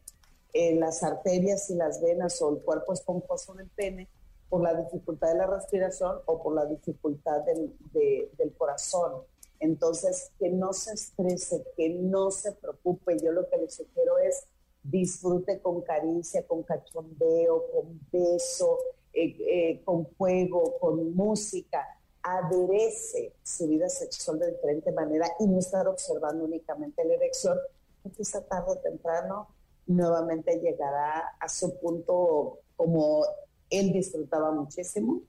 eh, 0.54 0.76
las 0.76 1.04
arterias 1.04 1.70
y 1.72 1.76
las 1.76 2.02
venas 2.02 2.42
o 2.42 2.52
el 2.52 2.62
cuerpo 2.62 2.94
esponjoso 2.94 3.54
del 3.54 3.68
pene 3.68 4.08
por 4.50 4.62
la 4.62 4.74
dificultad 4.76 5.28
de 5.34 5.38
la 5.40 5.48
respiración 5.48 6.20
o 6.26 6.42
por 6.42 6.56
la 6.56 6.66
dificultad 6.68 7.42
del, 7.42 7.76
de- 7.92 8.32
del 8.38 8.54
corazón. 8.54 9.24
Entonces, 9.62 10.32
que 10.40 10.50
no 10.50 10.74
se 10.74 10.94
estrese, 10.94 11.64
que 11.78 11.90
no 11.90 12.32
se 12.32 12.52
preocupe. 12.52 13.18
Yo 13.20 13.32
lo 13.32 13.48
que 13.48 13.58
le 13.58 13.70
sugiero 13.70 14.18
es 14.18 14.44
disfrute 14.84 15.60
con 15.62 15.82
caricia, 15.82 16.46
con 16.48 16.64
cachondeo, 16.64 17.68
con 17.72 18.00
beso, 18.12 18.80
eh, 19.14 19.38
eh, 19.40 19.82
con 19.86 20.06
juego, 20.16 20.78
con 20.80 21.16
música. 21.16 21.86
Aderece 22.24 23.36
su 23.44 23.68
vida 23.68 23.88
sexual 23.88 24.40
de 24.40 24.52
diferente 24.52 24.92
manera 24.92 25.28
y 25.40 25.46
no 25.46 25.60
estar 25.60 25.88
observando 25.88 26.46
únicamente 26.46 27.06
la 27.06 27.14
erección, 27.14 27.58
porque 28.02 28.24
esa 28.24 28.42
tarde 28.42 28.72
o 28.72 28.78
temprano 28.78 29.48
nuevamente 29.86 30.60
llegará 30.60 31.36
a 31.40 31.50
su 31.50 31.78
punto 31.80 32.60
como 32.76 33.24
él 33.70 33.94
disfrutaba 33.94 34.52
muchísimo, 34.52 35.22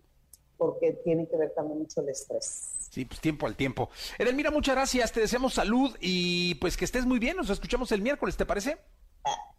porque 0.62 0.92
tiene 1.04 1.26
que 1.26 1.36
ver 1.36 1.52
también 1.54 1.80
mucho 1.80 2.00
el 2.02 2.08
estrés. 2.08 2.68
Sí, 2.88 3.04
pues 3.04 3.20
tiempo 3.20 3.46
al 3.48 3.56
tiempo. 3.56 3.90
Edelmira, 4.16 4.52
muchas 4.52 4.76
gracias. 4.76 5.10
Te 5.10 5.18
deseamos 5.18 5.54
salud 5.54 5.96
y 6.00 6.54
pues 6.56 6.76
que 6.76 6.84
estés 6.84 7.04
muy 7.04 7.18
bien. 7.18 7.36
Nos 7.36 7.50
escuchamos 7.50 7.90
el 7.90 8.00
miércoles, 8.00 8.36
¿te 8.36 8.46
parece? 8.46 8.78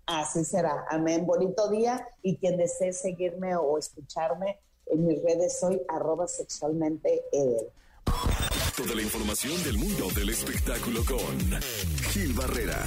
Así 0.06 0.46
será. 0.46 0.86
Amén. 0.90 1.26
Bonito 1.26 1.70
día. 1.70 2.08
Y 2.22 2.38
quien 2.38 2.56
desee 2.56 2.94
seguirme 2.94 3.54
o 3.58 3.78
escucharme 3.78 4.60
en 4.86 5.06
mis 5.06 5.22
redes 5.22 5.60
soy 5.60 5.82
arroba 5.90 6.26
sexualmente 6.26 7.22
Edel. 7.34 7.68
Toda 8.78 8.96
la 8.96 9.02
información 9.02 9.62
del 9.64 9.78
mundo 9.78 10.08
del 10.16 10.30
espectáculo 10.30 11.04
con 11.06 11.62
Gil 12.12 12.34
Barrera, 12.34 12.78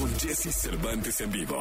con 0.00 0.10
Jesse 0.18 0.50
Cervantes 0.54 1.20
en 1.20 1.30
vivo. 1.30 1.56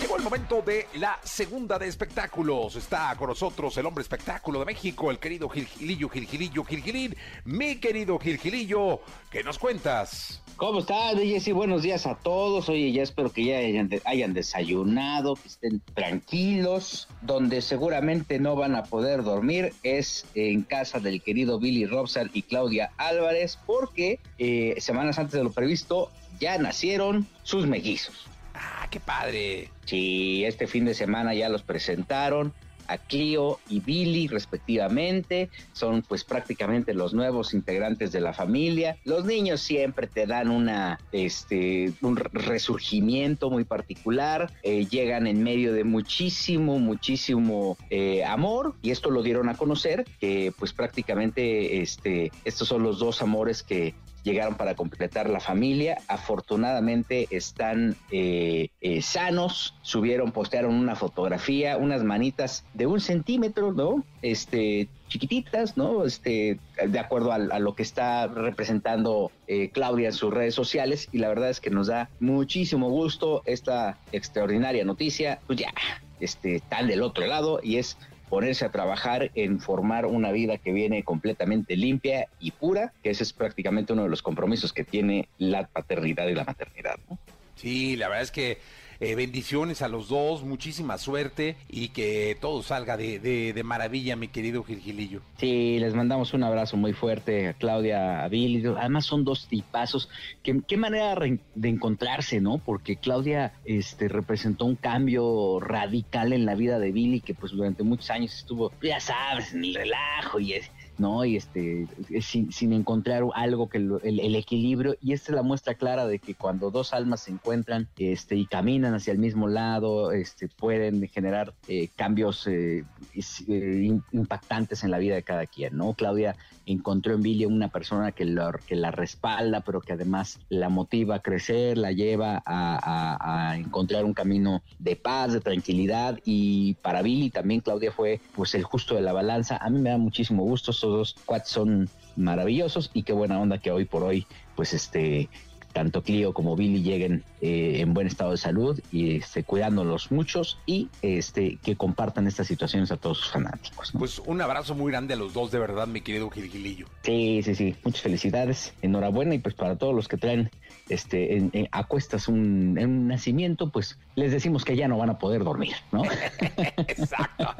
Llegó 0.00 0.16
el 0.16 0.22
momento 0.22 0.62
de 0.62 0.86
la 0.94 1.18
segunda 1.22 1.78
de 1.78 1.86
espectáculos. 1.86 2.76
Está 2.76 3.14
con 3.16 3.28
nosotros 3.28 3.76
el 3.76 3.84
hombre 3.84 4.00
espectáculo 4.02 4.60
de 4.60 4.64
México, 4.64 5.10
el 5.10 5.18
querido 5.18 5.48
Gilgilillo, 5.50 6.08
Gilgilillo, 6.08 6.64
Gilgilín. 6.64 7.14
Mi 7.44 7.76
querido 7.76 8.18
Gilgilillo, 8.18 9.00
¿qué 9.30 9.42
nos 9.44 9.58
cuentas? 9.58 10.40
¿Cómo 10.56 10.78
estás, 10.78 11.16
Jessy? 11.16 11.52
Buenos 11.52 11.82
días 11.82 12.06
a 12.06 12.14
todos. 12.14 12.68
Oye, 12.68 12.90
ya 12.92 13.02
espero 13.02 13.30
que 13.30 13.44
ya 13.44 13.58
hayan, 13.58 13.88
de- 13.88 14.00
hayan 14.04 14.32
desayunado, 14.32 15.34
que 15.34 15.48
estén 15.48 15.80
tranquilos. 15.92 17.08
Donde 17.20 17.60
seguramente 17.60 18.38
no 18.38 18.54
van 18.56 18.76
a 18.76 18.84
poder 18.84 19.24
dormir 19.24 19.74
es 19.82 20.24
en 20.34 20.62
casa 20.62 21.00
del 21.00 21.20
querido 21.22 21.58
Billy 21.58 21.84
Robson 21.86 22.30
y 22.32 22.42
Claudia 22.42 22.92
Álvarez, 22.96 23.58
porque 23.66 24.20
eh, 24.38 24.76
semanas 24.78 25.18
antes 25.18 25.34
de 25.34 25.44
lo 25.44 25.50
previsto 25.52 26.10
ya 26.44 26.58
nacieron 26.58 27.26
sus 27.42 27.66
mellizos. 27.66 28.26
Ah, 28.54 28.86
qué 28.90 29.00
padre. 29.00 29.70
Sí, 29.86 30.44
este 30.44 30.66
fin 30.66 30.84
de 30.84 30.92
semana 30.92 31.32
ya 31.32 31.48
los 31.48 31.62
presentaron 31.62 32.52
a 32.86 32.98
Clio 32.98 33.60
y 33.66 33.80
Billy 33.80 34.28
respectivamente. 34.28 35.48
Son 35.72 36.02
pues 36.02 36.22
prácticamente 36.22 36.92
los 36.92 37.14
nuevos 37.14 37.54
integrantes 37.54 38.12
de 38.12 38.20
la 38.20 38.34
familia. 38.34 38.98
Los 39.04 39.24
niños 39.24 39.62
siempre 39.62 40.06
te 40.06 40.26
dan 40.26 40.50
una, 40.50 41.00
este, 41.12 41.94
un 42.02 42.16
resurgimiento 42.16 43.50
muy 43.50 43.64
particular. 43.64 44.52
Eh, 44.62 44.84
llegan 44.84 45.26
en 45.26 45.42
medio 45.42 45.72
de 45.72 45.84
muchísimo, 45.84 46.78
muchísimo 46.78 47.78
eh, 47.88 48.22
amor 48.22 48.74
y 48.82 48.90
esto 48.90 49.10
lo 49.10 49.22
dieron 49.22 49.48
a 49.48 49.56
conocer 49.56 50.04
que 50.20 50.52
pues 50.58 50.74
prácticamente 50.74 51.80
este, 51.80 52.32
estos 52.44 52.68
son 52.68 52.82
los 52.82 52.98
dos 52.98 53.22
amores 53.22 53.62
que 53.62 53.94
llegaron 54.24 54.56
para 54.56 54.74
completar 54.74 55.30
la 55.30 55.38
familia. 55.38 55.98
Afortunadamente 56.08 57.28
están 57.30 57.94
eh, 58.10 58.70
eh, 58.80 59.02
sanos. 59.02 59.74
Subieron, 59.82 60.32
postearon 60.32 60.74
una 60.74 60.96
fotografía, 60.96 61.76
unas 61.76 62.02
manitas 62.02 62.64
de 62.74 62.86
un 62.86 63.00
centímetro, 63.00 63.72
¿no? 63.72 64.02
Este, 64.22 64.88
chiquititas, 65.08 65.76
¿no? 65.76 66.04
Este, 66.04 66.58
de 66.84 66.98
acuerdo 66.98 67.32
a, 67.32 67.38
lo 67.38 67.74
que 67.76 67.82
está 67.82 68.26
representando 68.26 69.30
eh, 69.46 69.70
Claudia 69.70 70.08
en 70.08 70.14
sus 70.14 70.32
redes 70.32 70.54
sociales. 70.54 71.08
Y 71.12 71.18
la 71.18 71.28
verdad 71.28 71.50
es 71.50 71.60
que 71.60 71.70
nos 71.70 71.86
da 71.86 72.08
muchísimo 72.18 72.88
gusto 72.88 73.42
esta 73.44 73.98
extraordinaria 74.10 74.84
noticia. 74.84 75.38
Pues 75.46 75.58
ya, 75.60 75.72
este, 76.18 76.56
están 76.56 76.88
del 76.88 77.02
otro 77.02 77.26
lado 77.26 77.60
y 77.62 77.76
es 77.76 77.98
ponerse 78.34 78.64
a 78.64 78.72
trabajar 78.72 79.30
en 79.36 79.60
formar 79.60 80.06
una 80.06 80.32
vida 80.32 80.58
que 80.58 80.72
viene 80.72 81.04
completamente 81.04 81.76
limpia 81.76 82.26
y 82.40 82.50
pura, 82.50 82.92
que 83.00 83.10
ese 83.10 83.22
es 83.22 83.32
prácticamente 83.32 83.92
uno 83.92 84.02
de 84.02 84.08
los 84.08 84.22
compromisos 84.22 84.72
que 84.72 84.82
tiene 84.82 85.28
la 85.38 85.68
paternidad 85.68 86.26
y 86.26 86.34
la 86.34 86.42
maternidad. 86.42 86.96
¿no? 87.08 87.16
Sí, 87.54 87.94
la 87.94 88.08
verdad 88.08 88.24
es 88.24 88.32
que 88.32 88.58
eh, 89.00 89.14
bendiciones 89.14 89.82
a 89.82 89.88
los 89.88 90.08
dos, 90.08 90.42
muchísima 90.44 90.98
suerte 90.98 91.56
y 91.68 91.88
que 91.88 92.36
todo 92.40 92.62
salga 92.62 92.96
de, 92.96 93.18
de- 93.18 93.52
de 93.52 93.62
maravilla, 93.64 94.16
mi 94.16 94.28
querido 94.28 94.62
Gilgilillo. 94.64 95.20
Sí, 95.38 95.78
les 95.78 95.94
mandamos 95.94 96.34
un 96.34 96.42
abrazo 96.44 96.76
muy 96.76 96.92
fuerte 96.92 97.48
a 97.48 97.52
Claudia, 97.54 98.24
a 98.24 98.28
Billy. 98.28 98.64
Además 98.78 99.06
son 99.06 99.24
dos 99.24 99.46
tipazos. 99.48 100.08
Qué, 100.42 100.60
qué 100.66 100.76
manera 100.76 101.14
de 101.54 101.68
encontrarse, 101.68 102.40
¿no? 102.40 102.58
Porque 102.58 102.96
Claudia 102.96 103.52
este, 103.64 104.08
representó 104.08 104.64
un 104.64 104.76
cambio 104.76 105.60
radical 105.60 106.32
en 106.32 106.44
la 106.46 106.54
vida 106.54 106.78
de 106.78 106.92
Billy, 106.92 107.20
que 107.20 107.34
pues 107.34 107.52
durante 107.52 107.82
muchos 107.82 108.10
años 108.10 108.34
estuvo, 108.34 108.72
ya 108.82 109.00
sabes, 109.00 109.52
en 109.52 109.64
el 109.64 109.74
relajo 109.74 110.40
y 110.40 110.54
es- 110.54 110.70
¿no? 110.98 111.24
Y 111.24 111.36
este, 111.36 111.86
sin, 112.20 112.52
sin 112.52 112.72
encontrar 112.72 113.22
algo 113.34 113.68
que 113.68 113.78
el, 113.78 114.00
el, 114.02 114.34
equilibrio, 114.34 114.96
y 115.00 115.12
esta 115.12 115.32
es 115.32 115.36
la 115.36 115.42
muestra 115.42 115.74
clara 115.74 116.06
de 116.06 116.18
que 116.18 116.34
cuando 116.34 116.70
dos 116.70 116.92
almas 116.92 117.22
se 117.22 117.32
encuentran 117.32 117.88
este, 117.96 118.36
y 118.36 118.46
caminan 118.46 118.94
hacia 118.94 119.12
el 119.12 119.18
mismo 119.18 119.48
lado, 119.48 120.12
este, 120.12 120.48
pueden 120.48 121.06
generar 121.08 121.54
eh, 121.68 121.88
cambios 121.96 122.46
eh, 122.46 122.84
eh, 123.14 124.00
impactantes 124.12 124.84
en 124.84 124.90
la 124.90 124.98
vida 124.98 125.14
de 125.14 125.22
cada 125.22 125.46
quien, 125.46 125.76
¿no? 125.76 125.94
Claudia 125.94 126.36
encontró 126.66 127.14
en 127.14 127.22
Billy 127.22 127.44
una 127.44 127.68
persona 127.68 128.12
que, 128.12 128.24
que 128.66 128.76
la 128.76 128.90
respalda, 128.90 129.60
pero 129.60 129.80
que 129.80 129.92
además 129.92 130.40
la 130.48 130.68
motiva 130.68 131.16
a 131.16 131.20
crecer, 131.20 131.78
la 131.78 131.92
lleva 131.92 132.42
a, 132.44 133.50
a, 133.50 133.56
encontrar 133.58 134.04
un 134.04 134.14
camino 134.14 134.62
de 134.78 134.96
paz, 134.96 135.32
de 135.32 135.40
tranquilidad, 135.40 136.18
y 136.24 136.74
para 136.74 137.02
Billy 137.02 137.30
también 137.30 137.60
Claudia 137.60 137.92
fue 137.92 138.20
pues 138.34 138.54
el 138.54 138.64
justo 138.64 138.94
de 138.94 139.02
la 139.02 139.12
balanza. 139.12 139.56
A 139.56 139.70
mí 139.70 139.80
me 139.80 139.90
da 139.90 139.98
muchísimo 139.98 140.42
gusto, 140.44 140.72
estos 140.84 141.16
dos 141.16 141.16
cuates 141.24 141.48
son 141.48 141.88
maravillosos 142.16 142.90
y 142.92 143.02
qué 143.04 143.12
buena 143.12 143.40
onda 143.40 143.58
que 143.58 143.70
hoy 143.70 143.86
por 143.86 144.02
hoy 144.02 144.26
pues 144.54 144.74
este 144.74 145.28
tanto 145.72 146.02
Clio 146.02 146.32
como 146.32 146.54
Billy 146.54 146.82
lleguen 146.82 147.24
eh, 147.40 147.80
en 147.80 147.94
buen 147.94 148.06
estado 148.06 148.30
de 148.30 148.36
salud 148.36 148.78
y 148.92 149.16
este, 149.16 149.42
cuidándolos 149.42 150.12
muchos 150.12 150.58
y 150.66 150.88
este, 151.02 151.58
que 151.62 151.74
compartan 151.74 152.28
estas 152.28 152.46
situaciones 152.46 152.92
a 152.92 152.96
todos 152.96 153.18
sus 153.18 153.30
fanáticos. 153.30 153.90
Pues 153.98 154.20
un 154.20 154.40
abrazo 154.40 154.76
muy 154.76 154.92
grande 154.92 155.14
a 155.14 155.16
los 155.16 155.34
dos, 155.34 155.50
de 155.50 155.58
verdad, 155.58 155.88
mi 155.88 156.00
querido 156.00 156.30
Gilgilillo. 156.30 156.86
Sí, 157.02 157.40
sí, 157.42 157.56
sí. 157.56 157.74
Muchas 157.82 158.02
felicidades. 158.02 158.72
Enhorabuena 158.82 159.34
y 159.34 159.40
pues 159.40 159.56
para 159.56 159.76
todos 159.76 159.96
los 159.96 160.06
que 160.06 160.16
traen 160.16 160.48
este, 160.88 161.36
en, 161.36 161.50
en, 161.52 161.68
a 161.72 161.84
cuestas 161.84 162.28
un, 162.28 162.78
un, 162.78 163.08
nacimiento, 163.08 163.70
pues 163.70 163.98
les 164.14 164.32
decimos 164.32 164.64
que 164.64 164.76
ya 164.76 164.88
no 164.88 164.98
van 164.98 165.10
a 165.10 165.18
poder 165.18 165.44
dormir, 165.44 165.74
¿no? 165.92 166.02
Exacto. 166.88 167.54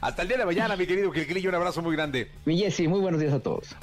Hasta 0.00 0.22
el 0.22 0.28
día 0.28 0.38
de 0.38 0.46
mañana, 0.46 0.76
mi 0.76 0.86
querido 0.86 1.10
Gilgilillo, 1.10 1.48
un 1.48 1.56
abrazo 1.56 1.82
muy 1.82 1.94
grande. 1.96 2.30
Mi 2.44 2.58
Jessy, 2.58 2.88
muy 2.88 3.00
buenos 3.00 3.20
días 3.20 3.32
a 3.32 3.40
todos. 3.40 3.74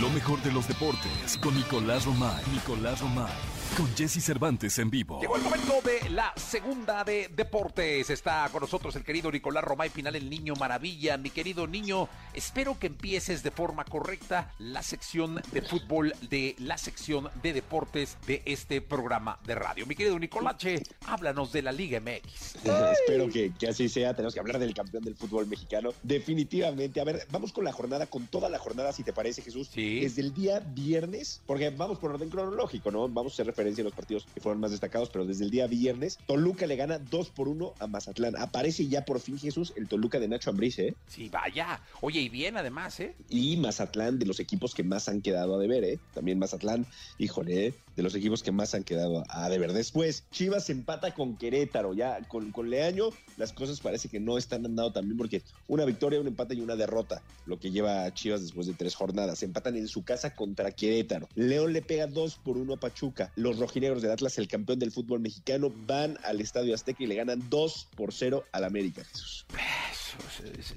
Lo 0.00 0.10
mejor 0.10 0.42
de 0.42 0.52
los 0.52 0.68
deportes 0.68 1.38
con 1.42 1.54
Nicolás 1.54 2.04
Romay. 2.04 2.42
Nicolás 2.52 3.00
Romay. 3.00 3.55
Con 3.74 3.94
Jesse 3.94 4.22
Cervantes 4.22 4.78
en 4.78 4.90
vivo. 4.90 5.20
Llegó 5.20 5.36
el 5.36 5.42
momento 5.42 5.80
de 5.82 6.10
la 6.10 6.32
segunda 6.36 7.04
de 7.04 7.28
deportes. 7.34 8.08
Está 8.08 8.48
con 8.50 8.60
nosotros 8.60 8.96
el 8.96 9.04
querido 9.04 9.30
Nicolás 9.30 9.64
Romay 9.64 9.90
Pinal, 9.90 10.16
el 10.16 10.30
niño 10.30 10.54
maravilla. 10.56 11.16
Mi 11.16 11.30
querido 11.30 11.66
niño, 11.66 12.08
espero 12.32 12.78
que 12.78 12.86
empieces 12.86 13.42
de 13.42 13.50
forma 13.50 13.84
correcta 13.84 14.52
la 14.58 14.82
sección 14.82 15.42
de 15.52 15.62
fútbol 15.62 16.14
de 16.30 16.54
la 16.58 16.78
sección 16.78 17.28
de 17.42 17.52
deportes 17.52 18.16
de 18.26 18.42
este 18.46 18.80
programa 18.80 19.38
de 19.46 19.54
radio. 19.54 19.86
Mi 19.86 19.94
querido 19.94 20.18
Nicolache, 20.18 20.82
háblanos 21.06 21.52
de 21.52 21.62
la 21.62 21.72
Liga 21.72 22.00
MX. 22.00 22.56
espero 22.92 23.28
que, 23.28 23.52
que, 23.58 23.68
así 23.68 23.88
sea. 23.88 24.14
Tenemos 24.14 24.32
que 24.32 24.40
hablar 24.40 24.58
del 24.58 24.72
campeón 24.72 25.04
del 25.04 25.16
fútbol 25.16 25.46
mexicano. 25.46 25.92
Definitivamente. 26.02 27.00
A 27.00 27.04
ver, 27.04 27.26
vamos 27.30 27.52
con 27.52 27.64
la 27.64 27.72
jornada, 27.72 28.06
con 28.06 28.26
toda 28.26 28.48
la 28.48 28.58
jornada, 28.58 28.92
si 28.92 29.02
te 29.02 29.12
parece, 29.12 29.42
Jesús. 29.42 29.70
Sí. 29.72 30.00
Desde 30.00 30.22
el 30.22 30.32
día 30.32 30.60
viernes, 30.60 31.42
porque 31.46 31.68
vamos 31.68 31.98
por 31.98 32.12
orden 32.12 32.30
cronológico, 32.30 32.90
¿no? 32.90 33.06
Vamos 33.08 33.32
a 33.32 33.34
hacer 33.34 33.46
referencia 33.56 33.80
a 33.80 33.86
los 33.86 33.94
partidos 33.94 34.26
que 34.34 34.40
fueron 34.40 34.60
más 34.60 34.70
destacados, 34.70 35.08
pero 35.08 35.24
desde 35.24 35.44
el 35.44 35.50
día 35.50 35.66
viernes, 35.66 36.18
Toluca 36.26 36.66
le 36.66 36.76
gana 36.76 36.98
2 36.98 37.30
por 37.30 37.48
1 37.48 37.72
a 37.78 37.86
Mazatlán. 37.86 38.36
Aparece 38.36 38.86
ya 38.86 39.06
por 39.06 39.18
fin 39.18 39.38
Jesús 39.38 39.72
el 39.76 39.88
Toluca 39.88 40.20
de 40.20 40.28
Nacho 40.28 40.50
Ambriz, 40.50 40.78
¿eh? 40.78 40.94
Sí, 41.08 41.30
vaya. 41.30 41.80
Oye, 42.02 42.20
y 42.20 42.28
bien 42.28 42.58
además, 42.58 43.00
¿eh? 43.00 43.14
Y 43.30 43.56
Mazatlán 43.56 44.18
de 44.18 44.26
los 44.26 44.40
equipos 44.40 44.74
que 44.74 44.82
más 44.82 45.08
han 45.08 45.22
quedado 45.22 45.54
a 45.54 45.58
deber, 45.58 45.84
¿eh? 45.84 45.98
También 46.12 46.38
Mazatlán, 46.38 46.84
híjole, 47.18 47.68
¿eh? 47.68 47.74
de 47.96 48.02
los 48.02 48.14
equipos 48.14 48.42
que 48.42 48.52
más 48.52 48.74
han 48.74 48.84
quedado 48.84 49.24
a 49.28 49.48
deber. 49.48 49.72
Después, 49.72 50.24
Chivas 50.30 50.68
empata 50.68 51.14
con 51.14 51.36
Querétaro, 51.36 51.94
ya 51.94 52.20
con, 52.28 52.52
con 52.52 52.68
Leaño 52.68 53.08
las 53.38 53.52
cosas 53.52 53.80
parece 53.80 54.08
que 54.08 54.20
no 54.20 54.38
están 54.38 54.64
andando 54.66 54.92
también 54.92 55.16
porque 55.16 55.42
una 55.66 55.84
victoria, 55.84 56.20
un 56.20 56.26
empate 56.26 56.54
y 56.54 56.60
una 56.60 56.76
derrota, 56.76 57.22
lo 57.46 57.58
que 57.58 57.70
lleva 57.70 58.04
a 58.04 58.14
Chivas 58.14 58.42
después 58.42 58.66
de 58.66 58.74
tres 58.74 58.94
jornadas. 58.94 59.42
Empatan 59.42 59.76
en 59.76 59.88
su 59.88 60.04
casa 60.04 60.34
contra 60.34 60.72
Querétaro. 60.72 61.28
León 61.34 61.72
le 61.72 61.82
pega 61.82 62.06
2 62.06 62.36
por 62.36 62.58
1 62.58 62.74
a 62.74 62.76
Pachuca. 62.76 63.32
Los 63.46 63.60
rojinegros 63.60 64.02
del 64.02 64.10
Atlas, 64.10 64.38
el 64.38 64.48
campeón 64.48 64.80
del 64.80 64.90
fútbol 64.90 65.20
mexicano, 65.20 65.72
van 65.86 66.18
al 66.24 66.40
Estadio 66.40 66.74
Azteca 66.74 67.04
y 67.04 67.06
le 67.06 67.14
ganan 67.14 67.48
2 67.48 67.88
por 67.94 68.12
0 68.12 68.42
al 68.50 68.64
América, 68.64 69.04
Jesús. 69.04 69.46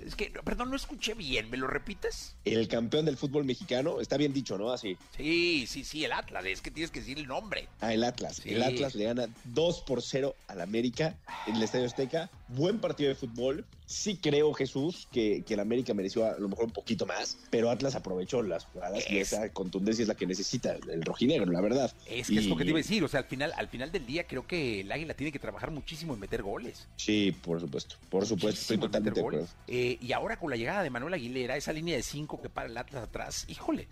Es, 0.05 0.15
que, 0.15 0.29
perdón, 0.29 0.69
no 0.69 0.75
escuché 0.75 1.15
bien, 1.15 1.49
¿me 1.49 1.57
lo 1.57 1.65
repites? 1.65 2.35
El 2.45 2.67
campeón 2.67 3.05
del 3.05 3.17
fútbol 3.17 3.43
mexicano, 3.43 4.01
está 4.01 4.17
bien 4.17 4.33
dicho, 4.33 4.55
¿no? 4.59 4.71
Así. 4.71 4.97
Sí, 5.17 5.65
sí, 5.65 5.83
sí, 5.83 6.05
el 6.05 6.11
Atlas, 6.11 6.45
es 6.45 6.61
que 6.61 6.69
tienes 6.69 6.91
que 6.91 6.99
decir 6.99 7.17
el 7.17 7.25
nombre. 7.25 7.69
Ah, 7.81 7.91
el 7.91 8.03
Atlas. 8.03 8.35
Sí. 8.43 8.53
El 8.53 8.61
Atlas 8.61 8.93
le 8.93 9.05
gana 9.05 9.27
2 9.45 9.81
por 9.81 10.03
0 10.03 10.35
al 10.47 10.61
América 10.61 11.17
en 11.47 11.55
el 11.55 11.63
Estadio 11.63 11.87
Azteca. 11.87 12.29
Buen 12.49 12.77
partido 12.77 13.09
de 13.09 13.15
fútbol. 13.15 13.65
Sí 13.89 14.19
creo, 14.21 14.53
Jesús, 14.53 15.07
que, 15.11 15.41
que 15.41 15.55
el 15.55 15.59
América 15.59 15.95
mereció 15.95 16.23
a 16.23 16.37
lo 16.37 16.47
mejor 16.47 16.65
un 16.65 16.71
poquito 16.71 17.07
más, 17.07 17.39
pero 17.49 17.71
Atlas 17.71 17.95
aprovechó 17.95 18.43
las 18.43 18.65
jugadas 18.65 19.03
y 19.09 19.17
esa 19.17 19.49
contundencia 19.49 20.03
es 20.03 20.07
la 20.07 20.13
que 20.13 20.27
necesita 20.27 20.75
el, 20.75 20.87
el 20.91 21.01
rojinegro, 21.01 21.51
la 21.51 21.59
verdad. 21.59 21.91
Es 22.05 22.27
que 22.27 22.35
y, 22.35 22.37
es 22.37 22.45
lo 22.45 22.55
que 22.55 22.65
te 22.65 22.69
iba 22.69 22.77
a 22.77 22.83
decir, 22.83 23.03
o 23.03 23.07
sea, 23.07 23.21
al 23.21 23.25
final, 23.25 23.51
al 23.57 23.67
final 23.67 23.91
del 23.91 24.05
día 24.05 24.27
creo 24.27 24.45
que 24.45 24.81
el 24.81 24.91
Águila 24.91 25.15
tiene 25.15 25.31
que 25.31 25.39
trabajar 25.39 25.71
muchísimo 25.71 26.13
en 26.13 26.19
meter 26.19 26.43
goles. 26.43 26.87
Sí, 26.97 27.35
por 27.41 27.59
supuesto, 27.59 27.95
por 28.11 28.27
supuesto, 28.27 28.61
estoy 28.61 28.77
totalmente 28.77 29.21
de 29.21 29.25
acuerdo. 29.25 29.47
Eh, 29.65 29.97
y 29.99 30.11
ahora 30.11 30.37
con 30.37 30.51
la 30.51 30.55
llegada 30.55 30.83
de 30.83 30.91
Manuel 30.91 31.15
Aguilera, 31.15 31.57
esa 31.57 31.73
línea 31.73 31.95
de 31.95 32.03
cinco 32.03 32.39
que 32.39 32.49
para 32.49 32.69
el 32.69 32.77
Atlas 32.77 33.01
atrás, 33.01 33.45
híjole, 33.47 33.87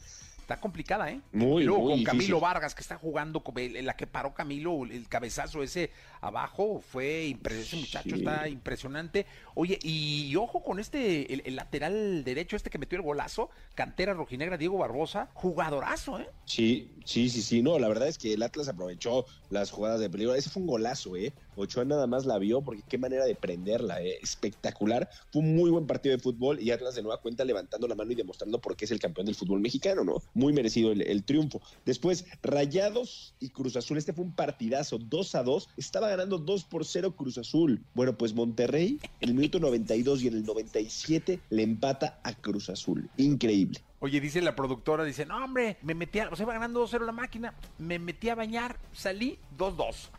está 0.47 0.61
complicada, 0.61 1.11
¿eh? 1.11 1.19
Muy, 1.33 1.65
luego 1.65 1.81
muy 1.81 1.89
con 1.91 1.99
difícil. 1.99 2.19
Camilo 2.19 2.39
Vargas, 2.39 2.73
que 2.73 2.79
está 2.79 2.95
jugando, 2.95 3.43
la 3.81 3.97
que 3.97 4.07
paró 4.07 4.33
Camilo, 4.33 4.85
el 4.85 5.05
cabezazo 5.09 5.61
ese 5.61 5.91
abajo, 6.21 6.79
fue 6.79 7.25
impresionante, 7.25 7.67
ese 7.67 7.75
muchacho 7.75 8.15
Sí. 8.15 8.21
está 8.21 8.47
impresionante. 8.47 9.25
Oye, 9.55 9.77
y, 9.83 10.33
ojo 10.37 10.63
con 10.63 10.79
este, 10.79 11.33
el, 11.33 11.41
el 11.45 11.57
lateral 11.57 12.23
derecho, 12.23 12.55
este 12.55 12.69
que 12.69 12.77
metió 12.77 12.95
el 12.97 13.01
golazo, 13.01 13.49
cantera 13.75 14.13
rojinegra, 14.13 14.55
Diego 14.57 14.77
Barbosa, 14.77 15.27
jugadorazo, 15.33 16.17
¿eh? 16.19 16.29
Sí, 16.45 16.93
sí, 17.03 17.29
sí, 17.29 17.41
sí. 17.41 17.61
No, 17.61 17.77
la 17.77 17.89
verdad 17.89 18.07
es 18.07 18.17
que 18.17 18.33
el 18.33 18.41
Atlas 18.41 18.69
aprovechó 18.69 19.25
las 19.49 19.69
jugadas 19.69 19.99
de 19.99 20.09
peligro. 20.09 20.33
Ese 20.33 20.49
fue 20.49 20.61
un 20.61 20.67
golazo, 20.67 21.17
¿eh? 21.17 21.33
Ochoa 21.57 21.85
nada 21.85 22.07
más 22.07 22.25
la 22.25 22.37
vio 22.37 22.61
porque 22.61 22.83
qué 22.87 22.97
manera 22.97 23.25
de 23.25 23.35
prenderla, 23.35 24.01
¿eh? 24.01 24.17
Espectacular. 24.21 25.09
Fue 25.31 25.41
un 25.41 25.55
muy 25.55 25.69
buen 25.69 25.87
partido 25.87 26.15
de 26.15 26.21
fútbol 26.21 26.61
y 26.61 26.71
Atlas 26.71 26.95
de 26.95 27.01
nueva 27.01 27.19
cuenta 27.21 27.43
levantando 27.43 27.87
la 27.87 27.95
mano 27.95 28.11
y 28.11 28.15
demostrando 28.15 28.59
por 28.59 28.75
qué 28.75 28.85
es 28.85 28.91
el 28.91 28.99
campeón 28.99 29.25
del 29.25 29.35
fútbol 29.35 29.59
mexicano, 29.59 30.03
¿no? 30.03 30.21
Muy 30.33 30.53
merecido 30.53 30.91
el, 30.91 31.23
triunfo. 31.23 31.61
Después, 31.85 32.25
Rayados 32.43 33.33
y 33.39 33.49
Cruz 33.49 33.75
Azul. 33.75 33.97
Este 33.97 34.13
fue 34.13 34.25
un 34.25 34.33
partidazo, 34.33 34.97
2 34.97 35.35
a 35.35 35.43
2. 35.43 35.69
Estaba 35.77 36.09
ganando 36.09 36.37
2 36.37 36.63
por 36.65 36.85
0 36.85 37.15
Cruz 37.15 37.37
Azul. 37.37 37.81
Bueno, 37.93 38.17
pues 38.17 38.33
Monterrey, 38.33 38.99
en 39.19 39.29
el 39.29 39.35
minuto 39.35 39.59
92 39.59 40.23
y 40.23 40.27
en 40.27 40.35
el 40.35 40.45
97 40.45 41.39
le 41.49 41.63
empata 41.63 42.19
a 42.23 42.33
Cruz 42.33 42.69
Azul. 42.69 43.09
Increíble. 43.17 43.81
Oye, 43.99 44.21
dice 44.21 44.41
la 44.41 44.55
productora, 44.55 45.03
dice, 45.03 45.25
no, 45.25 45.43
hombre, 45.43 45.77
me 45.81 45.95
metí 45.95 46.19
a, 46.19 46.29
o 46.29 46.35
sea, 46.35 46.43
iba 46.43 46.53
ganando 46.53 46.85
2-0 46.85 47.03
la 47.03 47.11
máquina, 47.11 47.55
me 47.79 47.97
metí 47.97 48.29
a 48.29 48.35
bañar, 48.35 48.77
salí 48.93 49.39
2-2. 49.57 50.09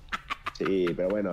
Sí, 0.59 0.87
pero 0.97 1.09
bueno, 1.09 1.31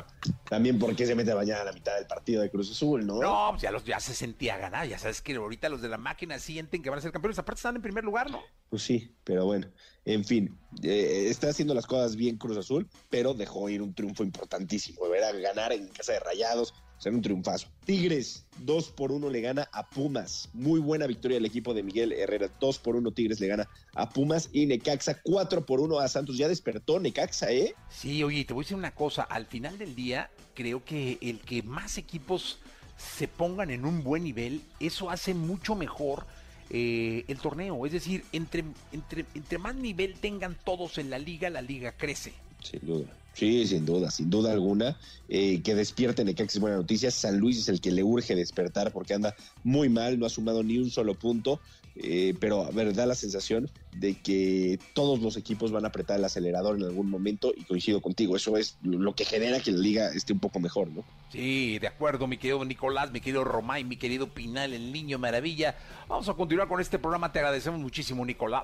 también 0.47 0.78
por 0.78 0.95
qué 0.95 1.07
se 1.07 1.15
mete 1.15 1.32
a 1.32 1.36
bañar 1.36 1.61
a 1.61 1.63
la 1.63 1.71
mitad 1.71 1.95
del 1.95 2.05
partido 2.05 2.43
de 2.43 2.51
Cruz 2.51 2.69
Azul, 2.69 3.07
¿no? 3.07 3.19
No, 3.19 3.47
pues 3.49 3.63
ya, 3.63 3.71
los, 3.71 3.84
ya 3.84 3.99
se 3.99 4.13
sentía 4.13 4.55
ganar, 4.57 4.88
ya 4.88 4.99
sabes 4.99 5.23
que 5.23 5.34
ahorita 5.34 5.67
los 5.67 5.82
de 5.82 5.89
la 5.89 5.97
máquina 5.97 6.38
sienten 6.38 6.84
que 6.84 6.91
van 6.91 6.99
a 6.99 7.01
ser 7.01 7.11
campeones, 7.11 7.39
aparte 7.39 7.57
están 7.57 7.76
en 7.76 7.82
primer 7.82 8.03
lugar, 8.03 8.30
¿no? 8.30 8.43
Pues 8.69 8.84
sí, 8.84 9.15
pero 9.23 9.45
bueno, 9.45 9.67
en 10.05 10.23
fin, 10.23 10.55
eh, 10.84 11.26
está 11.28 11.49
haciendo 11.49 11.73
las 11.73 11.88
cosas 11.88 12.15
bien 12.15 12.38
Cruz 12.38 12.55
Azul, 12.55 12.88
pero 13.09 13.34
dejó 13.34 13.67
ir 13.67 13.82
un 13.82 13.95
triunfo 13.95 14.23
importantísimo, 14.23 15.09
ver 15.09 15.23
a 15.23 15.32
ganar 15.32 15.73
en 15.73 15.88
casa 15.88 16.13
de 16.13 16.19
Rayados, 16.19 16.76
ser 16.97 17.13
un 17.13 17.21
triunfazo. 17.21 17.67
Tigres, 17.85 18.45
2 18.59 18.89
por 18.89 19.11
1 19.11 19.29
le 19.29 19.41
gana 19.41 19.69
a 19.71 19.89
Pumas. 19.89 20.49
Muy 20.53 20.79
buena 20.79 21.07
victoria 21.07 21.35
del 21.35 21.45
equipo 21.45 21.73
de 21.73 21.83
Miguel 21.83 22.11
Herrera. 22.13 22.49
2 22.59 22.79
por 22.79 22.95
1 22.95 23.11
Tigres 23.11 23.39
le 23.39 23.47
gana 23.47 23.69
a 23.93 24.09
Pumas 24.09 24.49
y 24.53 24.65
Necaxa 24.65 25.21
4 25.21 25.65
por 25.65 25.79
1 25.79 25.99
a 25.99 26.07
Santos. 26.07 26.37
Ya 26.37 26.47
despertó 26.47 26.99
Necaxa, 26.99 27.51
¿eh? 27.51 27.75
Sí, 27.89 28.23
oye, 28.23 28.45
te 28.45 28.53
voy 28.53 28.63
a 28.63 28.65
decir 28.65 28.77
una 28.77 28.95
cosa, 28.95 29.23
al 29.23 29.45
final 29.45 29.77
del 29.77 29.95
día 29.95 30.29
creo 30.53 30.83
que 30.83 31.17
el 31.21 31.39
que 31.41 31.63
más 31.63 31.97
equipos 31.97 32.59
se 32.97 33.27
pongan 33.27 33.69
en 33.69 33.85
un 33.85 34.03
buen 34.03 34.23
nivel, 34.23 34.61
eso 34.79 35.09
hace 35.09 35.33
mucho 35.33 35.75
mejor 35.75 36.25
eh, 36.69 37.25
el 37.27 37.37
torneo. 37.37 37.85
Es 37.85 37.91
decir, 37.91 38.23
entre, 38.31 38.63
entre, 38.91 39.25
entre 39.33 39.57
más 39.57 39.75
nivel 39.75 40.15
tengan 40.15 40.57
todos 40.63 40.97
en 40.97 41.09
la 41.09 41.19
liga, 41.19 41.49
la 41.49 41.61
liga 41.61 41.91
crece. 41.91 42.33
Sin 42.66 42.80
duda. 42.82 43.05
Sí, 43.34 43.68
sin 43.68 43.86
duda, 43.86 44.09
sin 44.11 44.30
duda 44.30 44.53
alguna. 44.53 44.97
Eh, 45.28 45.61
que 45.61 45.76
despierte 45.76 46.24
Necaxa 46.24 46.57
es 46.57 46.59
buena 46.59 46.78
noticia. 46.78 47.11
San 47.11 47.38
Luis 47.38 47.59
es 47.59 47.68
el 47.68 47.82
que 47.82 47.91
le 47.91 48.03
urge 48.03 48.34
despertar 48.34 48.91
porque 48.91 49.13
anda 49.13 49.36
muy 49.63 49.89
mal, 49.89 50.18
no 50.18 50.26
ha 50.26 50.30
sumado 50.30 50.63
ni 50.63 50.78
un 50.78 50.89
solo 50.89 51.16
punto. 51.16 51.59
Eh, 51.97 52.34
pero 52.39 52.66
a 52.66 52.72
ver, 52.72 52.93
da 52.93 53.05
la 53.05 53.16
sensación 53.16 53.70
de 53.95 54.16
que 54.16 54.80
todos 54.93 55.22
los 55.22 55.38
equipos 55.38 55.72
van 55.72 55.86
a 55.86 55.89
apretar 55.89 56.20
el 56.20 56.26
acelerador 56.26 56.76
en 56.76 56.84
algún 56.84 57.09
momento 57.09 57.53
y 57.55 57.63
coincido 57.63 58.01
contigo, 58.01 58.36
eso 58.36 58.57
es 58.57 58.78
lo 58.84 59.16
que 59.16 59.24
genera 59.24 59.61
que 59.61 59.72
la 59.72 59.78
liga 59.78 60.09
esté 60.09 60.34
un 60.34 60.39
poco 60.39 60.59
mejor, 60.59 60.89
¿no? 60.89 61.05
Sí, 61.32 61.80
de 61.80 61.88
acuerdo, 61.88 62.28
mi 62.28 62.38
querido 62.38 62.66
Nicolás, 62.66 63.11
mi 63.11 63.22
querido 63.22 63.45
Romay, 63.45 63.86
mi 63.86 63.95
querido 63.95 64.28
Pinal, 64.28 64.74
el 64.74 64.91
niño 64.91 65.20
maravilla. 65.20 65.78
Vamos 66.09 66.28
a 66.28 66.34
continuar 66.34 66.68
con 66.68 66.82
este 66.82 66.99
programa, 66.99 67.32
te 67.32 67.39
agradecemos 67.39 67.80
muchísimo, 67.80 68.26
Nicolás. 68.26 68.63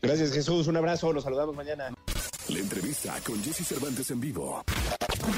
Gracias 0.00 0.32
Jesús, 0.32 0.68
un 0.68 0.76
abrazo, 0.76 1.12
nos 1.12 1.24
saludamos 1.24 1.56
mañana. 1.56 1.92
La 2.48 2.60
entrevista 2.60 3.14
con 3.26 3.42
Jesse 3.42 3.66
Cervantes 3.66 4.10
en 4.10 4.20
vivo. 4.20 4.62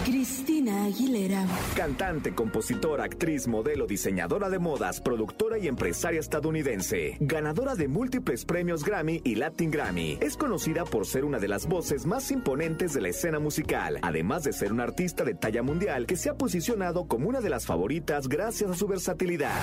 Cristina 0.04 0.84
Aguilera. 0.84 1.44
Cantante, 1.74 2.32
compositora, 2.34 3.02
actriz, 3.02 3.48
modelo, 3.48 3.88
diseñadora 3.88 4.48
de 4.48 4.60
modas, 4.60 5.00
productora 5.00 5.58
y 5.58 5.66
empresaria 5.66 6.20
estadounidense. 6.20 7.16
Ganadora 7.18 7.74
de 7.74 7.88
múltiples 7.88 8.44
premios 8.44 8.84
Grammy 8.84 9.20
y 9.24 9.34
Latin 9.34 9.72
Grammy. 9.72 10.18
Es 10.20 10.36
conocida 10.36 10.84
por 10.84 11.04
ser 11.04 11.24
una 11.24 11.40
de 11.40 11.48
las 11.48 11.66
voces 11.66 12.06
más 12.06 12.30
imponentes 12.30 12.92
de 12.92 13.00
la 13.00 13.08
escena 13.08 13.40
musical, 13.40 13.98
además 14.02 14.44
de 14.44 14.52
ser 14.52 14.72
una 14.72 14.84
artista 14.84 15.24
de 15.24 15.34
talla 15.34 15.64
mundial 15.64 16.06
que 16.06 16.16
se 16.16 16.30
ha 16.30 16.34
posicionado 16.34 17.08
como 17.08 17.28
una 17.28 17.40
de 17.40 17.50
las 17.50 17.66
favoritas 17.66 18.28
gracias 18.28 18.70
a 18.70 18.76
su 18.76 18.86
versatilidad. 18.86 19.60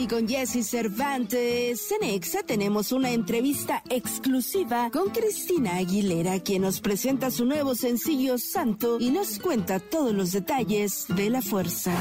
Aquí 0.00 0.08
con 0.08 0.26
Jesse 0.26 0.66
Cervantes 0.66 1.92
en 1.92 2.08
Exa 2.08 2.42
tenemos 2.42 2.90
una 2.90 3.10
entrevista 3.10 3.82
exclusiva 3.90 4.88
con 4.90 5.10
Cristina 5.10 5.76
Aguilera, 5.76 6.40
quien 6.40 6.62
nos 6.62 6.80
presenta 6.80 7.30
su 7.30 7.44
nuevo 7.44 7.74
sencillo 7.74 8.38
Santo 8.38 8.96
y 8.98 9.10
nos 9.10 9.38
cuenta 9.38 9.78
todos 9.78 10.14
los 10.14 10.32
detalles 10.32 11.04
de 11.08 11.28
la 11.28 11.42
fuerza. 11.42 11.92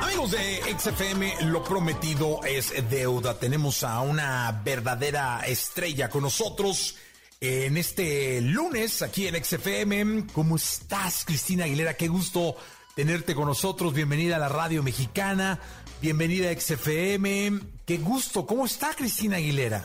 Amigos 0.00 0.30
de 0.30 0.78
XFM, 0.78 1.46
lo 1.46 1.64
prometido 1.64 2.44
es 2.44 2.72
deuda. 2.88 3.36
Tenemos 3.36 3.82
a 3.82 4.00
una 4.00 4.62
verdadera 4.64 5.40
estrella 5.44 6.08
con 6.08 6.22
nosotros 6.22 6.94
en 7.42 7.76
este 7.76 8.40
lunes 8.40 9.02
aquí 9.02 9.26
en 9.26 9.44
XFM. 9.44 10.28
¿Cómo 10.32 10.54
estás, 10.54 11.24
Cristina 11.24 11.64
Aguilera? 11.64 11.94
Qué 11.94 12.06
gusto 12.06 12.54
tenerte 12.94 13.34
con 13.34 13.46
nosotros. 13.46 13.92
Bienvenida 13.92 14.36
a 14.36 14.38
la 14.38 14.48
radio 14.48 14.80
mexicana. 14.84 15.58
Bienvenida 16.00 16.50
a 16.50 16.54
XFM. 16.54 17.58
Qué 17.84 17.98
gusto. 17.98 18.46
¿Cómo 18.46 18.64
está, 18.64 18.94
Cristina 18.94 19.38
Aguilera? 19.38 19.84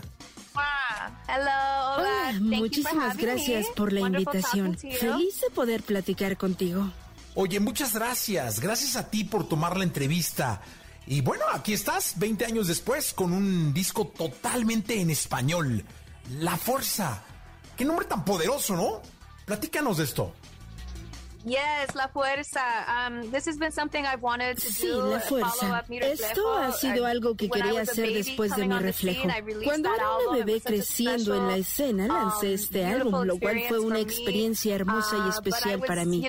Hola, 1.27 2.37
muchísimas 2.39 3.17
gracias 3.17 3.65
por 3.75 3.91
la 3.91 4.01
invitación. 4.01 4.77
Feliz 4.77 5.41
de 5.41 5.49
poder 5.49 5.81
platicar 5.81 6.37
contigo. 6.37 6.91
Oye, 7.33 7.59
muchas 7.59 7.95
gracias. 7.95 8.59
Gracias 8.59 8.95
a 8.95 9.09
ti 9.09 9.23
por 9.23 9.49
tomar 9.49 9.77
la 9.77 9.83
entrevista. 9.83 10.61
Y 11.07 11.21
bueno, 11.21 11.45
aquí 11.51 11.73
estás, 11.73 12.19
20 12.19 12.45
años 12.45 12.67
después, 12.67 13.13
con 13.13 13.33
un 13.33 13.73
disco 13.73 14.05
totalmente 14.15 15.01
en 15.01 15.09
español. 15.09 15.83
La 16.29 16.55
Fuerza. 16.55 17.23
Qué 17.78 17.86
nombre 17.86 18.07
tan 18.07 18.25
poderoso, 18.25 18.75
¿no? 18.75 19.01
Platícanos 19.45 19.97
de 19.97 20.05
esto. 20.05 20.34
Yes, 21.47 21.95
la 21.95 22.09
fuerza. 22.09 22.61
Um, 23.07 23.31
this 23.31 23.47
has 23.47 23.57
been 23.57 23.71
something 23.71 24.03
I've 24.05 24.21
wanted 24.21 24.57
to 24.57 24.67
Sí, 24.69 24.87
do. 24.87 25.07
la 25.11 25.19
fuerza. 25.21 25.85
Esto 26.01 26.57
ha 26.57 26.73
sido 26.73 27.05
algo 27.05 27.35
que 27.37 27.49
quería 27.49 27.81
hacer 27.81 28.11
después 28.11 28.53
de 28.57 28.67
mi 28.67 28.77
reflejo. 28.79 29.29
Cuando 29.63 29.93
era 29.95 30.17
una 30.27 30.37
bebé 30.39 30.59
creciendo 30.59 31.35
en 31.35 31.47
la 31.47 31.55
escena, 31.55 32.07
lancé 32.07 32.53
este 32.53 32.85
álbum, 32.85 33.23
lo 33.25 33.39
cual 33.39 33.61
fue 33.69 33.79
una 33.79 33.99
experiencia 33.99 34.75
hermosa 34.75 35.15
y 35.25 35.29
especial 35.29 35.79
para 35.79 36.03
mí. 36.03 36.27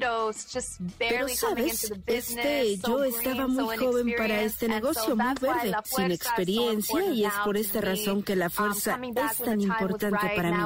Pero 0.99 1.29
sabes, 1.29 1.93
este, 2.07 2.77
yo 2.77 3.03
estaba 3.03 3.49
muy 3.49 3.77
joven 3.77 4.15
para 4.17 4.43
este 4.43 4.69
negocio, 4.69 5.17
muy 5.17 5.35
verde, 5.41 5.75
sin 5.85 6.13
experiencia, 6.13 7.05
y 7.07 7.25
es 7.25 7.33
por 7.45 7.57
esta 7.57 7.81
razón 7.81 8.23
que 8.23 8.37
la 8.37 8.51
fuerza 8.51 8.97
es 9.33 9.39
tan 9.39 9.61
importante 9.61 10.31
para 10.37 10.51
mí. 10.53 10.63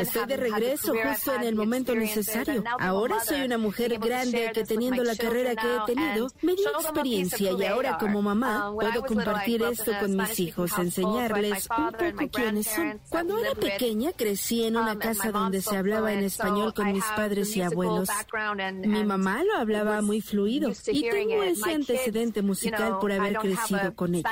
Estoy 0.00 0.26
de 0.26 0.36
regreso 0.36 0.94
justo 1.00 1.34
en 1.34 1.44
el 1.44 1.54
momento 1.54 1.94
necesario. 1.94 2.64
Ahora 2.80 3.20
soy 3.24 3.42
una 3.42 3.51
mujer 3.58 3.98
grande 3.98 4.50
que 4.52 4.64
teniendo 4.64 5.04
la 5.04 5.16
carrera 5.16 5.54
que 5.54 5.66
he 5.66 5.94
tenido, 5.94 6.28
me 6.42 6.54
dio 6.54 6.68
experiencia 6.70 7.52
y 7.52 7.64
ahora 7.64 7.98
como 7.98 8.22
mamá 8.22 8.72
puedo 8.72 9.02
compartir 9.02 9.62
esto 9.62 9.92
con 9.98 10.16
mis 10.16 10.40
hijos, 10.40 10.72
enseñarles 10.78 11.68
un 11.76 11.92
poco 11.92 12.30
quiénes 12.30 12.66
son. 12.66 13.00
Cuando 13.08 13.38
era 13.38 13.54
pequeña 13.54 14.12
crecí 14.12 14.64
en 14.64 14.76
una 14.76 14.98
casa 14.98 15.30
donde 15.32 15.62
se 15.62 15.76
hablaba 15.76 16.12
en 16.12 16.24
español 16.24 16.74
con 16.74 16.92
mis 16.92 17.04
padres 17.04 17.56
y 17.56 17.62
abuelos. 17.62 18.08
Mi 18.84 19.04
mamá 19.04 19.42
lo 19.44 19.56
hablaba 19.56 20.02
muy 20.02 20.20
fluido 20.20 20.72
y 20.86 21.02
tengo 21.08 21.42
ese 21.42 21.72
antecedente 21.72 22.42
musical 22.42 22.98
por 23.00 23.12
haber 23.12 23.36
crecido 23.38 23.94
con 23.94 24.14
ella. 24.14 24.30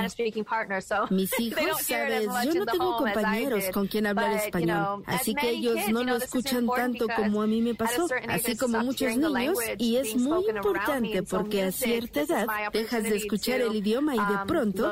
Mis 1.11 1.31
hijos, 1.41 1.83
sabes, 1.83 2.29
yo 2.45 2.55
no 2.55 2.67
tengo 2.67 2.97
compañeros 2.97 3.65
con 3.73 3.87
quien 3.87 4.07
hablar 4.07 4.33
español, 4.33 5.03
así 5.07 5.35
que 5.35 5.51
ellos 5.51 5.77
no 5.91 6.05
lo 6.05 6.17
escuchan 6.17 6.67
tanto 6.75 7.07
como 7.17 7.43
a 7.43 7.47
mí 7.47 7.63
me 7.63 7.75
pasó, 7.75 8.07
así 8.29 8.57
como 8.57 8.81
muchos 8.81 9.00
niños, 9.03 9.59
y 9.79 9.97
es 9.97 10.17
muy 10.17 10.45
importante 10.49 11.23
porque 11.23 11.65
a 11.65 11.73
cierta 11.73 12.23
edad 12.23 12.47
dejas 12.73 13.03
de 13.03 13.17
escuchar 13.17 13.61
el 13.61 13.75
idioma 13.75 14.15
y 14.15 14.19
de 14.19 14.47
pronto 14.47 14.91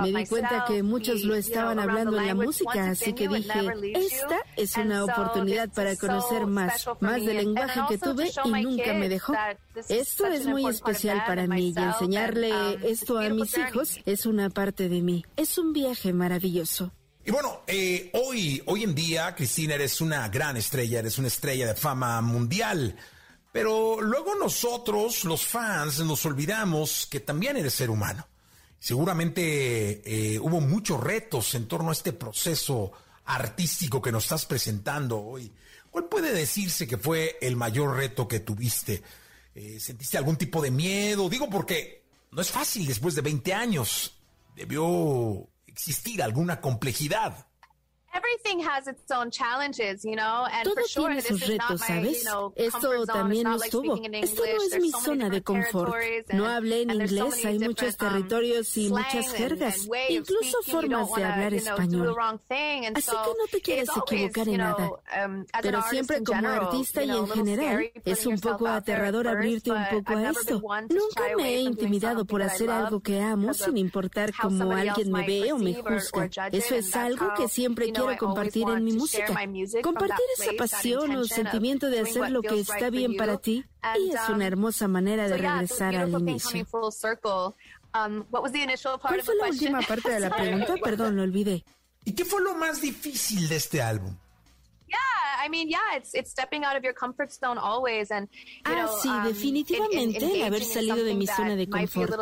me 0.00 0.12
di 0.12 0.26
cuenta 0.26 0.64
que 0.66 0.82
muchos 0.82 1.22
lo 1.22 1.34
estaban 1.34 1.78
hablando 1.78 2.18
en 2.18 2.26
la 2.26 2.34
música, 2.34 2.90
así 2.90 3.12
que 3.12 3.28
dije, 3.28 3.72
esta 3.94 4.36
es 4.56 4.76
una 4.76 5.04
oportunidad 5.04 5.68
para 5.70 5.96
conocer 5.96 6.46
más, 6.46 6.86
más 7.00 7.24
del 7.24 7.36
lenguaje 7.36 7.80
que 7.88 7.98
tuve 7.98 8.30
y 8.44 8.50
nunca 8.50 8.92
me 8.94 9.08
dejó. 9.08 9.34
Esto 9.88 10.26
es 10.26 10.46
muy 10.46 10.66
especial 10.66 11.22
para 11.26 11.46
mí 11.46 11.74
y 11.76 11.80
enseñarle 11.80 12.50
esto 12.84 13.18
a 13.18 13.28
mis 13.28 13.56
hijos 13.56 13.98
es 14.06 14.26
una 14.26 14.50
parte 14.50 14.88
de 14.88 15.02
mí. 15.02 15.24
Es 15.36 15.58
un 15.58 15.72
viaje 15.72 16.12
maravilloso. 16.12 16.92
Y 17.24 17.32
bueno, 17.32 17.62
eh, 17.66 18.10
hoy, 18.12 18.62
hoy 18.66 18.84
en 18.84 18.94
día, 18.94 19.34
Cristina, 19.34 19.74
eres 19.74 20.00
una 20.00 20.28
gran 20.28 20.56
estrella, 20.56 21.00
eres 21.00 21.18
una 21.18 21.26
estrella 21.26 21.66
de 21.66 21.74
fama 21.74 22.20
mundial. 22.20 22.94
Pero 23.56 24.02
luego 24.02 24.34
nosotros, 24.34 25.24
los 25.24 25.46
fans, 25.46 26.00
nos 26.00 26.26
olvidamos 26.26 27.08
que 27.10 27.20
también 27.20 27.56
eres 27.56 27.72
ser 27.72 27.88
humano. 27.88 28.28
Seguramente 28.78 30.02
eh, 30.04 30.38
hubo 30.38 30.60
muchos 30.60 31.00
retos 31.00 31.54
en 31.54 31.66
torno 31.66 31.88
a 31.88 31.94
este 31.94 32.12
proceso 32.12 32.92
artístico 33.24 34.02
que 34.02 34.12
nos 34.12 34.24
estás 34.24 34.44
presentando 34.44 35.18
hoy. 35.18 35.50
¿Cuál 35.90 36.04
puede 36.04 36.34
decirse 36.34 36.86
que 36.86 36.98
fue 36.98 37.38
el 37.40 37.56
mayor 37.56 37.96
reto 37.96 38.28
que 38.28 38.40
tuviste? 38.40 39.02
Eh, 39.54 39.80
¿Sentiste 39.80 40.18
algún 40.18 40.36
tipo 40.36 40.60
de 40.60 40.70
miedo? 40.70 41.30
Digo 41.30 41.48
porque 41.48 42.04
no 42.32 42.42
es 42.42 42.50
fácil 42.50 42.86
después 42.86 43.14
de 43.14 43.22
20 43.22 43.54
años. 43.54 44.18
Debió 44.54 45.48
existir 45.66 46.22
alguna 46.22 46.60
complejidad. 46.60 47.45
Todo 50.64 51.06
tiene 51.06 51.22
sus 51.22 51.46
retos, 51.46 51.80
¿sabes? 51.80 52.26
Esto 52.56 53.06
también 53.06 53.44
nos 53.44 53.68
tuvo. 53.68 53.96
Esto 54.12 54.42
no 54.44 54.62
es 54.62 54.80
mi 54.80 54.90
zona 54.90 55.28
de 55.28 55.42
confort. 55.42 55.94
No 56.32 56.46
hablé 56.46 56.82
en 56.82 56.90
inglés, 56.90 57.44
hay 57.44 57.58
muchos 57.58 57.96
territorios 57.96 58.76
y 58.76 58.88
muchas 58.88 59.32
jergas, 59.32 59.88
incluso 60.08 60.58
formas 60.64 61.12
de 61.14 61.24
hablar 61.24 61.54
español. 61.54 62.16
Así 62.94 63.10
que 63.10 63.16
no 63.16 63.46
te 63.50 63.60
quieres 63.60 63.88
equivocar 63.96 64.48
en 64.48 64.58
nada. 64.58 64.90
Pero 65.62 65.82
siempre 65.90 66.22
como 66.22 66.48
artista 66.48 67.04
y 67.04 67.10
en 67.10 67.28
general, 67.28 67.90
es 68.04 68.26
un 68.26 68.38
poco 68.40 68.66
aterrador 68.66 69.28
abrirte 69.28 69.70
un 69.70 69.84
poco 69.90 70.16
a 70.16 70.30
esto. 70.30 70.60
Nunca 70.88 71.22
me 71.36 71.54
he 71.54 71.60
intimidado 71.60 72.24
por 72.24 72.42
hacer 72.42 72.70
algo 72.70 73.00
que 73.00 73.20
amo 73.20 73.52
sin 73.54 73.76
importar 73.76 74.32
cómo 74.40 74.72
alguien 74.72 75.10
me 75.12 75.26
ve 75.26 75.52
o 75.52 75.58
me 75.58 75.74
juzga. 75.74 76.28
Eso 76.52 76.74
es 76.74 76.94
algo 76.96 77.34
que 77.34 77.48
siempre 77.48 77.92
quiero 77.92 78.05
compartir 78.16 78.68
en 78.68 78.84
mi 78.84 78.92
música. 78.92 79.34
Compartir 79.82 80.24
esa 80.38 80.52
pasión 80.56 81.16
o 81.16 81.24
sentimiento 81.24 81.90
de 81.90 82.00
hacer 82.00 82.30
lo 82.30 82.42
que 82.42 82.60
está 82.60 82.90
bien 82.90 83.16
para 83.16 83.38
ti 83.38 83.64
y 83.98 84.10
es 84.10 84.28
una 84.28 84.46
hermosa 84.46 84.86
manera 84.88 85.28
de 85.28 85.36
regresar 85.36 85.96
al 85.96 86.10
inicio. 86.10 86.66
¿Cuál 86.70 86.92
fue 89.22 89.36
la 89.36 89.48
última 89.48 89.80
parte 89.82 90.10
de 90.10 90.20
la 90.20 90.30
pregunta? 90.36 90.74
Perdón, 90.82 91.16
lo 91.16 91.22
olvidé. 91.22 91.64
¿Y 92.04 92.12
qué 92.12 92.24
fue 92.24 92.42
lo 92.42 92.54
más 92.54 92.80
difícil 92.80 93.48
de 93.48 93.56
este 93.56 93.82
álbum? 93.82 94.14
Ah, 98.64 98.88
sí, 99.02 99.08
definitivamente 99.24 100.16
el 100.34 100.42
haber 100.44 100.64
salido 100.64 101.04
de 101.04 101.14
mi 101.14 101.26
zona 101.26 101.56
de 101.56 101.68
confort. 101.68 102.14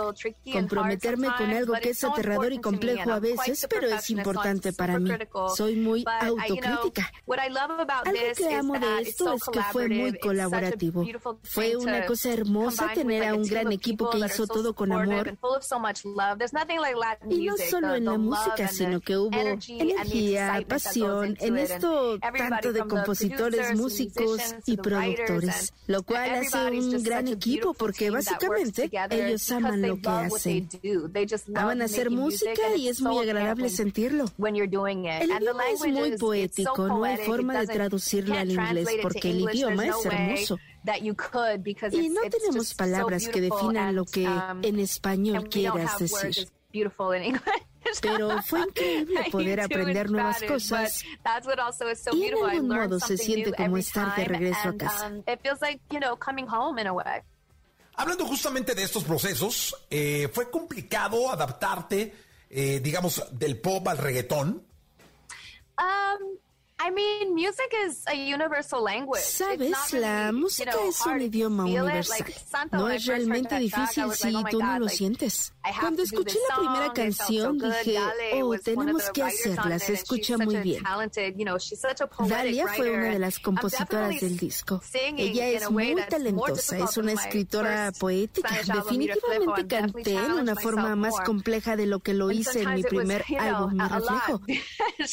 Comprometerme 0.52 1.28
con 1.36 1.50
algo 1.50 1.74
que 1.80 1.90
es 1.90 2.04
aterrador 2.04 2.52
y 2.52 2.60
complejo 2.60 3.12
a 3.12 3.20
veces, 3.20 3.66
pero 3.68 3.88
es 3.88 4.10
importante 4.10 4.72
para 4.72 4.98
mí. 4.98 5.10
Soy 5.56 5.76
muy 5.76 6.04
autocrítica. 6.20 7.10
Algo 8.04 8.32
que 8.36 8.54
amo 8.54 8.78
de 8.78 9.02
esto 9.02 9.32
es 9.32 9.44
que 9.44 9.62
fue 9.72 9.88
muy 9.88 10.18
colaborativo. 10.18 11.04
Fue 11.42 11.76
una 11.76 12.06
cosa 12.06 12.32
hermosa 12.32 12.92
tener 12.92 13.24
a 13.24 13.34
un 13.34 13.44
gran 13.44 13.72
equipo 13.72 14.10
que 14.10 14.18
hizo 14.18 14.46
todo 14.46 14.74
con 14.74 14.92
amor. 14.92 15.36
Y 17.30 17.46
no 17.46 17.56
solo 17.56 17.94
en 17.94 18.04
la 18.04 18.18
música, 18.18 18.68
sino 18.68 19.00
que 19.00 19.16
hubo 19.16 19.36
energía, 19.68 20.62
pasión, 20.68 21.36
en 21.40 21.58
esto 21.58 22.18
tanto 22.54 22.72
de 22.72 22.80
compositores, 22.80 23.76
músicos 23.76 24.40
y 24.66 24.76
productores, 24.76 25.72
lo 25.86 26.02
cual 26.02 26.30
hace 26.30 26.70
un 26.70 27.02
gran 27.02 27.28
equipo 27.28 27.74
porque 27.74 28.10
básicamente 28.10 28.90
ellos 29.10 29.50
aman 29.50 29.82
lo 29.82 30.00
que 30.00 30.08
hacen. 30.08 30.68
Aman 31.54 31.82
hacer 31.82 32.10
música 32.10 32.74
y 32.76 32.88
es 32.88 33.00
muy 33.00 33.18
agradable 33.18 33.68
sentirlo. 33.68 34.26
El 34.38 35.30
idioma 35.30 35.64
es 35.72 35.80
muy 35.86 36.16
poético, 36.16 36.88
no 36.88 37.04
hay 37.04 37.16
forma 37.18 37.60
de 37.60 37.66
traducirlo 37.66 38.34
al 38.36 38.50
inglés 38.50 38.88
porque 39.02 39.30
el 39.30 39.40
idioma 39.40 39.86
es 39.86 40.04
hermoso. 40.04 40.58
Y 41.92 42.08
no 42.10 42.20
tenemos 42.30 42.74
palabras 42.74 43.28
que 43.28 43.40
definan 43.40 43.94
lo 43.94 44.04
que 44.04 44.28
um, 44.28 44.62
en 44.62 44.78
español 44.80 45.48
quieras 45.48 45.98
decir. 45.98 46.48
Pero 48.02 48.42
fue 48.42 48.60
increíble 48.60 49.26
poder 49.30 49.60
aprender 49.60 50.10
nuevas 50.10 50.42
cosas 50.42 51.02
y 52.12 52.24
en 52.24 52.44
algún 52.44 52.68
modo 52.68 52.98
se 52.98 53.16
siente 53.16 53.52
como 53.52 53.76
estar 53.76 54.16
de 54.16 54.24
regreso 54.24 54.68
a 54.70 54.76
casa. 54.76 55.08
Um, 55.08 55.22
Hablando 57.96 58.26
justamente 58.26 58.74
de 58.74 58.82
estos 58.82 59.04
procesos, 59.04 59.76
eh, 59.88 60.28
¿fue 60.32 60.50
complicado 60.50 61.30
adaptarte, 61.30 62.12
eh, 62.50 62.80
digamos, 62.80 63.22
del 63.30 63.60
pop 63.60 63.86
al 63.86 63.98
reggaetón? 63.98 64.66
Um, 65.78 66.38
Sabes, 69.22 69.92
la 69.92 70.32
música 70.32 70.74
es 70.86 71.00
un 71.06 71.20
idioma 71.20 71.64
universal. 71.64 72.34
No 72.72 72.90
es 72.90 73.06
realmente 73.06 73.58
difícil 73.58 74.12
si 74.12 74.34
oh 74.34 74.44
tú 74.50 74.60
no 74.60 74.78
lo 74.78 74.88
sientes. 74.88 75.52
Cuando 75.80 76.02
escuché 76.02 76.38
la 76.48 76.56
primera 76.56 76.92
canción 76.92 77.58
dije, 77.58 77.98
oh, 78.42 78.54
tenemos 78.58 79.10
que 79.10 79.22
hacerla, 79.22 79.78
se 79.78 79.94
escucha 79.94 80.36
muy 80.38 80.56
bien. 80.56 80.82
Dalia 82.28 82.66
fue 82.68 82.90
una 82.90 83.10
de 83.10 83.18
las 83.18 83.38
compositoras 83.38 84.20
del 84.20 84.36
disco. 84.36 84.82
Ella 85.16 85.48
es 85.48 85.70
muy 85.70 85.96
talentosa, 86.08 86.78
es 86.78 86.96
una 86.96 87.12
escritora 87.12 87.92
poética. 87.98 88.50
Definitivamente 88.74 89.66
canté 89.66 90.14
en 90.14 90.32
una 90.32 90.54
forma 90.54 90.96
más 90.96 91.14
compleja 91.24 91.76
de 91.76 91.86
lo 91.86 92.00
que 92.00 92.14
lo 92.14 92.30
hice 92.30 92.62
en 92.62 92.74
mi 92.74 92.82
primer 92.82 93.24
álbum, 93.38 93.72
Mi 93.74 93.88
Reflejo. 93.88 94.40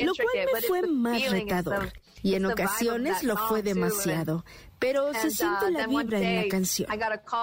Lo 0.00 0.14
cual 0.14 0.46
me 0.54 0.60
fue 0.62 0.82
más 0.86 1.09
retador 1.18 1.92
y 2.22 2.34
en 2.34 2.46
ocasiones 2.46 3.22
lo 3.22 3.36
fue 3.36 3.62
demasiado, 3.62 4.44
pero 4.78 5.12
se 5.14 5.30
siente 5.30 5.70
la 5.70 5.86
vibra 5.86 6.18
en 6.18 6.36
la 6.36 6.48
canción. 6.48 6.88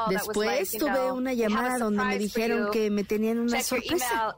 Después 0.09 0.71
tuve 0.71 1.11
una 1.11 1.33
llamada 1.33 1.77
donde 1.77 2.03
me 2.03 2.17
dijeron 2.17 2.71
que 2.71 2.89
me 2.89 3.03
tenían 3.03 3.39
una 3.39 3.61
sorpresa. 3.61 4.35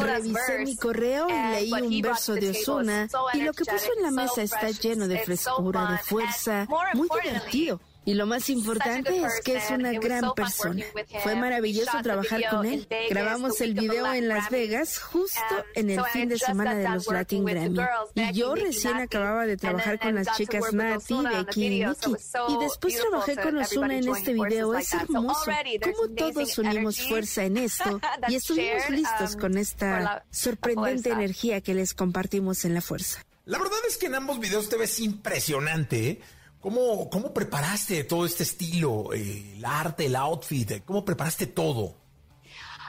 Revisé 0.00 0.58
mi 0.64 0.76
correo 0.76 1.28
y 1.28 1.32
leí 1.32 1.72
un 1.72 2.00
verso 2.00 2.34
de 2.34 2.50
Osuna 2.50 3.08
y 3.34 3.42
lo 3.42 3.52
que 3.52 3.64
puso 3.64 3.88
en 3.96 4.02
la 4.02 4.10
mesa 4.10 4.42
está 4.42 4.70
lleno 4.70 5.08
de 5.08 5.18
frescura, 5.18 5.92
de 5.92 5.98
fuerza, 5.98 6.66
muy 6.94 7.08
divertido. 7.22 7.80
Y 8.04 8.14
lo 8.14 8.26
más 8.26 8.50
importante 8.50 9.22
es 9.22 9.40
que 9.44 9.56
es 9.56 9.70
una 9.70 9.92
gran 9.92 10.34
persona. 10.34 10.84
Fue 11.22 11.36
maravilloso 11.36 11.98
trabajar 12.02 12.42
con 12.50 12.66
él. 12.66 12.86
Grabamos 13.08 13.60
el 13.60 13.74
video 13.74 14.12
en 14.12 14.28
Las 14.28 14.50
Vegas 14.50 14.98
justo 14.98 15.40
en 15.74 15.90
el 15.90 16.02
fin 16.06 16.28
de 16.28 16.38
semana 16.38 16.74
de 16.74 16.88
los 16.88 17.06
Latin 17.06 17.44
Grammy. 17.44 17.80
Y 18.14 18.32
yo 18.32 18.54
recién 18.54 18.96
acababa 18.96 19.46
de 19.46 19.56
trabajar 19.56 20.00
con 20.00 20.14
las 20.16 20.36
chicas 20.36 20.72
Nati, 20.72 21.14
Becky 21.14 21.66
y 21.66 21.84
Nikki. 21.84 22.14
Y 22.48 22.58
después 22.58 22.98
trabajé 22.98 23.36
con 23.36 23.56
Osuna 23.58 23.96
en 23.96 24.08
este 24.08 24.32
video. 24.32 24.74
Es 24.74 24.92
hermoso. 24.92 25.50
Cómo 25.82 26.14
todos 26.14 26.58
unimos 26.58 27.00
fuerza 27.00 27.44
en 27.44 27.56
esto 27.56 28.00
y 28.28 28.34
estuvimos 28.34 28.90
listos 28.90 29.34
um, 29.34 29.40
con 29.40 29.58
esta 29.58 30.24
sorprendente 30.30 31.10
energía 31.10 31.60
que 31.60 31.74
les 31.74 31.94
compartimos 31.94 32.64
en 32.64 32.74
la 32.74 32.80
fuerza. 32.80 33.24
La 33.44 33.58
verdad 33.58 33.78
es 33.88 33.96
que 33.96 34.06
en 34.06 34.14
ambos 34.14 34.38
videos 34.38 34.68
te 34.68 34.76
ves 34.76 35.00
impresionante. 35.00 36.08
¿eh? 36.08 36.20
¿Cómo, 36.62 37.10
¿Cómo 37.10 37.34
preparaste 37.34 38.04
todo 38.04 38.24
este 38.24 38.44
estilo, 38.44 39.12
eh, 39.12 39.56
el 39.56 39.64
arte, 39.64 40.06
el 40.06 40.14
outfit? 40.14 40.84
¿Cómo 40.84 41.04
preparaste 41.04 41.48
todo? 41.48 41.96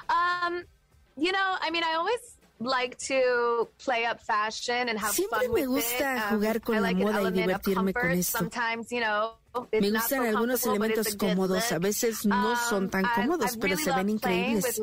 Um, 0.07 0.63
you 1.17 1.31
know, 1.31 1.57
I 1.59 1.71
mean, 1.71 1.83
I 1.83 1.95
always 1.95 2.37
like 2.59 2.95
to 3.07 3.67
play 3.83 4.05
up 4.05 4.21
fashion 4.21 4.89
and 4.89 4.99
have 4.99 5.13
Siempre 5.13 5.47
fun 5.47 5.55
me 5.55 5.65
gusta 5.65 6.27
um, 6.29 6.35
jugar 6.35 6.61
con 6.61 6.81
la 6.83 6.91
moda 6.91 7.23
y 7.23 7.31
divertirme 7.31 7.93
con 7.93 8.11
esto. 8.11 8.37
Sometimes, 8.37 8.91
you 8.91 8.99
know, 8.99 9.39
me 9.71 9.91
gustan 9.91 10.25
algunos 10.25 10.65
elementos 10.65 11.15
cómodos, 11.15 11.71
a 11.71 11.79
veces 11.79 12.25
no 12.25 12.55
son 12.55 12.89
tan 12.89 13.05
um, 13.05 13.11
cómodos, 13.15 13.57
pero 13.57 13.77
se 13.77 13.91
ven 13.91 14.09
increíbles. 14.09 14.81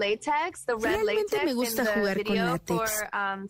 Realmente 0.79 1.45
me 1.45 1.55
gusta 1.55 1.87
jugar 1.87 2.25
con 2.25 2.37
látex, 2.37 3.05
um, 3.13 3.49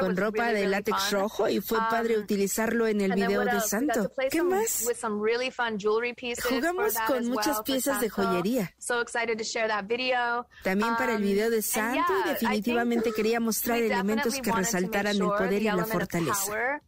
con 0.00 0.16
ropa 0.16 0.52
de 0.52 0.66
látex 0.66 1.10
rojo 1.10 1.48
y 1.48 1.60
fue 1.60 1.78
padre 1.90 2.16
um, 2.16 2.22
utilizarlo 2.22 2.86
en 2.86 3.00
el 3.00 3.14
video 3.14 3.44
de 3.44 3.60
Santo. 3.60 4.12
¿Qué 4.30 4.42
más? 4.42 4.86
Jugamos 6.48 6.94
con 7.06 7.28
muchas 7.28 7.62
piezas 7.62 8.00
de 8.00 8.10
joyería. 8.10 8.74
También 10.62 10.96
para 10.96 11.14
el 11.16 11.22
video 11.22 11.50
de 11.50 11.62
Santo 11.62 12.12
y 12.24 12.28
definitivamente 12.28 13.12
quería 13.12 13.40
mostrar 13.40 13.78
elementos 13.78 14.40
que 14.40 14.52
resaltaran 14.52 15.16
el 15.16 15.22
poder 15.22 15.62
y 15.62 15.64
la 15.64 15.84
fortaleza. 15.84 16.80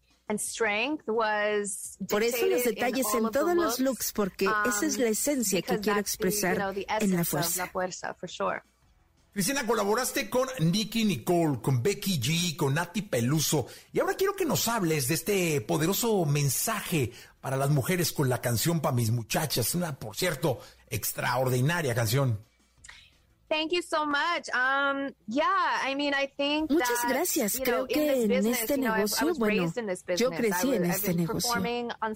Por 2.09 2.23
eso 2.23 2.47
los 2.47 2.65
detalles 2.65 3.07
en 3.15 3.31
todos 3.31 3.55
los 3.55 3.79
looks, 3.81 4.13
porque 4.13 4.49
esa 4.67 4.87
es 4.87 4.99
la 4.99 5.07
um, 5.07 5.13
esencia 5.13 5.63
que 5.63 5.79
quiero 5.79 6.01
expresar 6.01 6.75
en 7.01 7.17
la 7.17 7.25
fuerza. 7.25 7.71
Cristina, 9.33 9.67
colaboraste 9.67 10.31
con 10.31 10.49
Nicky 10.61 11.05
Nicole, 11.05 11.61
con 11.61 11.83
Becky 11.83 12.19
G, 12.19 12.57
con 12.57 12.73
Nati 12.73 13.03
Peluso. 13.03 13.67
Y 13.93 14.01
ahora 14.01 14.15
quiero 14.15 14.35
que 14.35 14.47
nos 14.47 14.67
hables 14.67 15.09
de 15.09 15.15
este 15.15 15.61
poderoso 15.61 16.25
mensaje 16.25 17.13
para 17.43 17.59
las 17.59 17.69
mujeres 17.69 18.13
con 18.13 18.31
la 18.31 18.41
canción 18.41 18.81
para 18.81 18.97
mis 18.97 19.11
muchachas. 19.11 19.75
Una, 19.75 19.99
por 19.99 20.17
cierto, 20.17 20.61
extraordinaria 20.89 21.95
canción. 21.95 22.41
Thank 23.49 23.73
you 23.73 23.83
so 23.83 24.05
much. 24.05 24.49
Um, 24.53 25.15
yeah, 25.29 25.45
I 25.85 25.95
mean, 25.95 26.15
I 26.15 26.27
think 26.37 26.71
Muchas 26.71 27.05
gracias. 27.09 27.61
Creo 27.61 27.87
que 27.87 28.25
en 28.25 28.47
este 28.47 28.77
negocio, 28.77 29.35
bueno, 29.35 29.73
yo 30.17 30.31
crecí 30.31 30.75
en 30.75 30.87
este 30.87 31.15
negocio. 31.15 31.55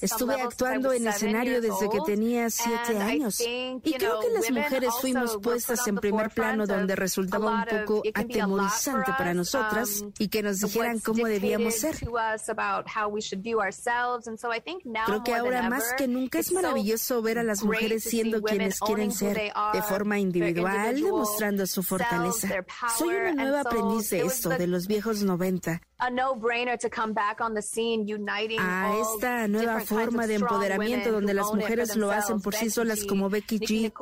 Estuve 0.01 0.41
actuando 0.41 0.93
en 0.93 1.07
escenario 1.07 1.61
desde 1.61 1.89
que 1.89 2.01
tenía 2.05 2.51
siete 2.51 2.99
años. 2.99 3.41
Y 3.41 3.81
creo 3.95 4.21
que 4.21 4.31
las 4.31 4.51
mujeres 4.51 4.93
fuimos 5.01 5.39
puestas 5.43 5.87
en 5.87 5.97
primer 5.97 6.31
plano 6.31 6.67
donde 6.67 6.97
resultaba 6.97 7.51
un 7.51 7.65
poco 7.65 8.03
atemorizante 8.13 9.13
para 9.17 9.35
nosotras 9.35 10.01
um, 10.01 10.13
y 10.19 10.29
que 10.29 10.43
nos 10.43 10.61
dijeran 10.61 10.99
cómo 10.99 11.27
debíamos 11.27 11.75
ser. 11.75 11.97
Creo 15.07 15.23
que 15.25 15.35
ahora 15.35 15.69
más 15.69 15.85
que 15.97 16.09
nunca 16.09 16.39
es 16.39 16.53
maravilloso 16.53 17.23
ver 17.23 17.39
a 17.39 17.43
las 17.43 17.63
mujeres 17.63 18.05
siendo 18.05 18.43
quienes 18.43 18.81
quieren 18.81 19.13
ser 19.13 19.53
de 19.73 19.83
forma 19.83 20.19
individual, 20.19 21.01
mostrando 21.21 21.67
su 21.67 21.83
fortaleza. 21.83 22.49
Soy 22.97 23.15
una 23.15 23.33
nueva 23.33 23.61
aprendiz 23.61 24.11
de 24.11 24.23
esto, 24.23 24.49
de 24.51 24.67
los 24.67 24.87
viejos 24.87 25.23
90. 25.23 25.81
A 28.59 28.93
esta 29.01 29.49
nueva 29.49 29.81
forma 29.81 30.27
de 30.27 30.35
empoderamiento 30.35 31.13
donde 31.13 31.35
las 31.35 31.53
mujeres 31.53 31.95
lo 31.97 32.11
hacen 32.11 32.41
por 32.41 32.55
sí 32.55 32.71
solas 32.71 33.05
como 33.05 33.29
Becky 33.29 33.59
G, 33.59 33.93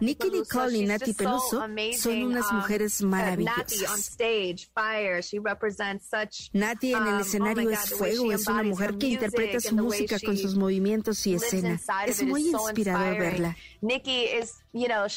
Nicky 0.00 0.30
Nicole 0.30 0.78
y 0.78 0.86
Nati 0.86 1.14
Peluso 1.14 1.64
son 1.96 2.22
unas 2.22 2.50
um, 2.50 2.56
mujeres 2.58 3.02
maravillosas. 3.02 4.16
Nati 6.52 6.92
en 6.92 7.06
el 7.06 7.14
um, 7.14 7.20
escenario 7.20 7.70
es 7.70 7.94
fuego, 7.94 8.32
es 8.32 8.46
una 8.46 8.62
mujer 8.62 8.96
que 8.98 9.06
interpreta 9.08 9.60
su 9.60 9.74
música 9.74 10.18
con 10.24 10.36
sus 10.36 10.54
movimientos 10.54 11.26
y 11.26 11.34
escena. 11.34 11.80
Es 12.06 12.22
muy 12.22 12.48
inspirador 12.48 13.18
verla. 13.18 13.56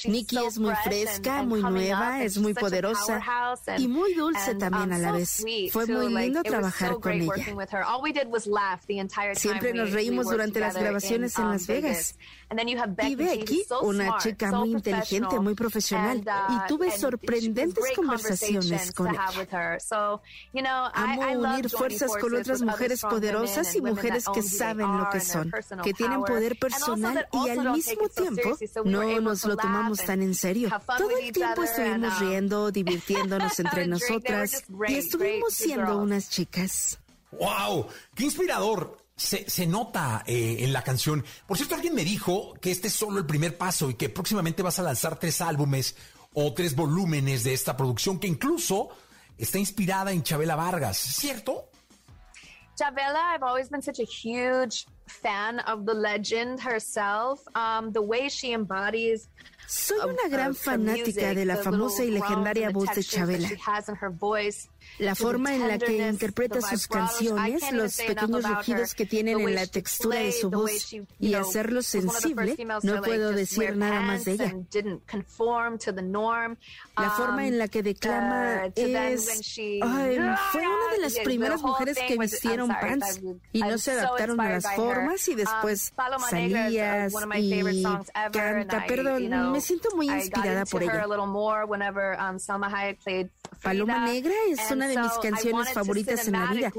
Nikki 0.07 0.37
es 0.37 0.57
muy 0.57 0.73
fresca, 0.83 1.43
muy 1.43 1.61
nueva, 1.61 2.23
es 2.23 2.37
muy 2.37 2.53
poderosa 2.53 3.21
y 3.77 3.87
muy 3.87 4.13
dulce 4.13 4.55
también 4.55 4.93
a 4.93 4.97
la 4.97 5.11
vez. 5.11 5.43
Fue 5.71 5.85
muy 5.85 6.30
lindo 6.31 6.43
trabajar 6.43 6.99
con 6.99 7.11
ella. 7.11 7.33
Siempre 9.35 9.73
nos 9.73 9.91
reímos 9.91 10.25
durante 10.27 10.59
las 10.59 10.75
grabaciones 10.75 11.37
en 11.37 11.45
um, 11.45 11.51
Las 11.51 11.67
Vegas. 11.67 12.15
Y 13.07 13.15
Becky, 13.15 13.63
una 13.81 14.17
chica 14.17 14.51
muy 14.51 14.71
inteligente, 14.71 15.39
muy 15.39 15.55
profesional, 15.55 16.21
y 16.49 16.53
uh, 16.53 16.59
tuve 16.67 16.91
sorprendentes 16.91 17.83
conversaciones 17.95 18.91
con 18.91 19.07
ella. 19.07 19.77
Amo 20.93 21.31
unir 21.31 21.69
fuerzas 21.69 22.11
con 22.19 22.35
otras 22.35 22.61
mujeres 22.61 23.01
poderosas 23.01 23.75
y 23.75 23.81
mujeres 23.81 24.25
que 24.33 24.41
saben 24.41 24.97
lo 24.97 25.09
que 25.09 25.19
son, 25.19 25.51
que 25.83 25.93
tienen 25.93 26.21
poder 26.23 26.57
personal 26.57 27.27
y 27.31 27.49
al 27.49 27.71
mismo 27.71 28.09
tiempo 28.09 28.57
no 28.85 29.21
nos 29.21 29.45
lo 29.45 29.55
tomamos 29.55 30.03
tan 30.03 30.21
en 30.21 30.35
serio. 30.35 30.69
Todo 30.97 31.09
el 31.17 31.31
tiempo 31.31 31.63
estuvimos 31.63 32.21
um, 32.21 32.27
riendo, 32.27 32.71
divirtiéndonos 32.71 33.59
entre 33.59 33.87
nosotras 33.87 34.63
y 34.87 34.95
estuvimos 34.95 35.53
siendo 35.53 35.97
chicas. 36.29 36.99
¡Wow! 37.31 37.87
¡Qué 38.15 38.25
inspirador! 38.25 38.97
Se, 39.15 39.67
nota 39.67 40.23
eh, 40.25 40.57
en 40.59 40.73
la 40.73 40.83
canción. 40.83 41.23
Por 41.45 41.55
cierto, 41.55 41.75
alguien 41.75 41.93
me 41.93 42.03
dijo 42.03 42.55
que 42.59 42.71
este 42.71 42.87
es 42.87 42.93
solo 42.95 43.19
el 43.19 43.27
primer 43.27 43.55
paso 43.55 43.91
y 43.91 43.93
que 43.93 44.09
próximamente 44.09 44.63
vas 44.63 44.79
a 44.79 44.83
lanzar 44.83 45.19
tres 45.19 45.41
álbumes 45.41 45.95
o 46.33 46.53
tres 46.53 46.75
volúmenes 46.75 47.43
de 47.43 47.53
esta 47.53 47.77
producción 47.77 48.19
que 48.19 48.27
incluso 48.27 48.89
está 49.37 49.59
inspirada 49.59 50.11
en 50.11 50.23
Chabela 50.23 50.55
Vargas, 50.55 50.97
¿cierto? 50.97 51.69
Chavela, 52.75 53.35
I've 53.35 53.43
always 53.43 53.69
been 53.69 53.83
such 53.83 53.99
a 53.99 54.05
huge 54.05 54.87
fan 55.05 55.59
of 55.67 55.85
the 55.85 55.93
legend 55.93 56.59
herself. 56.59 57.41
Um, 57.53 57.91
the 57.91 58.01
way 58.01 58.27
she 58.27 58.53
embodies 58.53 59.29
Soy 59.67 59.99
una 59.99 60.27
gran 60.29 60.53
fanática 60.53 61.33
de 61.33 61.45
la 61.45 61.57
famosa 61.57 62.03
y 62.03 62.11
legendaria 62.11 62.71
voz 62.71 62.93
de 62.93 63.03
Chabela. 63.03 63.49
La 64.99 65.15
forma 65.15 65.55
en 65.55 65.67
la 65.67 65.77
que 65.77 66.07
interpreta 66.07 66.61
sus 66.61 66.87
canciones, 66.87 67.71
los 67.71 67.97
pequeños 67.97 68.43
rugidos 68.43 68.93
que 68.93 69.05
tienen 69.05 69.39
en 69.39 69.55
la 69.55 69.65
textura 69.67 70.19
de 70.19 70.31
su 70.31 70.49
voz 70.49 70.93
y 71.19 71.33
hacerlo 71.33 71.81
sensible, 71.81 72.55
no 72.83 73.01
puedo 73.01 73.31
decir 73.31 73.75
nada 73.77 74.01
más 74.01 74.25
de 74.25 74.33
ella. 74.33 74.55
La 76.97 77.09
forma 77.11 77.47
en 77.47 77.57
la 77.57 77.67
que 77.67 77.81
declama 77.83 78.65
es... 78.75 79.53
fue 80.51 80.67
una 80.67 80.91
de 80.91 80.99
las 80.99 81.17
primeras 81.19 81.61
mujeres 81.61 81.97
que 82.07 82.17
vistieron 82.17 82.69
pants 82.69 83.21
y 83.51 83.61
no 83.61 83.77
se 83.77 83.91
adaptaron 83.91 84.39
a 84.39 84.49
las 84.49 84.75
formas 84.75 85.27
y 85.27 85.35
después 85.35 85.93
salías 86.29 87.13
y 87.37 87.83
canta. 88.31 88.85
Perdón, 88.87 89.51
me 89.51 89.61
siento 89.61 89.89
muy 89.95 90.09
inspirada 90.09 90.65
por 90.65 90.83
ella. 90.83 91.05
Paloma 93.61 94.05
Negra 94.05 94.33
es 94.49 94.71
una 94.71 94.80
de 94.87 94.97
mis 94.97 95.11
canciones 95.21 95.73
favoritas 95.73 96.27
en 96.27 96.33
la 96.33 96.51
vida. 96.51 96.71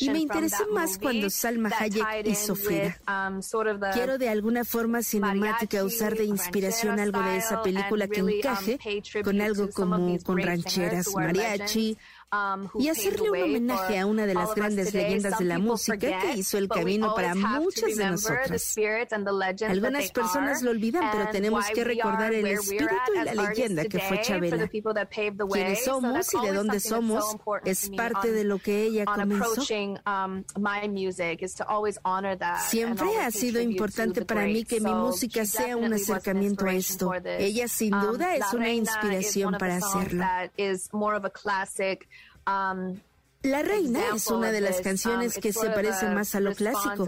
Y 0.00 0.10
me 0.10 0.18
interesó 0.20 0.66
más 0.72 0.98
cuando 0.98 1.30
Salma 1.30 1.70
Hayek 1.78 2.26
hizo 2.26 2.54
Frida. 2.54 3.00
Quiero 3.92 4.18
de 4.18 4.28
alguna 4.28 4.64
forma 4.64 5.02
cinemática 5.02 5.84
usar 5.84 6.16
de 6.16 6.24
inspiración 6.24 6.98
algo 7.00 7.20
de 7.20 7.36
esa 7.38 7.62
película 7.62 8.08
que 8.08 8.20
encaje 8.20 8.78
con 9.22 9.40
algo 9.40 9.70
como 9.70 10.18
con 10.24 10.38
rancheras, 10.38 11.08
mariachi, 11.14 11.96
Um, 11.96 12.15
y 12.78 12.88
hacerle 12.88 13.30
un 13.30 13.42
homenaje 13.42 13.98
a 13.98 14.06
una 14.06 14.26
de 14.26 14.34
las 14.34 14.54
grandes 14.54 14.92
leyendas 14.92 15.38
de 15.38 15.44
la 15.44 15.58
música 15.58 16.18
que 16.20 16.34
hizo 16.34 16.58
el 16.58 16.68
camino 16.68 17.14
para 17.14 17.34
muchas 17.34 17.96
de 17.96 18.10
nosotras. 18.10 18.76
Algunas 19.68 20.10
personas 20.10 20.62
lo 20.62 20.70
olvidan, 20.70 21.10
pero 21.12 21.28
tenemos 21.30 21.64
que 21.66 21.84
recordar 21.84 22.34
el 22.34 22.46
espíritu 22.46 22.94
y 23.14 23.24
la 23.24 23.34
leyenda 23.34 23.84
que 23.84 23.98
fue 24.00 24.20
Chabela. 24.22 24.68
Quiénes 24.68 25.84
somos 25.84 26.34
y 26.34 26.46
de 26.46 26.52
dónde 26.52 26.80
somos 26.80 27.36
es 27.64 27.90
parte 27.96 28.32
de 28.32 28.44
lo 28.44 28.58
que 28.58 28.82
ella 28.82 29.04
comenzó. 29.04 29.62
Um, 30.06 30.44
Siempre 32.68 33.18
ha 33.18 33.30
sido 33.30 33.60
importante 33.60 34.24
para 34.24 34.44
mí 34.44 34.64
que 34.64 34.80
mi 34.80 34.92
música 34.92 35.44
sea 35.44 35.76
un 35.76 35.92
acercamiento 35.92 36.66
a 36.66 36.74
esto. 36.74 37.12
Ella 37.38 37.68
sin 37.68 37.94
um, 37.94 38.00
duda 38.00 38.34
es 38.34 38.52
una 38.52 38.70
inspiración 38.70 39.56
para 39.58 39.76
hacerlo. 39.76 40.24
Um, 42.46 43.00
La 43.42 43.62
Reina 43.62 44.00
es 44.14 44.26
una 44.26 44.50
de 44.50 44.60
las 44.60 44.80
canciones 44.80 45.36
um, 45.36 45.42
que 45.42 45.52
se 45.52 45.70
parece 45.70 46.08
más 46.08 46.34
a 46.34 46.40
lo 46.40 46.52
clásico. 46.54 47.06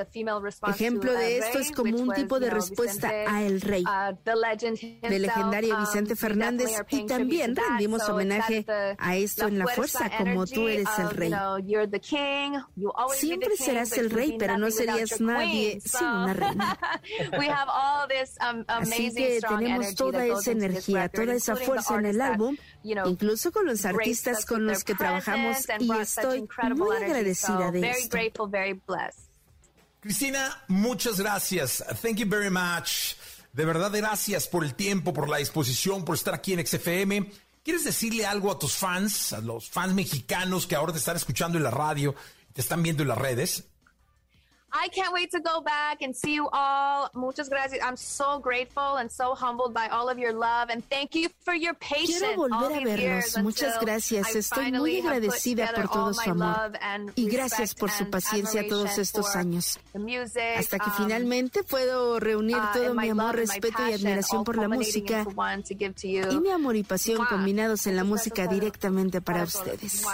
Ejemplo 0.68 1.12
de 1.12 1.38
esto 1.38 1.58
es 1.58 1.72
como 1.72 1.96
un 1.96 2.12
tipo 2.14 2.38
de 2.38 2.50
respuesta 2.50 3.08
a 3.08 3.42
El 3.42 3.60
Rey, 3.60 3.82
uh, 3.82 4.16
del 4.24 5.22
legendario 5.22 5.74
um, 5.74 5.80
Vicente 5.80 6.14
Fernández, 6.14 6.70
y 6.90 7.06
también 7.06 7.56
rendimos 7.56 8.08
homenaje 8.08 8.64
a 8.98 9.16
esto 9.16 9.48
en 9.48 9.58
La 9.58 9.66
Fuerza, 9.66 10.10
como 10.16 10.46
tú 10.46 10.68
eres 10.68 10.88
el 10.98 11.10
Rey. 11.10 11.32
Siempre 13.14 13.56
serás 13.56 13.92
el 13.98 14.10
Rey, 14.10 14.36
pero 14.38 14.58
no 14.58 14.70
serías 14.70 15.20
nadie 15.20 15.80
sin 15.80 16.06
una 16.06 16.34
reina. 16.34 16.78
Así 18.68 19.12
que 19.12 19.40
tenemos 19.40 19.94
toda 19.94 20.24
esa 20.24 20.52
energía, 20.52 21.08
toda 21.08 21.34
esa 21.34 21.56
fuerza 21.56 21.96
en 21.96 22.06
el 22.06 22.20
álbum, 22.20 22.56
incluso 23.06 23.52
con 23.52 23.66
los 23.66 23.84
artistas 23.84 24.44
con 24.44 24.66
los 24.66 24.84
que 24.84 24.94
trabajamos 24.94 25.56
y 25.78 25.92
estoy 26.00 26.48
muy 26.74 26.96
agradecida 26.96 27.70
de 27.70 27.90
esto. 27.90 28.18
Cristina, 30.00 30.62
muchas 30.68 31.18
gracias. 31.18 31.84
Thank 32.00 32.16
you 32.16 32.28
very 32.28 32.50
much. 32.50 33.16
De 33.52 33.64
verdad, 33.64 33.90
gracias 33.92 34.46
por 34.46 34.64
el 34.64 34.74
tiempo, 34.74 35.12
por 35.12 35.28
la 35.28 35.38
disposición, 35.38 36.04
por 36.04 36.14
estar 36.14 36.34
aquí 36.34 36.52
en 36.52 36.64
XFM. 36.64 37.30
¿Quieres 37.64 37.84
decirle 37.84 38.24
algo 38.24 38.50
a 38.50 38.58
tus 38.58 38.74
fans, 38.74 39.32
a 39.32 39.40
los 39.40 39.68
fans 39.68 39.94
mexicanos 39.94 40.66
que 40.66 40.76
ahora 40.76 40.92
te 40.92 40.98
están 40.98 41.16
escuchando 41.16 41.58
en 41.58 41.64
la 41.64 41.70
radio, 41.70 42.14
te 42.52 42.60
están 42.60 42.82
viendo 42.82 43.02
en 43.02 43.08
las 43.08 43.18
redes? 43.18 43.64
I 44.72 44.88
can't 44.88 45.12
wait 45.12 45.30
to 45.30 45.40
go 45.40 45.60
back 45.60 46.02
and 46.02 46.14
see 46.14 46.34
you 46.34 46.48
all. 46.52 47.10
Muchas 47.14 47.48
gracias. 47.48 47.82
I'm 47.82 47.96
so 47.96 48.38
grateful 48.38 48.96
and 48.96 49.10
so 49.10 49.34
humbled 49.34 49.72
by 49.72 49.88
all 49.88 50.08
of 50.08 50.18
your 50.18 50.32
love 50.32 50.68
and 50.70 50.84
thank 50.88 51.14
you 51.14 51.30
for 51.40 51.54
your 51.54 51.74
patience. 51.74 52.18
Quiero 52.18 52.36
volver 52.36 52.76
a 52.76 52.96
verlos. 52.96 53.42
Muchas 53.42 53.80
gracias. 53.80 54.34
Estoy 54.34 54.72
muy 54.72 55.00
agradecida 55.00 55.72
por 55.74 55.88
todo 55.88 56.14
su 56.14 56.30
amor 56.30 56.72
y 57.14 57.28
gracias 57.28 57.74
por 57.74 57.90
su 57.90 58.10
paciencia 58.10 58.68
todos 58.68 58.98
estos 58.98 59.34
años. 59.36 59.78
Hasta 60.56 60.78
que 60.78 60.90
um, 60.90 60.96
finalmente 60.96 61.62
puedo 61.62 62.20
reunir 62.20 62.56
uh, 62.56 62.72
todo 62.72 62.94
mi 62.94 63.08
amor, 63.08 63.36
respeto 63.36 63.88
y 63.88 63.94
admiración 63.94 64.44
por 64.44 64.56
la 64.56 64.68
música 64.68 65.26
y 66.30 66.40
mi 66.40 66.50
amor 66.50 66.76
y 66.76 66.82
pasión 66.82 67.24
combinados 67.26 67.86
en 67.86 67.96
la 67.96 68.04
música 68.04 68.46
directamente 68.46 69.20
para 69.20 69.44
ustedes. 69.44 70.04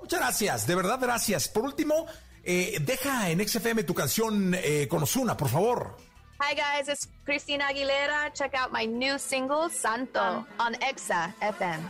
Muchas 0.00 0.20
gracias, 0.20 0.66
de 0.66 0.74
verdad 0.74 0.98
gracias. 1.00 1.48
Por 1.48 1.64
último, 1.64 2.06
eh, 2.46 2.78
deja 2.80 3.28
en 3.30 3.46
XFM 3.46 3.82
tu 3.82 3.92
canción 3.92 4.54
eh, 4.54 4.86
con 4.88 5.02
Osuna, 5.02 5.36
por 5.36 5.48
favor. 5.48 5.96
Hi 6.38 6.54
guys, 6.54 6.88
it's 6.88 7.08
Christina 7.24 7.68
Aguilera. 7.68 8.32
Check 8.32 8.54
out 8.54 8.70
my 8.70 8.86
new 8.86 9.18
single, 9.18 9.68
Santo, 9.70 10.46
on 10.58 10.74
Exa 10.80 11.34
FM. 11.40 11.82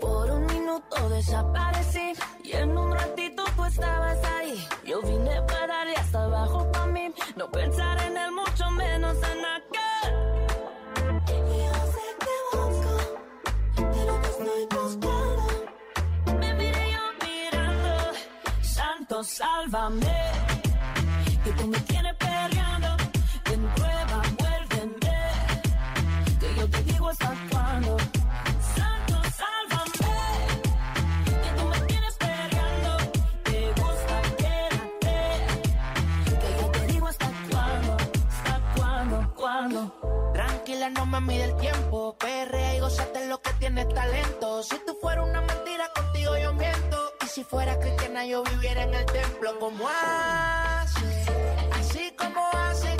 Por 0.00 0.30
un 0.30 0.46
minuto 0.46 1.08
desaparecí 1.08 2.12
y 2.42 2.52
en 2.52 2.76
un 2.76 2.92
ratito 2.92 3.44
tú 3.56 3.64
estabas 3.64 4.18
ahí. 4.36 4.66
Yo 4.84 5.00
vine 5.02 5.40
para 5.46 5.66
darle 5.66 5.94
hasta 5.96 6.24
abajo 6.24 6.70
para 6.72 6.86
mí, 6.88 7.14
no 7.36 7.50
pensar 7.50 8.02
en 8.02 8.16
él, 8.16 8.32
mucho 8.32 8.70
menos 8.72 9.16
en 9.16 9.44
aquel. 9.44 9.73
Me 16.38 16.54
miré 16.54 16.92
yo 16.92 17.00
mirando, 17.24 17.94
Santo, 18.60 19.24
sálvame. 19.24 20.16
Que 21.44 21.50
tú 21.52 21.66
me 21.66 21.78
tienes 21.80 22.14
perreando, 22.16 22.96
de 23.44 23.56
prueba, 23.74 24.22
vuélveme. 24.38 25.16
Que 26.40 26.54
yo 26.58 26.68
te 26.68 26.82
digo 26.82 27.08
hasta 27.08 27.34
cuándo. 27.50 27.96
Santo, 28.76 29.14
sálvame. 29.40 30.14
Que 31.42 31.50
tú 31.56 31.64
me 31.68 31.80
tienes 31.86 32.14
perreando, 32.14 32.96
te 33.44 33.72
gusta, 33.80 34.22
quédate. 34.42 35.16
Que 36.40 36.48
yo 36.60 36.66
te 36.70 36.86
digo 36.92 37.06
hasta 37.06 37.30
cuándo, 37.50 37.96
hasta 38.28 38.60
cuándo, 38.76 39.34
cuándo. 39.34 40.30
Tranquila, 40.34 40.90
no 40.90 41.06
me 41.06 41.20
mide 41.22 41.44
el 41.44 41.56
tiempo, 41.56 42.16
perrea 42.18 42.76
y 42.76 42.80
gozate 42.80 43.26
lo 43.28 43.40
que 43.40 43.43
tienes 43.64 43.88
talento. 43.94 44.62
Si 44.62 44.76
tú 44.84 44.94
fueras 45.00 45.26
una 45.26 45.40
mentira, 45.40 45.90
contigo 45.94 46.36
yo 46.36 46.52
miento. 46.52 46.98
Y 47.24 47.26
si 47.28 47.44
fuera 47.44 47.78
cristiana, 47.78 48.26
yo 48.26 48.42
viviera 48.44 48.82
en 48.82 48.92
el 48.92 49.06
templo 49.06 49.58
como 49.58 49.88
hace. 49.88 51.24
Así 51.72 52.14
como 52.18 52.42
hace, 52.52 52.94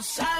Santo, 0.00 0.02
sálvame. 0.02 0.37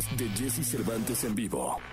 De 0.00 0.26
Jesse 0.34 0.64
Cervantes 0.64 1.22
en 1.24 1.34
vivo. 1.34 1.91